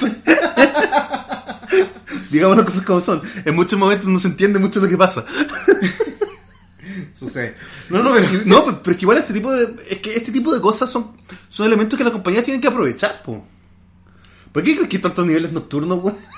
Digamos 2.30 2.56
las 2.56 2.66
cosas 2.66 2.82
como 2.82 3.00
son. 3.00 3.22
En 3.44 3.54
muchos 3.54 3.78
momentos 3.78 4.06
no 4.06 4.18
se 4.18 4.28
entiende 4.28 4.58
mucho 4.58 4.80
lo 4.80 4.88
que 4.88 4.96
pasa. 4.96 5.24
sucede 7.14 7.54
no 7.90 8.02
no 8.02 8.12
pero 8.12 8.26
No, 8.46 8.82
pero 8.82 8.92
es 8.92 8.96
que 8.96 9.04
igual 9.04 9.18
este 9.18 9.32
tipo 9.32 9.52
de, 9.52 9.68
es 9.88 9.98
que 9.98 10.16
este 10.16 10.32
tipo 10.32 10.52
de 10.52 10.60
cosas 10.60 10.90
son, 10.90 11.12
son 11.48 11.66
elementos 11.66 11.96
que 11.96 12.04
las 12.04 12.12
compañías 12.12 12.44
tienen 12.44 12.60
que 12.60 12.68
aprovechar, 12.68 13.22
po. 13.22 13.44
¿Por 14.52 14.62
qué 14.62 14.74
crees 14.74 14.88
que 14.88 14.96
hay 14.96 15.02
tantos 15.02 15.26
niveles 15.26 15.52
nocturnos, 15.52 16.02
weón? 16.02 16.18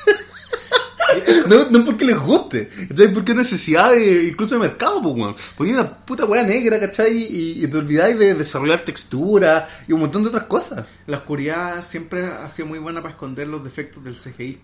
No, 1.46 1.68
no 1.68 1.84
porque 1.84 2.06
les 2.06 2.18
guste, 2.18 2.70
¿cachai? 2.88 3.12
Porque 3.12 3.32
es 3.32 3.36
necesidad 3.36 3.90
de, 3.90 4.28
incluso 4.28 4.54
de 4.54 4.62
mercado, 4.62 5.02
pues, 5.02 5.14
weón. 5.14 5.36
Ponía 5.58 5.74
una 5.74 5.94
puta 5.94 6.24
weá 6.24 6.42
negra, 6.42 6.80
¿cachai? 6.80 7.14
Y, 7.14 7.62
y 7.62 7.66
te 7.66 7.76
olvidáis 7.76 8.18
de 8.18 8.34
desarrollar 8.34 8.82
textura 8.82 9.68
y 9.86 9.92
un 9.92 10.00
montón 10.00 10.22
de 10.22 10.30
otras 10.30 10.44
cosas. 10.44 10.86
la 11.06 11.18
oscuridad 11.18 11.84
siempre 11.84 12.24
ha 12.24 12.48
sido 12.48 12.68
muy 12.68 12.78
buena 12.78 13.02
para 13.02 13.12
esconder 13.12 13.46
los 13.46 13.62
defectos 13.62 14.02
del 14.02 14.16
CGI 14.16 14.58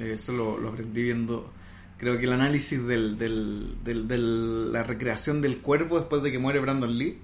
eso 0.00 0.32
lo, 0.32 0.58
lo 0.58 0.68
aprendí 0.70 1.02
viendo 1.02 1.52
creo 1.98 2.18
que 2.18 2.24
el 2.24 2.32
análisis 2.32 2.84
del, 2.86 3.16
del, 3.18 3.76
del- 3.82 4.06
del- 4.06 4.72
la 4.72 4.82
recreación 4.82 5.40
del 5.40 5.58
cuervo 5.58 5.98
después 5.98 6.22
de 6.22 6.30
que 6.30 6.38
muere 6.38 6.60
Brandon 6.60 6.96
Lee 6.96 7.18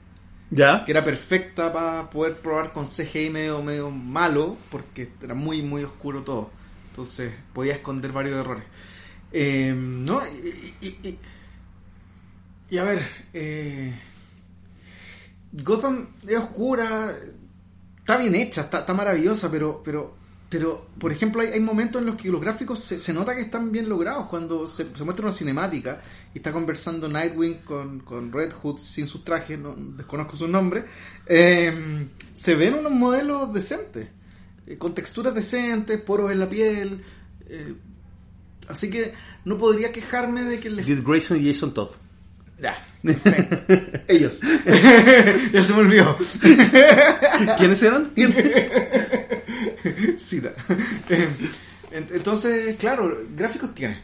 ¿Ya? 0.50 0.84
que 0.84 0.92
era 0.92 1.02
perfecta 1.04 1.72
para 1.72 2.08
poder 2.10 2.36
probar 2.38 2.72
con 2.72 2.86
CGI 2.86 3.30
medio, 3.30 3.62
medio 3.62 3.90
malo, 3.90 4.56
porque 4.70 5.08
era 5.22 5.34
muy, 5.34 5.62
muy 5.62 5.82
oscuro 5.82 6.22
todo. 6.24 6.50
Entonces 6.90 7.32
podía 7.54 7.72
esconder 7.74 8.12
varios 8.12 8.38
errores. 8.38 8.64
Eh, 9.32 9.72
¿No? 9.74 10.20
Y, 10.26 10.86
y- 10.86 11.08
y- 11.08 11.18
y 12.70 12.78
a 12.78 12.84
ver, 12.84 13.02
eh, 13.32 13.94
Gotham 15.52 16.08
es 16.26 16.38
oscura, 16.38 17.14
está 17.98 18.16
bien 18.18 18.34
hecha, 18.34 18.62
está, 18.62 18.80
está 18.80 18.94
maravillosa, 18.94 19.50
pero, 19.50 19.82
pero, 19.84 20.14
pero, 20.52 20.86
por 20.98 21.10
ejemplo, 21.10 21.40
hay, 21.40 21.48
hay 21.48 21.60
momentos 21.60 22.02
en 22.02 22.06
los 22.06 22.16
que 22.16 22.28
los 22.28 22.38
gráficos 22.38 22.78
se, 22.78 22.98
se 22.98 23.14
nota 23.14 23.34
que 23.34 23.40
están 23.40 23.72
bien 23.72 23.88
logrados. 23.88 24.26
Cuando 24.26 24.66
se, 24.66 24.86
se 24.94 25.02
muestra 25.02 25.24
una 25.24 25.32
cinemática 25.32 25.98
y 26.34 26.38
está 26.38 26.52
conversando 26.52 27.08
Nightwing 27.08 27.60
con, 27.64 28.00
con 28.00 28.30
Red 28.30 28.52
Hood 28.52 28.76
sin 28.78 29.06
sus 29.06 29.24
trajes, 29.24 29.58
no, 29.58 29.74
desconozco 29.74 30.36
su 30.36 30.46
nombre, 30.46 30.84
eh, 31.24 32.06
se 32.34 32.54
ven 32.54 32.74
unos 32.74 32.92
modelos 32.92 33.50
decentes, 33.54 34.08
eh, 34.66 34.76
con 34.76 34.94
texturas 34.94 35.34
decentes, 35.34 35.98
poros 36.02 36.30
en 36.30 36.40
la 36.40 36.48
piel. 36.50 37.02
eh, 37.48 37.74
así 38.68 38.90
que 38.90 39.14
no 39.46 39.56
podría 39.56 39.90
quejarme 39.90 40.42
de 40.42 40.60
que 40.60 40.68
les 40.68 40.84
Dick 40.84 41.02
Grayson 41.02 41.40
y 41.42 41.50
Jason 41.50 41.72
Todd. 41.72 41.92
ya. 42.60 42.76
Ellos. 44.06 44.40
ya 45.52 45.62
se 45.62 45.72
me 45.72 45.80
olvidó. 45.80 46.16
¿Quiénes 47.58 47.82
eran? 47.82 48.12
Cita. 50.18 50.52
Eh, 51.08 51.28
en- 51.90 52.06
Entonces, 52.12 52.76
claro, 52.76 53.22
gráficos 53.34 53.74
tiene. 53.74 54.00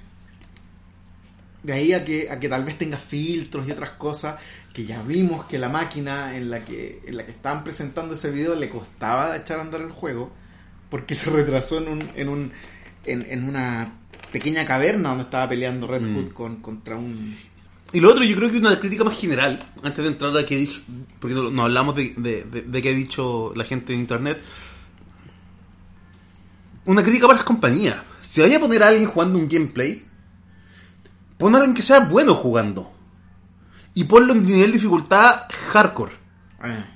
De 1.63 1.73
ahí 1.73 1.93
a 1.93 2.05
que, 2.05 2.31
a 2.31 2.39
que 2.39 2.49
tal 2.49 2.65
vez 2.65 2.79
tenga 2.79 2.97
filtros 2.99 3.67
y 3.67 3.73
otras 3.73 3.91
cosas 3.91 4.41
que 4.73 4.85
ya 4.85 5.03
vimos 5.03 5.45
que 5.47 5.59
la 5.59 5.69
máquina 5.69 6.37
en 6.37 6.51
la 6.51 6.65
que, 6.65 7.03
en 7.05 7.17
la 7.17 7.25
que 7.25 7.33
estaban 7.33 7.65
presentando 7.65 8.15
ese 8.15 8.31
video 8.31 8.55
le 8.55 8.69
costaba 8.71 9.37
echar 9.37 9.59
a 9.59 9.63
andar 9.63 9.81
el 9.81 9.91
juego 9.91 10.31
porque 10.89 11.15
se 11.17 11.31
retrasó 11.31 11.79
en, 11.79 11.89
un, 11.89 12.09
en, 12.15 12.29
un, 12.29 12.53
en, 13.05 13.27
en 13.29 13.45
una 13.49 13.93
pequeña 14.31 14.65
caverna 14.67 15.09
donde 15.11 15.25
estaba 15.25 15.49
peleando 15.49 15.87
Red 15.89 16.03
Hood 16.15 16.33
con, 16.33 16.57
contra 16.57 16.97
un... 16.97 17.37
Y 17.93 18.01
lo 18.01 18.11
otro, 18.11 18.23
yo 18.23 18.37
creo 18.37 18.51
que 18.51 18.59
una 18.59 18.79
crítica 18.79 19.03
más 19.03 19.19
general, 19.19 19.73
antes 19.83 20.05
de 20.05 20.11
entrar 20.11 20.37
a 20.37 20.45
que 20.45 20.59
dije, 20.59 20.81
porque 21.19 21.35
no, 21.35 21.51
no 21.51 21.63
hablamos 21.65 21.97
de, 21.97 22.13
de, 22.19 22.45
de, 22.45 22.63
de 22.63 22.83
qué 22.83 22.91
ha 22.91 22.95
dicho 22.95 23.53
la 23.57 23.65
gente 23.65 23.95
en 23.95 24.01
internet. 24.01 24.39
Una 26.89 27.03
crítica 27.03 27.27
para 27.27 27.37
las 27.37 27.45
compañías. 27.45 27.97
Si 28.23 28.41
vaya 28.41 28.57
a 28.57 28.61
poner 28.61 28.83
a 28.83 28.89
alguien 28.89 29.11
jugando 29.11 29.39
un 29.39 29.47
gameplay, 29.47 30.07
pon 31.37 31.55
a 31.55 31.59
alguien 31.59 31.75
que 31.75 31.83
sea 31.83 32.01
bueno 32.09 32.35
jugando. 32.35 32.91
Y 33.93 34.05
ponlo 34.05 34.33
en 34.33 34.47
nivel 34.47 34.71
de 34.71 34.79
dificultad 34.79 35.43
hardcore. 35.71 36.13
Ah, 36.59 36.87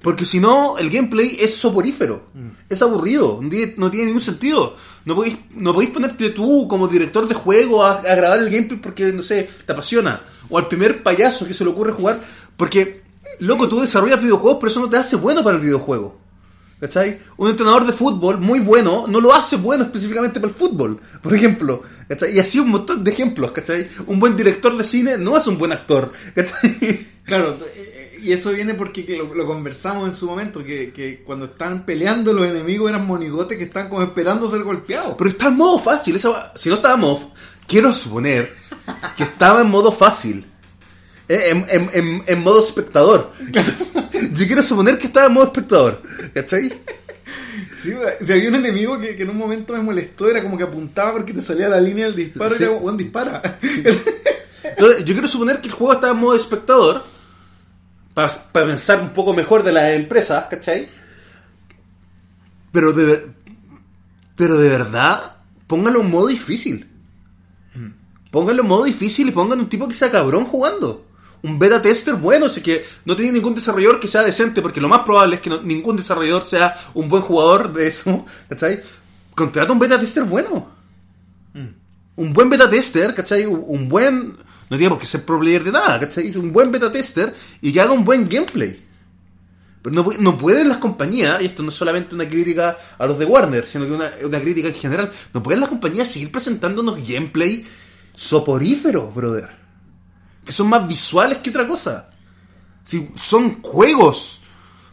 Porque 0.00 0.24
si 0.24 0.40
no, 0.40 0.78
el 0.78 0.88
gameplay 0.88 1.36
es 1.38 1.56
soporífero. 1.56 2.30
Es 2.70 2.80
aburrido. 2.80 3.38
No 3.42 3.50
tiene, 3.50 3.74
no 3.76 3.90
tiene 3.90 4.06
ningún 4.06 4.22
sentido. 4.22 4.76
No 5.04 5.14
podéis, 5.14 5.36
no 5.50 5.74
podéis 5.74 5.90
ponerte 5.90 6.30
tú 6.30 6.66
como 6.66 6.88
director 6.88 7.28
de 7.28 7.34
juego 7.34 7.84
a, 7.84 7.98
a 7.98 8.14
grabar 8.14 8.38
el 8.38 8.48
gameplay 8.48 8.80
porque, 8.80 9.12
no 9.12 9.22
sé, 9.22 9.50
te 9.66 9.72
apasiona. 9.72 10.22
O 10.48 10.56
al 10.56 10.68
primer 10.68 11.02
payaso 11.02 11.46
que 11.46 11.52
se 11.52 11.64
le 11.64 11.70
ocurre 11.70 11.92
jugar. 11.92 12.24
Porque, 12.56 13.02
loco, 13.40 13.68
tú 13.68 13.78
desarrollas 13.78 14.22
videojuegos, 14.22 14.56
pero 14.58 14.70
eso 14.70 14.80
no 14.80 14.88
te 14.88 14.96
hace 14.96 15.16
bueno 15.16 15.44
para 15.44 15.56
el 15.56 15.62
videojuego. 15.62 16.27
¿Cachai? 16.80 17.20
Un 17.36 17.50
entrenador 17.50 17.86
de 17.86 17.92
fútbol 17.92 18.38
muy 18.38 18.60
bueno 18.60 19.06
no 19.08 19.20
lo 19.20 19.34
hace 19.34 19.56
bueno 19.56 19.84
específicamente 19.84 20.38
para 20.38 20.52
el 20.52 20.58
fútbol, 20.58 21.00
por 21.20 21.34
ejemplo. 21.34 21.82
¿cachai? 22.08 22.36
Y 22.36 22.38
así 22.38 22.58
un 22.58 22.70
montón 22.70 23.04
de 23.04 23.10
ejemplos, 23.10 23.52
¿cachai? 23.52 23.88
Un 24.06 24.18
buen 24.18 24.36
director 24.36 24.76
de 24.76 24.84
cine 24.84 25.18
no 25.18 25.36
es 25.36 25.46
un 25.46 25.58
buen 25.58 25.72
actor, 25.72 26.12
¿cachai? 26.34 27.08
Claro, 27.24 27.58
eh, 27.74 27.74
eh, 27.76 28.18
y 28.22 28.32
eso 28.32 28.52
viene 28.52 28.74
porque 28.74 29.04
que 29.04 29.16
lo, 29.16 29.32
lo 29.34 29.46
conversamos 29.46 30.08
en 30.08 30.14
su 30.14 30.26
momento, 30.26 30.64
que, 30.64 30.92
que 30.92 31.22
cuando 31.24 31.46
están 31.46 31.84
peleando 31.84 32.32
los 32.32 32.48
enemigos 32.48 32.90
eran 32.90 33.06
monigotes 33.06 33.58
que 33.58 33.64
están 33.64 33.88
como 33.88 34.02
esperando 34.02 34.48
ser 34.48 34.62
golpeados. 34.62 35.14
Pero 35.16 35.30
está 35.30 35.48
en 35.48 35.56
modo 35.56 35.78
fácil. 35.78 36.16
Esa, 36.16 36.52
si 36.56 36.68
no 36.68 36.76
estaba 36.76 36.94
en 36.94 37.00
modo, 37.00 37.32
quiero 37.66 37.94
suponer 37.94 38.56
que 39.16 39.24
estaba 39.24 39.60
en 39.60 39.68
modo 39.68 39.92
fácil. 39.92 40.46
Eh, 41.28 41.50
En, 41.50 41.66
en- 41.68 41.90
en- 41.92 42.22
en 42.26 42.42
modo 42.42 42.64
espectador. 42.64 43.32
Yo 44.32 44.46
quiero 44.46 44.62
suponer 44.62 44.98
que 44.98 45.06
estaba 45.08 45.26
en 45.26 45.32
modo 45.34 45.46
espectador. 45.46 46.02
¿Cachai? 46.34 46.72
Sí, 47.72 47.94
si 48.20 48.32
había 48.32 48.48
un 48.48 48.56
enemigo 48.56 48.98
que, 48.98 49.14
que 49.14 49.22
en 49.22 49.30
un 49.30 49.36
momento 49.36 49.72
me 49.74 49.80
molestó, 49.80 50.28
era 50.28 50.42
como 50.42 50.56
que 50.58 50.64
apuntaba 50.64 51.12
porque 51.12 51.32
te 51.32 51.40
salía 51.42 51.68
la 51.68 51.80
línea 51.80 52.06
del 52.06 52.16
disparo 52.16 52.50
Sí. 52.54 52.62
y 52.62 52.66
era, 52.66 52.72
"Weón, 52.72 52.96
dispara. 52.96 53.40
Entonces, 53.62 55.04
yo 55.04 55.12
quiero 55.14 55.28
suponer 55.28 55.60
que 55.60 55.68
el 55.68 55.74
juego 55.74 55.92
estaba 55.92 56.12
en 56.12 56.18
modo 56.20 56.34
espectador. 56.36 57.02
Para, 58.14 58.28
para 58.52 58.66
pensar 58.66 59.00
un 59.00 59.10
poco 59.10 59.32
mejor 59.32 59.62
de 59.62 59.72
las 59.72 59.92
empresas, 59.92 60.46
¿cachai? 60.50 60.88
Pero 62.72 62.92
de, 62.92 63.26
pero 64.36 64.56
de 64.58 64.68
verdad, 64.68 65.36
pónganlo 65.66 66.00
en 66.00 66.10
modo 66.10 66.26
difícil. 66.28 66.86
Pónganlo 68.30 68.62
en 68.62 68.68
modo 68.68 68.84
difícil 68.84 69.28
y 69.28 69.32
pongan 69.32 69.60
un 69.60 69.68
tipo 69.68 69.86
que 69.88 69.94
sea 69.94 70.10
cabrón 70.10 70.44
jugando. 70.46 71.06
Un 71.42 71.58
beta 71.58 71.80
tester 71.80 72.14
bueno, 72.14 72.46
así 72.46 72.60
que 72.60 72.84
no 73.04 73.14
tiene 73.14 73.32
ningún 73.32 73.54
desarrollador 73.54 74.00
que 74.00 74.08
sea 74.08 74.22
decente, 74.22 74.60
porque 74.60 74.80
lo 74.80 74.88
más 74.88 75.00
probable 75.00 75.36
es 75.36 75.40
que 75.42 75.50
no- 75.50 75.62
ningún 75.62 75.96
desarrollador 75.96 76.46
sea 76.46 76.76
un 76.94 77.08
buen 77.08 77.22
jugador 77.22 77.72
de 77.72 77.86
eso, 77.86 78.26
¿cachai? 78.48 78.80
Contrata 79.34 79.72
un 79.72 79.78
beta 79.78 79.98
tester 80.00 80.24
bueno. 80.24 80.68
Un 82.16 82.32
buen 82.32 82.50
beta 82.50 82.68
tester, 82.68 83.14
¿cachai? 83.14 83.46
Un, 83.46 83.88
buen... 83.88 84.36
No 84.70 84.76
tiene 84.76 84.90
por 84.90 84.98
qué 84.98 85.06
ser 85.06 85.24
pro 85.24 85.38
player 85.38 85.62
de 85.62 85.70
nada, 85.70 86.00
¿cachai? 86.00 86.36
Un 86.36 86.52
buen 86.52 86.72
beta 86.72 86.90
tester 86.90 87.32
y 87.62 87.72
que 87.72 87.80
haga 87.80 87.92
un 87.92 88.04
buen 88.04 88.28
gameplay. 88.28 88.84
Pero 89.80 89.94
no, 89.94 90.04
no 90.18 90.36
pueden 90.36 90.68
las 90.68 90.78
compañías, 90.78 91.40
y 91.40 91.46
esto 91.46 91.62
no 91.62 91.68
es 91.68 91.76
solamente 91.76 92.16
una 92.16 92.28
crítica 92.28 92.76
a 92.98 93.06
los 93.06 93.16
de 93.16 93.24
Warner, 93.24 93.64
sino 93.68 93.86
que 93.86 93.92
una, 93.92 94.10
una 94.24 94.40
crítica 94.40 94.66
en 94.66 94.74
general, 94.74 95.12
no 95.32 95.40
pueden 95.40 95.60
las 95.60 95.68
compañías 95.68 96.08
seguir 96.08 96.32
presentándonos 96.32 96.96
gameplay 97.08 97.64
soporíferos, 98.16 99.14
brother. 99.14 99.57
Que 100.48 100.52
son 100.54 100.68
más 100.70 100.88
visuales 100.88 101.38
que 101.38 101.50
otra 101.50 101.68
cosa. 101.68 102.08
Si 102.82 103.10
son 103.16 103.60
juegos. 103.60 104.40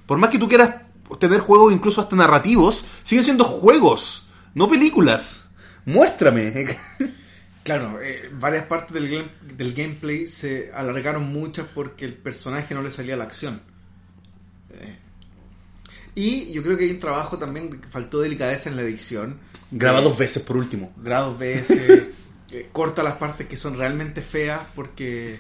Por 0.06 0.18
más 0.18 0.30
que 0.30 0.38
tú 0.38 0.50
quieras 0.50 0.82
tener 1.18 1.40
juegos 1.40 1.72
incluso 1.72 2.02
hasta 2.02 2.18
narrativos, 2.18 2.84
siguen 3.04 3.24
siendo 3.24 3.46
juegos, 3.46 4.28
no 4.54 4.68
películas. 4.68 5.48
Muéstrame. 5.86 6.78
Claro, 7.64 8.00
eh, 8.00 8.30
varias 8.32 8.66
partes 8.68 8.94
del, 8.94 9.32
del 9.42 9.74
gameplay 9.74 10.28
se 10.28 10.72
alargaron 10.72 11.34
muchas 11.34 11.66
porque 11.74 12.06
el 12.06 12.14
personaje 12.14 12.76
no 12.76 12.84
le 12.84 12.92
salía 12.92 13.16
a 13.16 13.18
la 13.18 13.24
acción. 13.24 13.60
Eh, 14.70 15.00
y 16.14 16.52
yo 16.52 16.62
creo 16.62 16.78
que 16.78 16.84
hay 16.84 16.92
un 16.92 17.00
trabajo 17.00 17.40
también 17.40 17.82
que 17.82 17.88
faltó 17.88 18.20
delicadeza 18.20 18.70
en 18.70 18.76
la 18.76 18.84
edición. 18.84 19.40
Graba 19.72 20.00
Eh, 20.00 20.04
dos 20.04 20.16
veces 20.16 20.44
por 20.44 20.58
último. 20.58 20.94
grados 20.98 21.40
BS, 21.40 22.12
eh, 22.60 22.70
corta 22.72 23.04
las 23.04 23.16
partes 23.16 23.48
que 23.48 23.58
son 23.58 23.78
realmente 23.78 24.22
feas 24.22 24.62
porque 24.76 25.40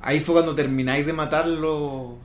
ahí 0.00 0.20
fue 0.20 0.34
cuando 0.34 0.54
termináis 0.54 1.04
de 1.06 1.12
matarlo. 1.12 2.18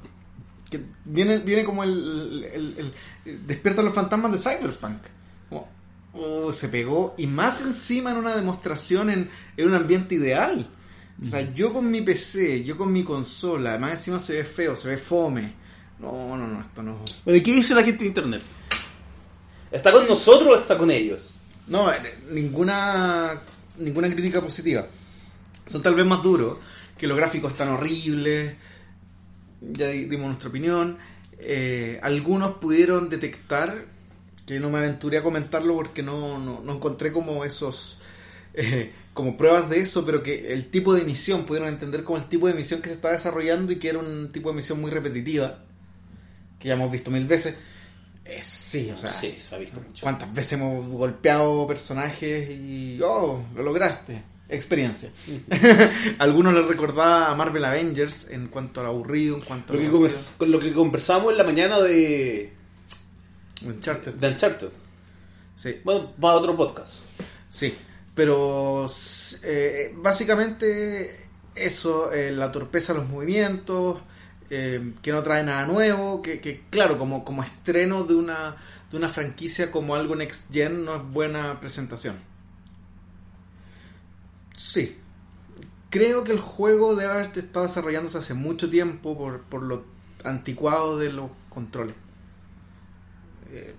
Que 0.69 0.81
viene, 1.05 1.37
viene 1.39 1.63
como 1.63 1.83
el, 1.83 2.43
el, 2.53 2.75
el- 2.77 2.93
el- 3.25 3.47
despierta 3.47 3.81
los 3.83 3.93
fantasmas 3.93 4.31
de 4.31 4.37
Cyberpunk. 4.37 4.97
Como, 5.49 5.67
oh, 6.13 6.51
se 6.51 6.69
pegó 6.69 7.13
y 7.17 7.27
más 7.27 7.61
encima 7.61 8.11
en 8.11 8.17
una 8.17 8.35
demostración 8.35 9.09
en, 9.09 9.29
en 9.57 9.67
un 9.67 9.75
ambiente 9.75 10.15
ideal. 10.15 10.67
O 11.21 11.25
sea, 11.25 11.53
yo 11.53 11.71
con 11.71 11.89
mi 11.89 12.01
PC, 12.01 12.63
yo 12.65 12.75
con 12.75 12.91
mi 12.91 13.03
consola, 13.03 13.77
más 13.77 13.91
encima 13.91 14.19
se 14.19 14.33
ve 14.33 14.43
feo, 14.43 14.75
se 14.75 14.89
ve 14.89 14.97
fome. 14.97 15.53
No, 15.99 16.35
no, 16.35 16.45
no, 16.45 16.59
esto 16.61 16.83
no. 16.83 16.97
¿y 17.27 17.41
qué 17.41 17.53
dice 17.53 17.73
la 17.73 17.83
gente 17.83 17.99
de 18.03 18.07
internet? 18.09 18.41
¿Está 19.71 19.91
con 19.93 20.05
nosotros 20.07 20.49
o 20.49 20.59
está 20.59 20.77
con 20.77 20.91
ellos? 20.91 21.31
No, 21.67 21.89
eh, 21.91 21.95
ninguna 22.31 23.41
ninguna 23.77 24.09
crítica 24.09 24.41
positiva. 24.41 24.87
Son 25.67 25.81
tal 25.81 25.95
vez 25.95 26.05
más 26.05 26.21
duros, 26.21 26.57
que 26.97 27.07
los 27.07 27.17
gráficos 27.17 27.51
están 27.53 27.69
horribles, 27.69 28.53
ya 29.61 29.87
di- 29.89 30.05
dimos 30.05 30.27
nuestra 30.27 30.49
opinión. 30.49 30.97
Eh, 31.39 31.99
algunos 32.01 32.55
pudieron 32.55 33.09
detectar, 33.09 33.85
que 34.45 34.59
no 34.59 34.69
me 34.69 34.77
aventuré 34.77 35.17
a 35.17 35.23
comentarlo 35.23 35.75
porque 35.75 36.03
no, 36.03 36.37
no, 36.39 36.61
no 36.61 36.73
encontré 36.75 37.11
como 37.11 37.43
esos, 37.43 37.99
eh, 38.53 38.91
como 39.13 39.35
pruebas 39.37 39.69
de 39.69 39.79
eso, 39.79 40.05
pero 40.05 40.21
que 40.21 40.53
el 40.53 40.69
tipo 40.69 40.93
de 40.93 41.03
misión, 41.03 41.45
pudieron 41.45 41.69
entender 41.69 42.03
como 42.03 42.19
el 42.19 42.25
tipo 42.29 42.47
de 42.47 42.53
misión 42.53 42.81
que 42.81 42.89
se 42.89 42.95
estaba 42.95 43.13
desarrollando 43.13 43.71
y 43.71 43.77
que 43.77 43.89
era 43.89 43.99
un 43.99 44.31
tipo 44.31 44.49
de 44.49 44.55
misión 44.55 44.79
muy 44.79 44.91
repetitiva, 44.91 45.59
que 46.59 46.67
ya 46.67 46.75
hemos 46.75 46.91
visto 46.91 47.09
mil 47.11 47.25
veces. 47.25 47.55
Eh, 48.25 48.41
sí, 48.41 48.89
o 48.91 48.97
sea, 48.97 49.11
Sí, 49.11 49.35
se 49.39 49.53
ha 49.55 49.57
visto 49.59 49.79
mucho. 49.79 50.01
¿Cuántas 50.03 50.33
veces 50.33 50.53
hemos 50.53 50.87
golpeado 50.87 51.67
personajes 51.67 52.49
y... 52.49 52.99
¡Oh! 53.03 53.43
Lo 53.55 53.61
lograste. 53.63 54.21
Experiencia. 54.49 55.09
Algunos 56.19 56.53
les 56.53 56.65
recordaba 56.67 57.29
a 57.31 57.35
Marvel 57.35 57.65
Avengers 57.65 58.27
en 58.31 58.47
cuanto 58.47 58.81
al 58.81 58.87
aburrido, 58.87 59.35
en 59.37 59.41
cuanto 59.41 59.73
Lo 59.73 59.79
a 59.79 59.81
que, 59.83 59.87
lo 59.89 59.97
convers- 59.99 60.29
con 60.37 60.51
lo 60.51 60.59
que 60.59 60.73
conversamos 60.73 61.31
en 61.31 61.37
la 61.37 61.43
mañana 61.43 61.79
de, 61.79 62.51
Uncharted. 63.65 64.13
de 64.13 64.27
Uncharted. 64.27 64.69
Sí, 65.55 65.81
Bueno, 65.83 66.13
va 66.23 66.31
a 66.31 66.35
otro 66.35 66.55
podcast. 66.55 66.95
sí. 67.49 67.73
Pero 68.13 68.85
eh, 69.43 69.93
básicamente 69.97 71.27
eso, 71.53 72.13
eh, 72.13 72.31
la 72.31 72.49
torpeza 72.49 72.93
de 72.93 72.99
los 72.99 73.09
movimientos, 73.09 73.97
que 74.49 75.11
no 75.11 75.23
trae 75.23 75.43
nada 75.43 75.65
nuevo, 75.65 76.21
que, 76.21 76.39
que, 76.39 76.63
claro, 76.69 76.97
como, 76.97 77.23
como 77.23 77.43
estreno 77.43 78.03
de 78.03 78.15
una, 78.15 78.55
de 78.91 78.97
una 78.97 79.09
franquicia 79.09 79.71
como 79.71 79.95
algo 79.95 80.15
next 80.15 80.51
gen 80.51 80.85
no 80.85 80.95
es 80.95 81.03
buena 81.03 81.59
presentación. 81.59 82.17
Sí. 84.53 84.97
Creo 85.89 86.23
que 86.23 86.31
el 86.31 86.39
juego 86.39 86.95
debe 86.95 87.13
haber 87.13 87.37
estado 87.37 87.65
desarrollándose 87.65 88.17
hace 88.17 88.33
mucho 88.33 88.69
tiempo 88.69 89.17
por, 89.17 89.41
por 89.43 89.63
lo 89.63 89.85
anticuado 90.23 90.97
de 90.97 91.11
los 91.11 91.31
controles. 91.49 91.95
Eh, 93.51 93.75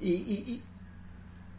y, 0.00 0.10
y, 0.10 0.62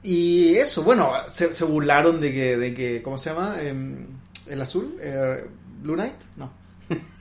y, 0.01 0.55
eso, 0.55 0.83
bueno, 0.83 1.11
se, 1.31 1.53
se 1.53 1.65
burlaron 1.65 2.21
de 2.21 2.31
que, 2.31 2.57
de 2.57 2.73
que, 2.73 3.01
¿cómo 3.03 3.17
se 3.17 3.31
llama? 3.31 3.61
Em, 3.61 4.07
el 4.47 4.61
azul, 4.61 4.97
eh, 5.01 5.45
Blue 5.81 5.95
Knight, 5.95 6.15
no. 6.37 6.51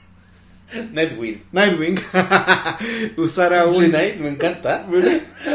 Nightwing. 0.92 1.42
Nightwing 1.52 1.98
usara 3.16 3.64
Blue 3.64 3.78
un 3.78 3.90
Knight, 3.90 4.16
me 4.20 4.28
encanta. 4.28 4.86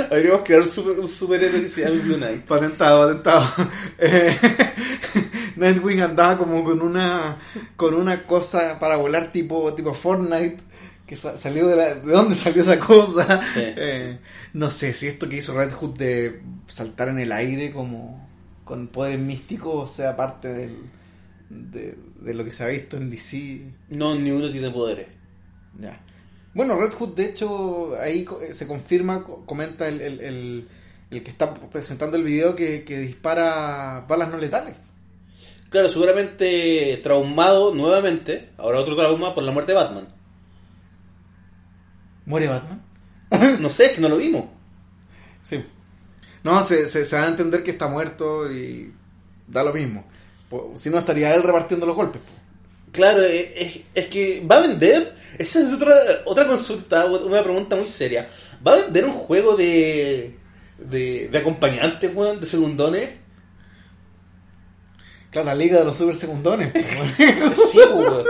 Habríamos 0.09 0.41
creado 0.43 0.63
un, 0.63 0.69
super, 0.69 0.99
un 0.99 1.07
superhéroe 1.07 1.61
que 1.61 1.67
se 1.67 1.89
Blue 1.89 2.17
Knight. 2.17 2.41
patentado, 2.45 3.07
patentado. 3.07 3.45
Eh, 3.99 4.35
Nightwing 5.55 6.01
andaba 6.01 6.37
como 6.37 6.63
con 6.63 6.81
una 6.81 7.37
con 7.75 7.93
una 7.93 8.23
cosa 8.23 8.79
para 8.79 8.95
volar 8.97 9.31
tipo 9.31 9.73
tipo 9.75 9.93
Fortnite 9.93 10.57
que 11.05 11.15
sa- 11.15 11.37
salió 11.37 11.67
de 11.67 11.75
la, 11.75 11.93
de 11.95 12.11
dónde 12.11 12.35
salió 12.35 12.61
esa 12.61 12.79
cosa. 12.79 13.41
Sí. 13.53 13.59
Eh, 13.61 14.17
no 14.53 14.69
sé 14.71 14.93
si 14.93 15.07
esto 15.07 15.29
que 15.29 15.37
hizo 15.37 15.55
Red 15.55 15.73
Hood 15.73 15.97
de 15.97 16.41
saltar 16.67 17.09
en 17.09 17.19
el 17.19 17.31
aire 17.31 17.71
como 17.71 18.27
con 18.63 18.87
poderes 18.87 19.19
místicos 19.19 19.91
sea 19.91 20.15
parte 20.15 20.47
del, 20.53 20.77
de, 21.49 21.95
de 22.23 22.33
lo 22.33 22.43
que 22.45 22.51
se 22.51 22.63
ha 22.63 22.67
visto 22.67 22.97
en 22.97 23.09
DC. 23.09 23.61
No, 23.89 24.15
ni 24.15 24.31
uno 24.31 24.49
tiene 24.51 24.69
poderes. 24.71 25.07
Ya. 25.79 25.99
Bueno, 26.53 26.75
Red 26.79 26.93
Hood, 26.93 27.15
de 27.15 27.25
hecho, 27.25 27.95
ahí 27.99 28.25
eh, 28.41 28.53
se 28.53 28.67
confirma, 28.67 29.23
co- 29.23 29.45
comenta 29.45 29.87
el, 29.87 30.01
el, 30.01 30.19
el- 30.21 30.67
el 31.11 31.23
que 31.23 31.29
está 31.31 31.53
presentando 31.53 32.17
el 32.17 32.23
video 32.23 32.55
que, 32.55 32.83
que 32.83 32.99
dispara 32.99 34.05
balas 34.07 34.29
no 34.29 34.37
letales. 34.37 34.75
Claro, 35.69 35.89
seguramente 35.89 36.99
traumado 37.03 37.73
nuevamente. 37.73 38.49
Ahora 38.57 38.79
otro 38.79 38.95
trauma 38.95 39.33
por 39.35 39.43
la 39.43 39.51
muerte 39.51 39.71
de 39.73 39.77
Batman. 39.79 40.07
¿Muere 42.25 42.47
Batman? 42.47 42.81
No 43.59 43.69
sé, 43.69 43.87
es 43.87 43.91
que 43.93 44.01
no 44.01 44.09
lo 44.09 44.17
vimos. 44.17 44.45
Sí. 45.41 45.63
No, 46.43 46.61
se, 46.61 46.87
se, 46.87 47.03
se 47.05 47.15
da 47.15 47.23
a 47.25 47.29
entender 47.29 47.63
que 47.63 47.71
está 47.71 47.87
muerto 47.87 48.51
y 48.51 48.93
da 49.47 49.63
lo 49.63 49.73
mismo. 49.73 50.05
Si 50.75 50.89
no, 50.89 50.99
estaría 50.99 51.33
él 51.35 51.43
repartiendo 51.43 51.85
los 51.85 51.95
golpes. 51.95 52.21
Claro, 52.91 53.23
es, 53.23 53.47
es- 53.55 53.81
es 53.95 54.07
que 54.07 54.41
va 54.49 54.57
a 54.57 54.61
vender. 54.61 55.15
Esa 55.37 55.59
es 55.61 55.73
otra, 55.73 55.95
otra 56.25 56.47
consulta, 56.47 57.05
una 57.05 57.43
pregunta 57.43 57.75
muy 57.75 57.87
seria. 57.87 58.29
¿Va 58.65 58.73
a 58.73 58.77
vender 58.77 59.05
un 59.05 59.13
juego 59.13 59.55
de, 59.55 60.37
de, 60.77 61.27
de 61.29 61.37
acompañantes, 61.37 62.11
weón, 62.13 62.39
de 62.39 62.45
segundones? 62.45 63.09
Claro, 65.31 65.47
la 65.47 65.55
liga 65.55 65.79
de 65.79 65.85
los 65.85 65.97
super. 65.97 66.15
Sí, 67.55 67.79
weón. 67.91 68.25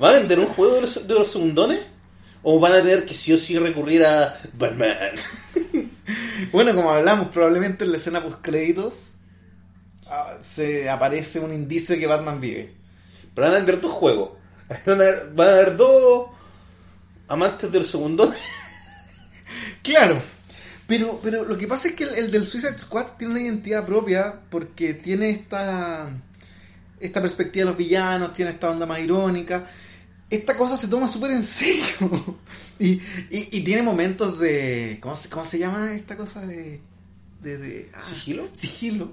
¿Va 0.00 0.10
a 0.10 0.12
vender 0.12 0.38
un 0.38 0.46
juego 0.46 0.74
de 0.76 0.80
los, 0.82 1.06
de 1.08 1.14
los 1.14 1.28
segundones? 1.28 1.80
¿O 2.44 2.60
van 2.60 2.72
a 2.72 2.82
tener 2.82 3.04
que 3.06 3.14
sí 3.14 3.32
o 3.32 3.36
sí 3.36 3.58
recurrir 3.58 4.04
a 4.04 4.38
Batman? 4.52 4.94
bueno, 6.52 6.74
como 6.74 6.90
hablamos, 6.90 7.28
probablemente 7.28 7.84
en 7.84 7.90
la 7.90 7.96
escena 7.96 8.22
post 8.22 8.38
créditos 8.42 9.10
ah, 10.08 10.36
se 10.40 10.88
aparece 10.90 11.40
un 11.40 11.52
indicio 11.52 11.94
de 11.94 12.00
que 12.00 12.06
Batman 12.06 12.40
vive. 12.40 12.72
Pero 13.34 13.46
van 13.46 13.54
a 13.56 13.58
vender 13.58 13.80
dos 13.80 13.92
juegos. 13.92 14.30
Van 14.86 15.00
a, 15.00 15.04
van 15.34 15.48
a 15.48 15.52
haber 15.52 15.76
dos 15.76 16.28
amantes 17.28 17.70
de 17.70 17.78
los 17.78 17.90
segundones. 17.90 18.38
Claro. 19.82 20.20
Pero, 20.86 21.18
pero 21.22 21.44
lo 21.44 21.56
que 21.56 21.66
pasa 21.66 21.88
es 21.88 21.94
que 21.94 22.04
el, 22.04 22.14
el 22.14 22.30
del 22.30 22.44
Suicide 22.46 22.78
Squad 22.78 23.16
tiene 23.18 23.32
una 23.34 23.42
identidad 23.42 23.84
propia 23.86 24.40
porque 24.50 24.94
tiene 24.94 25.30
esta 25.30 26.10
esta 27.00 27.20
perspectiva 27.20 27.64
de 27.64 27.70
los 27.70 27.76
villanos, 27.78 28.34
tiene 28.34 28.52
esta 28.52 28.70
onda 28.70 28.86
más 28.86 28.98
irónica. 29.00 29.66
Esta 30.30 30.56
cosa 30.56 30.76
se 30.76 30.88
toma 30.88 31.08
súper 31.08 31.32
en 31.32 31.42
serio. 31.42 32.38
y, 32.78 32.92
y, 32.94 33.00
y 33.30 33.64
tiene 33.64 33.82
momentos 33.82 34.38
de. 34.38 34.98
¿cómo 35.02 35.16
se, 35.16 35.28
¿Cómo 35.30 35.44
se 35.44 35.58
llama 35.58 35.94
esta 35.94 36.16
cosa 36.16 36.44
de. 36.46 36.80
de, 37.42 37.58
de- 37.58 37.90
ah, 37.94 38.02
¿Sigilo? 38.08 38.48
Sigilo. 38.52 39.12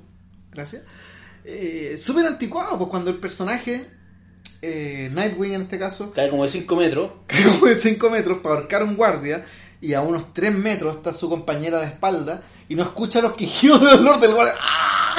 Gracias. 0.51 0.83
Eh, 1.45 1.95
súper 1.99 2.25
anticuado, 2.25 2.77
pues 2.77 2.89
cuando 2.89 3.09
el 3.11 3.17
personaje. 3.17 3.85
eh, 4.61 5.09
Nightwing 5.11 5.53
en 5.53 5.61
este 5.63 5.79
caso. 5.79 6.11
Cae 6.11 6.29
como 6.29 6.43
de 6.43 6.49
5 6.51 6.75
metros. 6.75 7.11
cae 7.27 7.43
como 7.43 7.65
de 7.67 7.75
5 7.75 8.09
metros 8.09 8.37
para 8.39 8.55
ahorcar 8.55 8.81
a 8.81 8.85
un 8.85 8.95
guardia 8.95 9.43
y 9.81 9.93
a 9.93 10.01
unos 10.01 10.33
3 10.33 10.53
metros 10.53 10.97
está 10.97 11.13
su 11.13 11.27
compañera 11.29 11.79
de 11.79 11.87
espalda 11.87 12.43
y 12.69 12.75
no 12.75 12.83
escucha 12.83 13.21
los 13.21 13.33
quejidos 13.33 13.81
de 13.81 13.87
dolor 13.97 14.19
del 14.19 14.33
guardia. 14.35 14.53
¡Ah! 14.59 15.15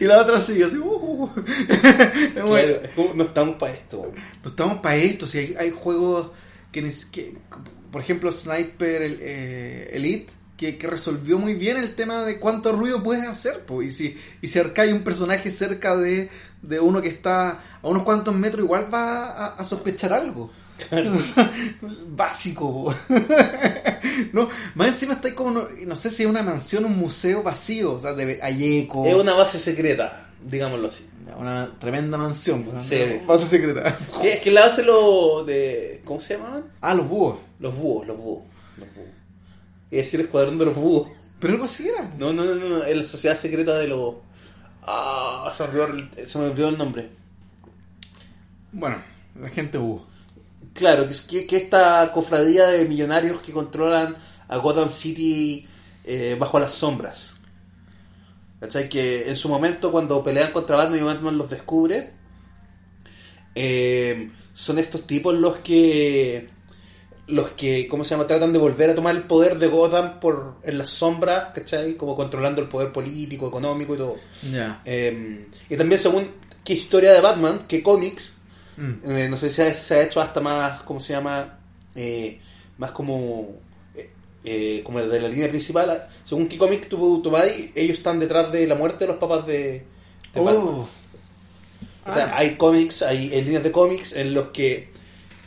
y 0.00 0.04
la 0.04 0.20
otra 0.20 0.40
sigue 0.40 0.64
así. 0.64 0.76
"Uh, 0.76 1.24
uh". 1.24 1.30
Claro, 2.34 2.56
es 2.58 2.90
como, 2.94 3.14
no 3.14 3.24
estamos 3.24 3.56
para 3.56 3.72
esto. 3.72 4.12
No 4.42 4.50
estamos 4.50 4.78
para 4.80 4.96
esto. 4.96 5.26
Si 5.26 5.38
hay, 5.38 5.56
hay 5.58 5.70
juegos 5.70 6.30
que, 6.70 6.92
que- 7.10 7.36
por 7.90 8.00
ejemplo, 8.02 8.30
Sniper 8.30 9.02
el- 9.02 9.18
eh, 9.20 9.90
Elite, 9.92 10.32
que, 10.56 10.78
que 10.78 10.86
resolvió 10.86 11.38
muy 11.38 11.54
bien 11.54 11.76
el 11.76 11.94
tema 11.94 12.22
de 12.22 12.38
cuánto 12.38 12.72
ruido 12.72 13.02
puedes 13.02 13.24
hacer. 13.26 13.60
po. 13.64 13.82
Y 13.82 13.90
si, 13.90 14.16
y 14.40 14.48
si 14.48 14.58
acá 14.58 14.82
hay 14.82 14.92
un 14.92 15.02
personaje 15.02 15.50
cerca 15.50 15.96
de, 15.96 16.28
de 16.62 16.80
uno 16.80 17.02
que 17.02 17.08
está 17.08 17.60
a 17.82 17.88
unos 17.88 18.02
cuantos 18.02 18.34
metros, 18.34 18.64
igual 18.64 18.92
va 18.92 19.26
a, 19.26 19.46
a 19.54 19.64
sospechar 19.64 20.12
algo. 20.12 20.50
Básico. 22.08 22.94
no, 24.32 24.48
más 24.74 24.88
encima 24.88 25.14
está 25.14 25.28
ahí 25.28 25.34
como, 25.34 25.50
no, 25.50 25.68
no 25.86 25.96
sé 25.96 26.10
si 26.10 26.24
es 26.24 26.28
una 26.28 26.42
mansión, 26.42 26.84
un 26.84 26.96
museo 26.96 27.42
vacío. 27.42 27.94
O 27.94 28.00
sea, 28.00 28.12
de, 28.14 28.40
hay 28.42 28.80
eco. 28.80 29.04
Es 29.06 29.14
una 29.14 29.34
base 29.34 29.58
secreta, 29.58 30.30
digámoslo 30.42 30.88
así. 30.88 31.08
Una 31.38 31.70
tremenda 31.78 32.18
mansión. 32.18 32.68
¿no? 32.72 32.82
Sí. 32.82 32.96
Base 33.26 33.46
secreta. 33.46 33.96
Que, 34.20 34.40
que 34.40 34.50
la 34.50 34.66
hace 34.66 34.82
lo 34.82 35.44
de. 35.44 36.02
¿Cómo 36.04 36.20
se 36.20 36.34
llamaban? 36.36 36.64
Ah, 36.80 36.94
los 36.94 37.08
búhos. 37.08 37.38
Los 37.58 37.76
búhos, 37.76 38.06
los 38.06 38.16
búhos. 38.16 38.44
Los 38.76 38.94
búhos. 38.94 39.08
Es 39.90 40.04
decir, 40.04 40.20
el 40.20 40.26
escuadrón 40.26 40.58
de 40.58 40.64
los 40.66 40.76
búhos. 40.76 41.08
Pero 41.38 41.62
así 41.64 41.88
era. 41.88 42.10
No, 42.18 42.32
no, 42.32 42.44
no, 42.44 42.54
no, 42.54 42.68
no, 42.68 42.84
es 42.84 42.96
la 42.96 43.04
sociedad 43.04 43.36
secreta 43.36 43.78
de 43.78 43.88
los. 43.88 44.14
Ah, 44.82 45.52
se 45.56 45.62
me 45.62 45.68
olvidó 45.68 45.86
el, 45.86 46.28
se 46.28 46.38
me 46.38 46.44
olvidó 46.46 46.68
el 46.68 46.78
nombre. 46.78 47.10
Bueno, 48.72 49.02
la 49.40 49.48
gente 49.50 49.78
búho. 49.78 50.06
Claro, 50.72 51.06
que, 51.28 51.46
que 51.46 51.56
esta 51.56 52.10
cofradía 52.12 52.66
de 52.66 52.84
millonarios 52.84 53.40
que 53.40 53.52
controlan 53.52 54.16
a 54.48 54.56
Gotham 54.56 54.90
City 54.90 55.66
eh, 56.04 56.36
bajo 56.38 56.58
las 56.58 56.72
sombras. 56.72 57.36
¿Cachai? 58.60 58.88
Que 58.88 59.28
en 59.28 59.36
su 59.36 59.48
momento, 59.48 59.92
cuando 59.92 60.22
pelean 60.24 60.52
contra 60.52 60.76
Batman 60.76 60.98
y 60.98 61.02
Batman 61.02 61.38
los 61.38 61.50
descubre, 61.50 62.12
eh, 63.54 64.30
son 64.52 64.78
estos 64.78 65.06
tipos 65.06 65.34
los 65.34 65.56
que. 65.58 66.48
Los 67.26 67.50
que, 67.52 67.88
¿cómo 67.88 68.04
se 68.04 68.10
llama? 68.10 68.26
Tratan 68.26 68.52
de 68.52 68.58
volver 68.58 68.90
a 68.90 68.94
tomar 68.94 69.14
el 69.16 69.22
poder 69.22 69.58
de 69.58 69.66
Gotham 69.68 70.20
por, 70.20 70.56
en 70.62 70.76
las 70.76 70.90
sombras, 70.90 71.52
¿cachai? 71.54 71.94
Como 71.94 72.14
controlando 72.14 72.60
el 72.60 72.68
poder 72.68 72.92
político, 72.92 73.48
económico 73.48 73.94
y 73.94 73.98
todo. 73.98 74.16
Ya. 74.52 74.82
Eh, 74.84 75.46
y 75.70 75.76
también 75.76 75.98
según 75.98 76.28
qué 76.62 76.74
historia 76.74 77.12
de 77.12 77.20
Batman, 77.20 77.64
qué 77.68 77.82
cómics, 77.82 78.32
Mm. 78.76 79.08
eh, 79.08 79.28
no 79.28 79.36
sé 79.36 79.48
si 79.50 79.54
se 79.54 79.62
ha, 79.68 79.72
se 79.74 79.94
ha 79.94 80.02
hecho 80.02 80.20
hasta 80.20 80.40
más, 80.40 80.82
¿cómo 80.82 80.98
se 80.98 81.12
llama? 81.12 81.58
Eh, 81.94 82.40
más 82.78 82.90
como 82.90 83.52
eh, 84.44 84.82
como 84.84 85.00
de 85.00 85.20
la 85.20 85.28
línea 85.28 85.48
principal. 85.48 86.08
Según 86.24 86.48
qué 86.48 86.58
cómic 86.58 86.88
tú, 86.88 87.22
vas, 87.30 87.46
ellos 87.74 87.98
están 87.98 88.18
detrás 88.18 88.50
de 88.52 88.66
la 88.66 88.74
muerte 88.74 89.04
de 89.04 89.12
los 89.12 89.16
papás 89.18 89.46
de, 89.46 89.84
de 90.34 90.40
Batman. 90.40 90.64
Oh. 90.66 90.88
O 92.06 92.14
sea, 92.14 92.26
Ah. 92.26 92.38
hay 92.38 92.56
cómics, 92.56 93.00
hay, 93.02 93.32
hay 93.32 93.42
líneas 93.42 93.62
de 93.62 93.70
cómics 93.72 94.12
en 94.12 94.34
los 94.34 94.48
que 94.48 94.88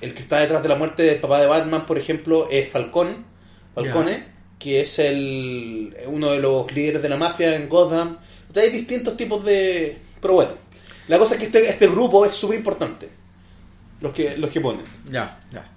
el 0.02 0.14
que 0.14 0.22
está 0.22 0.40
detrás 0.40 0.62
de 0.64 0.70
la 0.70 0.76
muerte 0.76 1.04
del 1.04 1.20
papá 1.20 1.42
de 1.42 1.48
Batman, 1.48 1.86
por 1.86 1.98
ejemplo, 1.98 2.48
es 2.50 2.70
Falcón, 2.70 3.26
Falcone, 3.74 4.26
que 4.60 4.82
es 4.82 5.00
el 5.00 5.96
uno 6.08 6.32
de 6.32 6.40
los 6.40 6.72
líderes 6.72 7.02
de 7.02 7.10
la 7.10 7.18
mafia 7.18 7.56
en 7.56 7.70
Gotham. 7.70 8.18
O 8.50 8.54
sea, 8.54 8.64
hay 8.64 8.70
distintos 8.70 9.18
tipos 9.18 9.44
de... 9.44 9.98
Pero 10.22 10.36
bueno, 10.36 10.52
la 11.08 11.18
cosa 11.18 11.36
es 11.36 11.40
que 11.40 11.46
este, 11.48 11.70
este 11.70 11.88
grupo 11.88 12.26
es 12.26 12.36
súper 12.36 12.58
importante. 12.58 13.10
Los 14.02 14.14
que, 14.14 14.38
los 14.38 14.50
que 14.50 14.62
ponen. 14.62 14.84
Ya, 15.10 15.40
ya. 15.52 15.70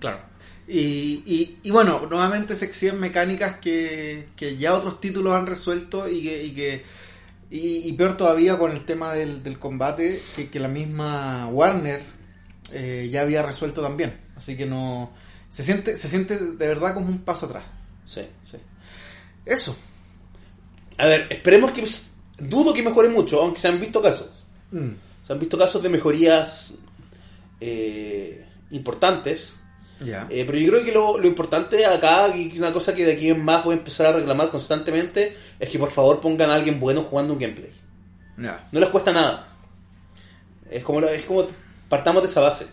Claro. 0.00 0.20
Y, 0.66 1.22
y, 1.26 1.58
y 1.62 1.70
bueno, 1.70 2.06
nuevamente 2.08 2.54
se 2.54 2.66
exhiben 2.66 3.00
mecánicas 3.00 3.58
que, 3.58 4.28
que 4.36 4.56
ya 4.56 4.74
otros 4.74 5.00
títulos 5.00 5.34
han 5.34 5.46
resuelto 5.46 6.08
y 6.08 6.22
que. 6.22 6.44
Y, 6.44 6.50
que, 6.52 6.82
y, 7.50 7.88
y 7.88 7.92
peor 7.94 8.16
todavía 8.16 8.58
con 8.58 8.72
el 8.72 8.84
tema 8.84 9.14
del, 9.14 9.42
del 9.42 9.58
combate, 9.58 10.20
que, 10.36 10.50
que 10.50 10.60
la 10.60 10.68
misma 10.68 11.48
Warner 11.48 12.17
eh, 12.72 13.08
ya 13.10 13.22
había 13.22 13.42
resuelto 13.42 13.82
también. 13.82 14.18
Así 14.36 14.56
que 14.56 14.66
no. 14.66 15.10
Se 15.50 15.62
siente, 15.62 15.96
se 15.96 16.08
siente 16.08 16.38
de 16.38 16.68
verdad 16.68 16.94
como 16.94 17.06
un 17.06 17.20
paso 17.20 17.46
atrás. 17.46 17.64
Sí, 18.04 18.22
sí. 18.50 18.58
Eso. 19.44 19.76
A 20.98 21.06
ver, 21.06 21.26
esperemos 21.30 21.72
que... 21.72 21.84
Dudo 22.38 22.72
que 22.72 22.82
mejore 22.82 23.08
mucho, 23.08 23.42
aunque 23.42 23.60
se 23.60 23.68
han 23.68 23.80
visto 23.80 24.00
casos. 24.00 24.44
Mm. 24.70 24.90
Se 25.26 25.32
han 25.32 25.38
visto 25.38 25.58
casos 25.58 25.82
de 25.82 25.88
mejorías 25.88 26.74
eh, 27.60 28.46
importantes. 28.70 29.56
Ya. 30.00 30.28
Eh, 30.30 30.44
pero 30.46 30.58
yo 30.58 30.70
creo 30.70 30.84
que 30.84 30.92
lo, 30.92 31.18
lo 31.18 31.26
importante 31.26 31.84
acá, 31.84 32.28
y 32.36 32.56
una 32.58 32.72
cosa 32.72 32.94
que 32.94 33.04
de 33.04 33.14
aquí 33.14 33.30
en 33.30 33.44
más 33.44 33.64
voy 33.64 33.74
a 33.74 33.78
empezar 33.78 34.06
a 34.06 34.12
reclamar 34.12 34.50
constantemente, 34.50 35.36
es 35.58 35.68
que 35.68 35.78
por 35.78 35.90
favor 35.90 36.20
pongan 36.20 36.50
a 36.50 36.54
alguien 36.54 36.78
bueno 36.78 37.02
jugando 37.02 37.32
un 37.32 37.40
gameplay. 37.40 37.72
ya. 38.36 38.68
No 38.70 38.78
les 38.78 38.90
cuesta 38.90 39.12
nada. 39.12 39.48
Es 40.70 40.84
como, 40.84 41.00
es 41.00 41.24
como 41.24 41.46
partamos 41.88 42.22
de 42.22 42.28
esa 42.28 42.40
base. 42.40 42.66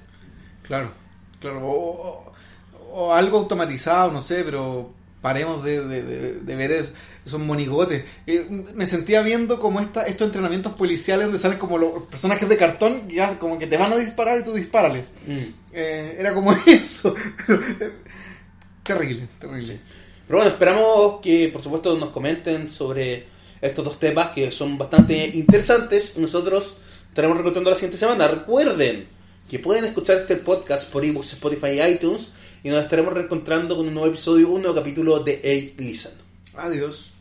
Claro, 0.64 0.92
claro. 1.40 1.66
O, 1.68 1.74
o- 1.74 2.34
o 2.98 3.14
algo 3.14 3.38
automatizado, 3.40 4.12
no 4.12 4.22
sé, 4.22 4.44
pero 4.44 4.94
paremos 5.22 5.64
de, 5.64 5.86
de- 5.86 6.04
de- 6.04 6.34
de 6.42 6.56
ver 6.56 6.72
es- 6.72 6.94
esos 7.26 7.40
monigotes. 7.42 8.04
Eh, 8.28 8.46
me 8.74 8.86
sentía 8.86 9.22
viendo 9.24 9.60
como 9.60 9.80
esta, 9.80 10.04
estos 10.06 10.28
entrenamientos 10.28 10.74
policiales 10.74 11.26
donde 11.26 11.40
salen 11.40 11.58
como 11.58 11.78
los 11.80 12.04
personajes 12.04 12.48
de 12.48 12.56
cartón 12.58 13.08
que 13.08 13.20
hacen 13.22 13.40
como 13.40 13.58
que 13.58 13.66
te 13.68 13.78
van 13.78 13.92
a 13.92 13.98
disparar 13.98 14.40
y 14.40 14.44
tú 14.44 14.54
disparales. 14.54 15.14
Eh, 15.74 16.16
era 16.20 16.34
como 16.34 16.54
eso. 16.68 17.16
Terrible, 18.84 19.28
terrible. 19.40 19.80
Pero 20.28 20.38
bueno, 20.40 20.52
esperamos 20.52 21.20
que 21.22 21.50
por 21.52 21.62
supuesto 21.62 21.98
nos 21.98 22.10
comenten 22.12 22.72
sobre 22.72 23.26
estos 23.62 23.84
dos 23.86 24.00
temas 24.00 24.30
que 24.32 24.52
son 24.52 24.78
bastante 24.78 25.26
interesantes. 25.28 26.18
Nosotros 26.18 26.78
estaremos 27.16 27.38
recontando 27.38 27.70
la 27.70 27.78
siguiente 27.78 27.96
semana. 27.96 28.28
Recuerden 28.28 29.08
que 29.50 29.58
pueden 29.58 29.86
escuchar 29.86 30.18
este 30.18 30.36
podcast 30.36 30.92
por 30.92 31.06
ebooks, 31.06 31.32
Spotify 31.32 31.68
y 31.68 31.82
iTunes 31.82 32.34
y 32.62 32.68
nos 32.68 32.84
estaremos 32.84 33.14
reencontrando 33.14 33.78
con 33.78 33.88
un 33.88 33.94
nuevo 33.94 34.10
episodio, 34.10 34.50
un 34.50 34.64
nuevo 34.64 34.76
capítulo 34.76 35.22
de 35.22 35.40
A 35.42 35.82
Listen. 35.82 36.12
Adiós. 36.56 37.15